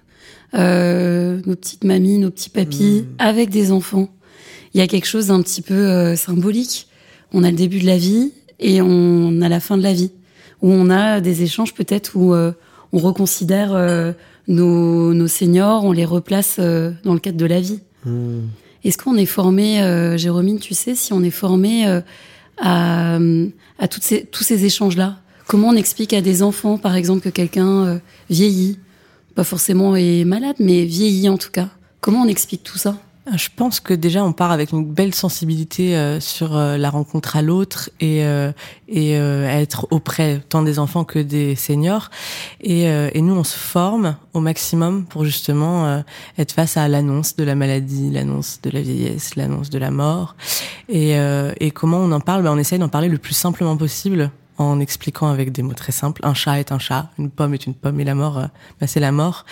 euh, 0.55 1.39
nos 1.47 1.55
petites 1.55 1.85
mamies, 1.85 2.19
nos 2.19 2.33
petits 2.33 2.51
papis, 2.51 3.07
avec 3.21 3.51
des 3.51 3.71
enfants, 3.71 4.09
il 4.75 4.81
y 4.81 4.83
a 4.83 4.89
quelque 4.89 5.07
chose 5.07 5.29
d'un 5.29 5.43
petit 5.43 5.63
peu 5.63 5.75
euh, 5.75 6.17
symbolique. 6.17 6.89
On 7.33 7.45
a 7.45 7.51
le 7.51 7.57
début 7.57 7.81
de 7.81 7.87
la 7.87 7.99
vie 7.99 8.33
et 8.59 8.83
on 8.83 9.41
a 9.41 9.49
la 9.49 9.61
fin 9.61 9.77
de 9.77 9.83
la 9.83 9.93
vie, 9.93 10.11
où 10.63 10.71
on 10.71 10.91
a 10.91 11.21
des 11.21 11.43
échanges 11.43 11.75
peut-être 11.75 12.13
où 12.17 12.35
euh, 12.35 12.53
on 12.93 12.99
reconsidère 12.99 13.73
euh, 13.73 14.13
nos, 14.49 15.15
nos 15.15 15.29
seniors, 15.29 15.85
on 15.85 15.93
les 15.93 16.05
replace 16.05 16.57
euh, 16.59 16.93
dans 17.05 17.15
le 17.15 17.21
cadre 17.21 17.39
de 17.39 17.47
la 17.47 17.61
vie. 17.61 17.81
Hmm. 18.05 18.41
Est-ce 18.83 18.99
qu'on 18.99 19.17
est 19.17 19.27
formé, 19.27 19.83
euh, 19.83 20.17
Jérôme, 20.17 20.59
tu 20.59 20.75
sais, 20.75 20.95
si 20.95 21.13
on 21.13 21.23
est 21.23 21.31
formé 21.31 21.87
euh, 21.87 22.01
à, 22.59 23.19
à 23.79 23.89
toutes 23.89 24.03
ces, 24.03 24.25
tous 24.25 24.43
ces 24.43 24.65
échanges-là? 24.65 25.19
Comment 25.47 25.69
on 25.69 25.77
explique 25.77 26.13
à 26.13 26.21
des 26.21 26.43
enfants, 26.43 26.79
par 26.79 26.95
exemple, 26.95 27.23
que 27.23 27.29
quelqu'un 27.29 27.85
euh, 27.87 27.99
vieillit? 28.31 28.79
Pas 29.35 29.45
forcément 29.45 29.97
est 29.97 30.25
malade, 30.25 30.57
mais 30.59 30.85
vieillit 30.85 31.29
en 31.29 31.39
tout 31.39 31.51
cas. 31.51 31.69
Comment 32.01 32.23
on 32.23 32.29
explique 32.29 32.63
tout 32.63 32.79
ça? 32.79 32.97
Je 33.37 33.49
pense 33.55 33.81
que 33.81 33.95
déjà 33.95 34.25
on 34.25 34.33
part 34.33 34.51
avec 34.51 34.73
une 34.73 34.85
belle 34.85 35.15
sensibilité 35.15 35.97
euh, 35.97 36.21
sur 36.21 36.57
euh, 36.57 36.77
la 36.77 36.91
rencontre 36.91 37.37
à 37.37 37.43
l'autre 37.43 37.91
et 38.01 38.25
euh, 38.25 38.51
et 38.89 39.17
euh, 39.17 39.49
être 39.49 39.87
auprès 39.91 40.41
tant 40.49 40.63
des 40.63 40.79
enfants 40.79 41.05
que 41.05 41.19
des 41.21 41.55
seniors. 41.55 42.11
Et, 42.61 42.89
euh, 42.89 43.09
et 43.15 43.23
nous 43.23 43.35
on 43.35 43.45
se 43.45 43.57
forme 43.57 44.17
au 44.35 44.41
maximum 44.41 45.05
pour 45.05 45.25
justement 45.25 45.87
euh, 45.87 46.01
être 46.39 46.53
face 46.53 46.77
à 46.77 46.89
l'annonce 46.89 47.37
de 47.37 47.45
la 47.45 47.55
maladie, 47.55 48.11
l'annonce 48.11 48.61
de 48.63 48.71
la 48.71 48.81
vieillesse, 48.81 49.37
l'annonce 49.37 49.71
de 49.71 49.79
la 49.79 49.91
mort. 49.91 50.35
Et 50.89 51.13
et 51.61 51.71
comment 51.71 51.99
on 51.99 52.11
en 52.13 52.21
parle? 52.21 52.43
Ben, 52.43 52.53
on 52.53 52.59
essaye 52.59 52.79
d'en 52.79 52.89
parler 52.89 53.09
le 53.09 53.19
plus 53.19 53.35
simplement 53.35 53.77
possible 53.77 54.31
en 54.61 54.79
expliquant 54.81 55.29
avec 55.29 55.53
des 55.53 55.63
mots 55.63 55.75
très 55.75 55.93
simples. 55.93 56.21
Un 56.25 56.35
chat 56.35 56.61
est 56.61 56.73
un 56.73 56.79
chat, 56.79 57.11
une 57.19 57.31
pomme 57.31 57.55
est 57.55 57.67
une 57.67 57.75
pomme 57.75 57.99
et 58.01 58.05
la 58.05 58.15
mort, 58.15 58.39
euh, 58.39 58.47
bah, 58.81 58.87
c'est 58.87 59.01
la 59.01 59.13
mort. 59.13 59.47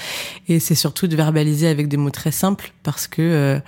Et 0.49 0.61
c'est 0.61 0.75
surtout 0.75 1.07
de 1.07 1.17
verbaliser 1.17 1.69
avec 1.69 1.89
des 1.89 1.97
mots 1.97 2.11
très 2.11 2.33
simples 2.33 2.73
parce 2.83 3.07
que 3.07 3.23
euh, 3.23 3.59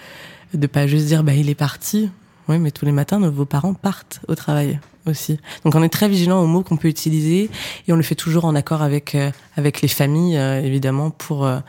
de 0.55 0.67
pas 0.67 0.87
juste 0.87 1.07
dire 1.07 1.23
bah 1.25 1.35
il 1.35 1.49
est 1.49 1.55
parti. 1.55 2.11
Oui, 2.49 2.59
mais 2.59 2.71
tous 2.71 2.85
les 2.85 2.93
matins 2.93 3.19
nos 3.19 3.31
vos 3.31 3.45
parents 3.45 3.75
partent 3.75 4.21
au 4.29 4.35
travail 4.35 4.81
aussi. 5.07 5.39
Donc 5.65 5.75
on 5.75 5.83
est 5.83 5.89
très 5.89 6.09
vigilant 6.09 6.43
aux 6.43 6.47
mots 6.47 6.63
qu'on 6.63 6.77
peut 6.77 6.89
utiliser 6.89 7.51
et 7.87 7.93
on 7.93 7.97
le 7.97 8.03
fait 8.03 8.15
toujours 8.15 8.45
en 8.45 8.55
accord 8.55 8.83
avec 8.83 9.15
euh, 9.15 9.31
avec 9.57 9.81
les 9.81 9.89
familles 9.89 10.37
euh, 10.37 10.61
évidemment 10.61 11.11
pour 11.11 11.47
euh, 11.47 11.61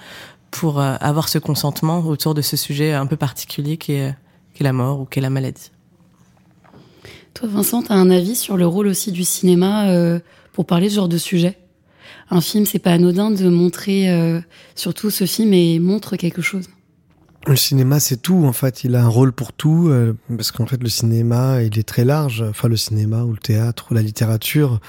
pour 0.50 0.80
euh, 0.80 0.96
avoir 1.00 1.30
ce 1.30 1.40
consentement 1.40 2.00
autour 2.00 2.34
de 2.34 2.42
ce 2.42 2.58
sujet 2.58 2.94
un 2.94 3.06
peu 3.06 3.16
particulier 3.16 3.78
qui 3.78 3.94
est 3.94 4.14
qui 4.54 4.64
est 4.64 4.66
la 4.66 4.74
mort 4.74 5.00
ou 5.00 5.06
qui 5.06 5.20
est 5.20 5.22
la 5.22 5.30
maladie. 5.30 5.72
Toi, 7.34 7.48
Vincent, 7.48 7.82
t'as 7.82 7.96
un 7.96 8.10
avis 8.10 8.36
sur 8.36 8.58
le 8.58 8.68
rôle 8.68 8.88
aussi 8.88 9.12
du 9.12 9.24
cinéma 9.24 9.90
euh, 9.90 10.20
pour 10.54 10.66
parler 10.66 10.88
de 10.88 10.92
ce 10.92 10.96
genre 10.96 11.08
de 11.08 11.18
sujet? 11.18 11.58
Un 12.30 12.42
film, 12.42 12.66
c'est 12.66 12.80
pas 12.80 12.92
anodin 12.92 13.32
de 13.32 13.48
montrer, 13.50 14.10
euh, 14.10 14.42
surtout 14.76 15.10
ce 15.10 15.26
film, 15.26 15.54
et 15.54 15.80
montre 15.80 16.18
quelque 16.18 16.42
chose. 16.42 16.68
Le 17.48 17.56
cinéma, 17.56 18.00
c'est 18.00 18.22
tout, 18.22 18.44
en 18.46 18.54
fait. 18.54 18.84
Il 18.84 18.96
a 18.96 19.04
un 19.04 19.08
rôle 19.08 19.32
pour 19.32 19.54
tout, 19.54 19.88
euh, 19.88 20.16
parce 20.30 20.52
qu'en 20.52 20.66
fait, 20.66 20.82
le 20.82 20.90
cinéma, 20.90 21.64
il 21.64 21.80
est 21.80 21.88
très 21.88 22.06
large. 22.06 22.44
Enfin, 22.48 22.68
le 22.68 22.78
cinéma 22.78 23.24
ou 23.24 23.32
le 23.32 23.38
théâtre 23.38 23.88
ou 23.92 23.94
la 23.94 24.02
littérature, 24.02 24.80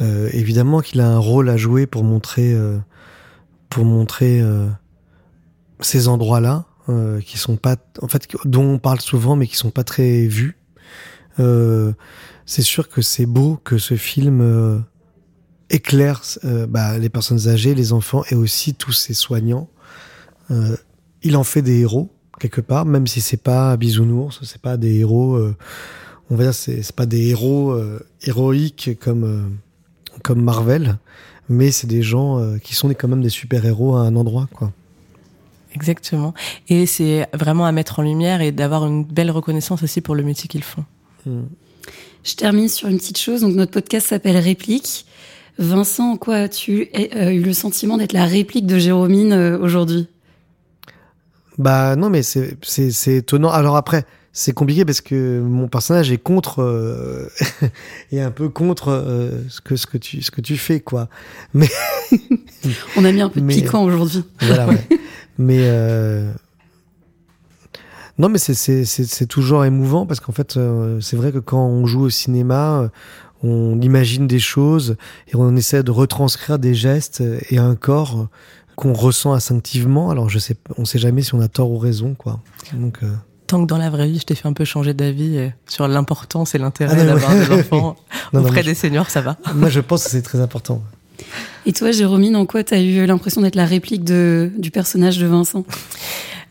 évidemment 0.00 0.80
qu'il 0.80 1.00
a 1.00 1.08
un 1.08 1.18
rôle 1.18 1.48
à 1.48 1.56
jouer 1.56 1.86
pour 1.86 2.04
montrer, 2.04 2.54
pour 3.70 3.84
montrer 3.84 4.42
ces 5.80 6.08
endroits-là, 6.08 6.66
qui 7.24 7.38
sont 7.38 7.56
pas, 7.56 7.76
en 8.02 8.08
fait, 8.08 8.28
dont 8.44 8.74
on 8.74 8.78
parle 8.78 9.00
souvent, 9.00 9.36
mais 9.36 9.46
qui 9.46 9.56
sont 9.56 9.70
pas 9.70 9.84
très 9.84 10.26
vus. 10.26 10.58
Euh, 11.40 11.92
c'est 12.46 12.62
sûr 12.62 12.88
que 12.88 13.02
c'est 13.02 13.26
beau 13.26 13.58
que 13.64 13.78
ce 13.78 13.96
film 13.96 14.40
euh, 14.40 14.78
éclaire 15.70 16.22
euh, 16.44 16.66
bah, 16.66 16.98
les 16.98 17.08
personnes 17.08 17.48
âgées, 17.48 17.74
les 17.74 17.92
enfants 17.92 18.22
et 18.30 18.34
aussi 18.34 18.74
tous 18.74 18.92
ces 18.92 19.14
soignants. 19.14 19.68
Il 21.22 21.38
en 21.38 21.44
fait 21.44 21.62
des 21.62 21.80
héros 21.80 22.10
quelque 22.38 22.60
part, 22.60 22.84
même 22.84 23.06
si 23.06 23.22
c'est 23.22 23.42
pas 23.42 23.74
bisounours, 23.78 24.40
c'est 24.42 24.60
pas 24.60 24.76
des 24.76 24.98
héros. 24.98 25.38
on 26.30 26.36
va 26.36 26.44
dire 26.44 26.54
c'est 26.54 26.92
pas 26.92 27.06
des 27.06 27.28
héros 27.28 27.74
héroïques 28.20 28.90
comme 29.00 29.56
comme 30.22 30.42
Marvel, 30.42 30.98
mais 31.48 31.70
c'est 31.70 31.86
des 31.86 32.02
gens 32.02 32.58
qui 32.58 32.74
sont 32.74 32.90
quand 32.90 33.08
même 33.08 33.22
des 33.22 33.30
super 33.30 33.64
héros 33.64 33.96
à 33.96 34.00
un 34.00 34.16
endroit 34.16 34.46
quoi. 34.52 34.70
Exactement. 35.74 36.34
Et 36.68 36.84
c'est 36.84 37.26
vraiment 37.32 37.64
à 37.64 37.72
mettre 37.72 38.00
en 38.00 38.02
lumière 38.02 38.42
et 38.42 38.52
d'avoir 38.52 38.86
une 38.86 39.04
belle 39.04 39.30
reconnaissance 39.30 39.82
aussi 39.82 40.02
pour 40.02 40.14
le 40.14 40.22
métier 40.22 40.46
qu'ils 40.46 40.62
font. 40.62 40.84
Je 41.26 42.34
termine 42.36 42.68
sur 42.68 42.88
une 42.88 42.98
petite 42.98 43.18
chose. 43.18 43.42
Donc, 43.42 43.54
notre 43.54 43.72
podcast 43.72 44.08
s'appelle 44.08 44.36
Réplique. 44.36 45.06
Vincent, 45.58 46.12
en 46.12 46.16
quoi 46.16 46.36
as-tu 46.36 46.88
euh, 46.96 47.30
eu 47.30 47.40
le 47.40 47.52
sentiment 47.52 47.96
d'être 47.96 48.12
la 48.12 48.24
réplique 48.24 48.66
de 48.66 48.76
Jérômine 48.78 49.32
euh, 49.32 49.58
aujourd'hui? 49.58 50.08
Bah 51.58 51.94
non, 51.94 52.10
mais 52.10 52.24
c'est 52.24 52.56
c'est 52.62 52.90
c'est 52.90 53.16
étonnant. 53.18 53.50
Alors 53.50 53.76
après, 53.76 54.04
c'est 54.32 54.52
compliqué 54.52 54.84
parce 54.84 55.00
que 55.00 55.40
mon 55.40 55.68
personnage 55.68 56.10
est 56.10 56.18
contre 56.18 56.60
euh, 56.60 57.28
est 58.12 58.18
un 58.20 58.32
peu 58.32 58.48
contre 58.48 58.88
euh, 58.88 59.30
ce 59.48 59.60
que 59.60 59.76
ce 59.76 59.86
que 59.86 59.96
tu 59.96 60.20
ce 60.22 60.32
que 60.32 60.40
tu 60.40 60.56
fais 60.56 60.80
quoi. 60.80 61.08
Mais 61.52 61.68
On 62.96 63.04
a 63.04 63.12
mis 63.12 63.20
un 63.20 63.28
peu 63.28 63.38
de 63.40 63.44
Mais- 63.46 63.54
piquant 63.54 63.84
aujourd'hui. 63.84 64.24
voilà. 64.40 64.66
ouais. 64.66 64.84
mais 65.38 65.58
euh, 65.60 66.32
non, 68.18 68.28
mais 68.28 68.38
c'est 68.38 68.54
c'est 68.54 68.84
c'est 68.84 69.04
c'est 69.04 69.26
toujours 69.26 69.64
émouvant 69.64 70.06
parce 70.06 70.20
qu'en 70.20 70.32
fait, 70.32 70.56
euh, 70.56 71.00
c'est 71.00 71.16
vrai 71.16 71.32
que 71.32 71.38
quand 71.38 71.64
on 71.66 71.86
joue 71.86 72.02
au 72.02 72.10
cinéma, 72.10 72.80
euh, 72.80 72.88
on 73.42 73.80
imagine 73.80 74.26
des 74.26 74.38
choses 74.38 74.96
et 75.28 75.36
on 75.36 75.54
essaie 75.56 75.82
de 75.82 75.90
retranscrire 75.90 76.58
des 76.58 76.74
gestes 76.74 77.22
et 77.50 77.58
un 77.58 77.74
corps 77.74 78.28
qu'on 78.76 78.92
ressent 78.92 79.32
instinctivement. 79.32 80.10
Alors 80.10 80.30
je 80.30 80.38
sais, 80.38 80.56
on 80.78 80.84
sait 80.84 80.98
jamais 80.98 81.22
si 81.22 81.34
on 81.34 81.40
a 81.40 81.48
tort 81.48 81.70
ou 81.70 81.78
raison 81.78 82.14
quoi. 82.14 82.40
Donc 82.72 82.98
euh, 83.02 83.10
Tant 83.46 83.60
que 83.62 83.66
dans 83.68 83.76
la 83.76 83.90
vraie 83.90 84.08
vie, 84.08 84.18
je 84.18 84.24
t'ai 84.24 84.34
fait 84.34 84.48
un 84.48 84.54
peu 84.54 84.64
changer 84.64 84.94
d'avis 84.94 85.36
euh, 85.36 85.48
sur 85.68 85.86
l'importance 85.86 86.54
et 86.54 86.58
l'intérêt 86.58 86.96
Ah 86.98 87.04
d'avoir 87.04 87.30
ouais. 87.30 87.46
des 87.46 87.52
enfants 87.60 87.96
Non, 88.32 88.40
auprès 88.40 88.62
des 88.62 88.74
seniors, 88.74 89.10
ça 89.10 89.20
va. 89.20 89.36
Moi, 89.54 89.68
je 89.68 89.80
pense 89.80 90.04
que 90.04 90.10
c'est 90.10 90.22
très 90.22 90.40
important. 90.40 90.82
Et 91.66 91.72
toi, 91.72 91.90
Jérômine, 91.92 92.36
en 92.36 92.46
quoi 92.46 92.62
t'as 92.64 92.80
eu 92.80 93.06
l'impression 93.06 93.40
d'être 93.40 93.56
la 93.56 93.64
réplique 93.64 94.04
de, 94.04 94.50
du 94.58 94.70
personnage 94.70 95.18
de 95.18 95.26
Vincent? 95.26 95.64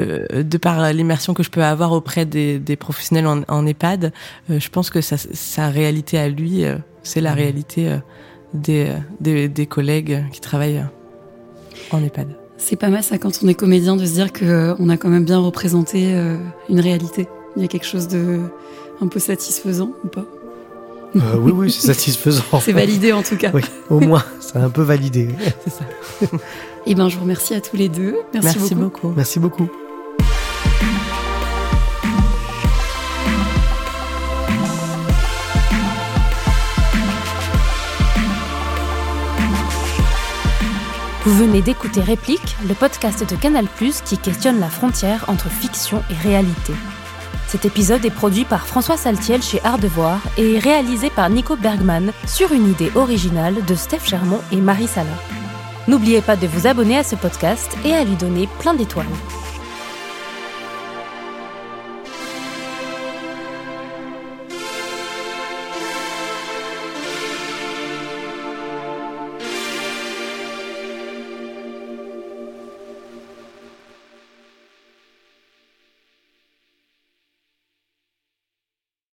Euh, 0.01 0.41
de 0.41 0.57
par 0.57 0.91
l'immersion 0.91 1.35
que 1.35 1.43
je 1.43 1.51
peux 1.51 1.63
avoir 1.63 1.91
auprès 1.91 2.25
des, 2.25 2.57
des 2.57 2.75
professionnels 2.75 3.27
en, 3.27 3.43
en 3.47 3.65
EHPAD, 3.67 4.11
euh, 4.49 4.59
je 4.59 4.69
pense 4.69 4.89
que 4.89 5.01
sa, 5.01 5.17
sa 5.17 5.69
réalité 5.69 6.17
à 6.17 6.29
lui, 6.29 6.65
euh, 6.65 6.77
c'est 7.03 7.21
la 7.21 7.33
réalité 7.33 7.99
des, 8.55 8.87
des, 9.19 9.47
des 9.47 9.65
collègues 9.67 10.23
qui 10.31 10.41
travaillent 10.41 10.83
en 11.91 12.03
EHPAD. 12.03 12.35
C'est 12.57 12.75
pas 12.75 12.89
mal 12.89 13.03
ça 13.03 13.19
quand 13.19 13.39
on 13.43 13.47
est 13.47 13.53
comédien 13.53 13.95
de 13.95 14.05
se 14.05 14.13
dire 14.13 14.33
que 14.33 14.45
euh, 14.45 14.75
on 14.79 14.89
a 14.89 14.97
quand 14.97 15.09
même 15.09 15.25
bien 15.25 15.39
représenté 15.39 16.15
une 16.69 16.79
réalité. 16.79 17.27
Il 17.55 17.61
y 17.61 17.65
a 17.65 17.67
quelque 17.67 17.85
chose 17.85 18.07
de 18.07 18.39
un 18.99 19.07
peu 19.07 19.19
satisfaisant 19.19 19.91
ou 20.03 20.07
pas? 20.07 20.25
Euh, 21.15 21.35
oui, 21.37 21.51
oui, 21.51 21.71
c'est 21.71 21.87
satisfaisant. 21.87 22.43
C'est 22.61 22.71
validé 22.71 23.13
en 23.13 23.21
tout 23.21 23.37
cas. 23.37 23.51
Oui, 23.53 23.61
au 23.89 23.99
moins, 23.99 24.23
c'est 24.39 24.57
un 24.57 24.69
peu 24.69 24.81
validé. 24.81 25.29
C'est 25.63 25.73
ça. 25.73 25.85
Eh 26.85 26.95
ben, 26.95 27.07
je 27.07 27.15
vous 27.15 27.21
remercie 27.21 27.53
à 27.53 27.61
tous 27.61 27.77
les 27.77 27.87
deux. 27.87 28.17
Merci, 28.33 28.57
Merci 28.57 28.75
beaucoup. 28.75 29.07
beaucoup. 29.07 29.13
Merci 29.15 29.39
beaucoup. 29.39 29.69
Vous 41.25 41.37
venez 41.37 41.61
d'écouter 41.61 42.01
Réplique, 42.01 42.57
le 42.67 42.73
podcast 42.73 43.27
de 43.29 43.35
Canal+, 43.37 43.65
qui 44.05 44.17
questionne 44.17 44.59
la 44.59 44.69
frontière 44.69 45.23
entre 45.29 45.49
fiction 45.49 46.03
et 46.09 46.27
réalité. 46.27 46.73
Cet 47.53 47.65
épisode 47.65 48.03
est 48.03 48.09
produit 48.09 48.45
par 48.45 48.65
François 48.65 48.97
Saltiel 48.97 49.43
chez 49.43 49.61
Art 49.63 49.77
de 49.77 49.87
Voir 49.87 50.19
et 50.39 50.57
réalisé 50.57 51.11
par 51.11 51.29
Nico 51.29 51.55
Bergman 51.55 52.11
sur 52.25 52.51
une 52.51 52.67
idée 52.67 52.89
originale 52.95 53.63
de 53.63 53.75
Steph 53.75 54.05
Chermont 54.05 54.41
et 54.51 54.55
Marie 54.55 54.87
Sala. 54.87 55.11
N'oubliez 55.87 56.21
pas 56.21 56.35
de 56.35 56.47
vous 56.47 56.65
abonner 56.65 56.97
à 56.97 57.03
ce 57.03 57.15
podcast 57.15 57.77
et 57.85 57.93
à 57.93 58.05
lui 58.05 58.15
donner 58.15 58.49
plein 58.57 58.73
d'étoiles. 58.73 59.05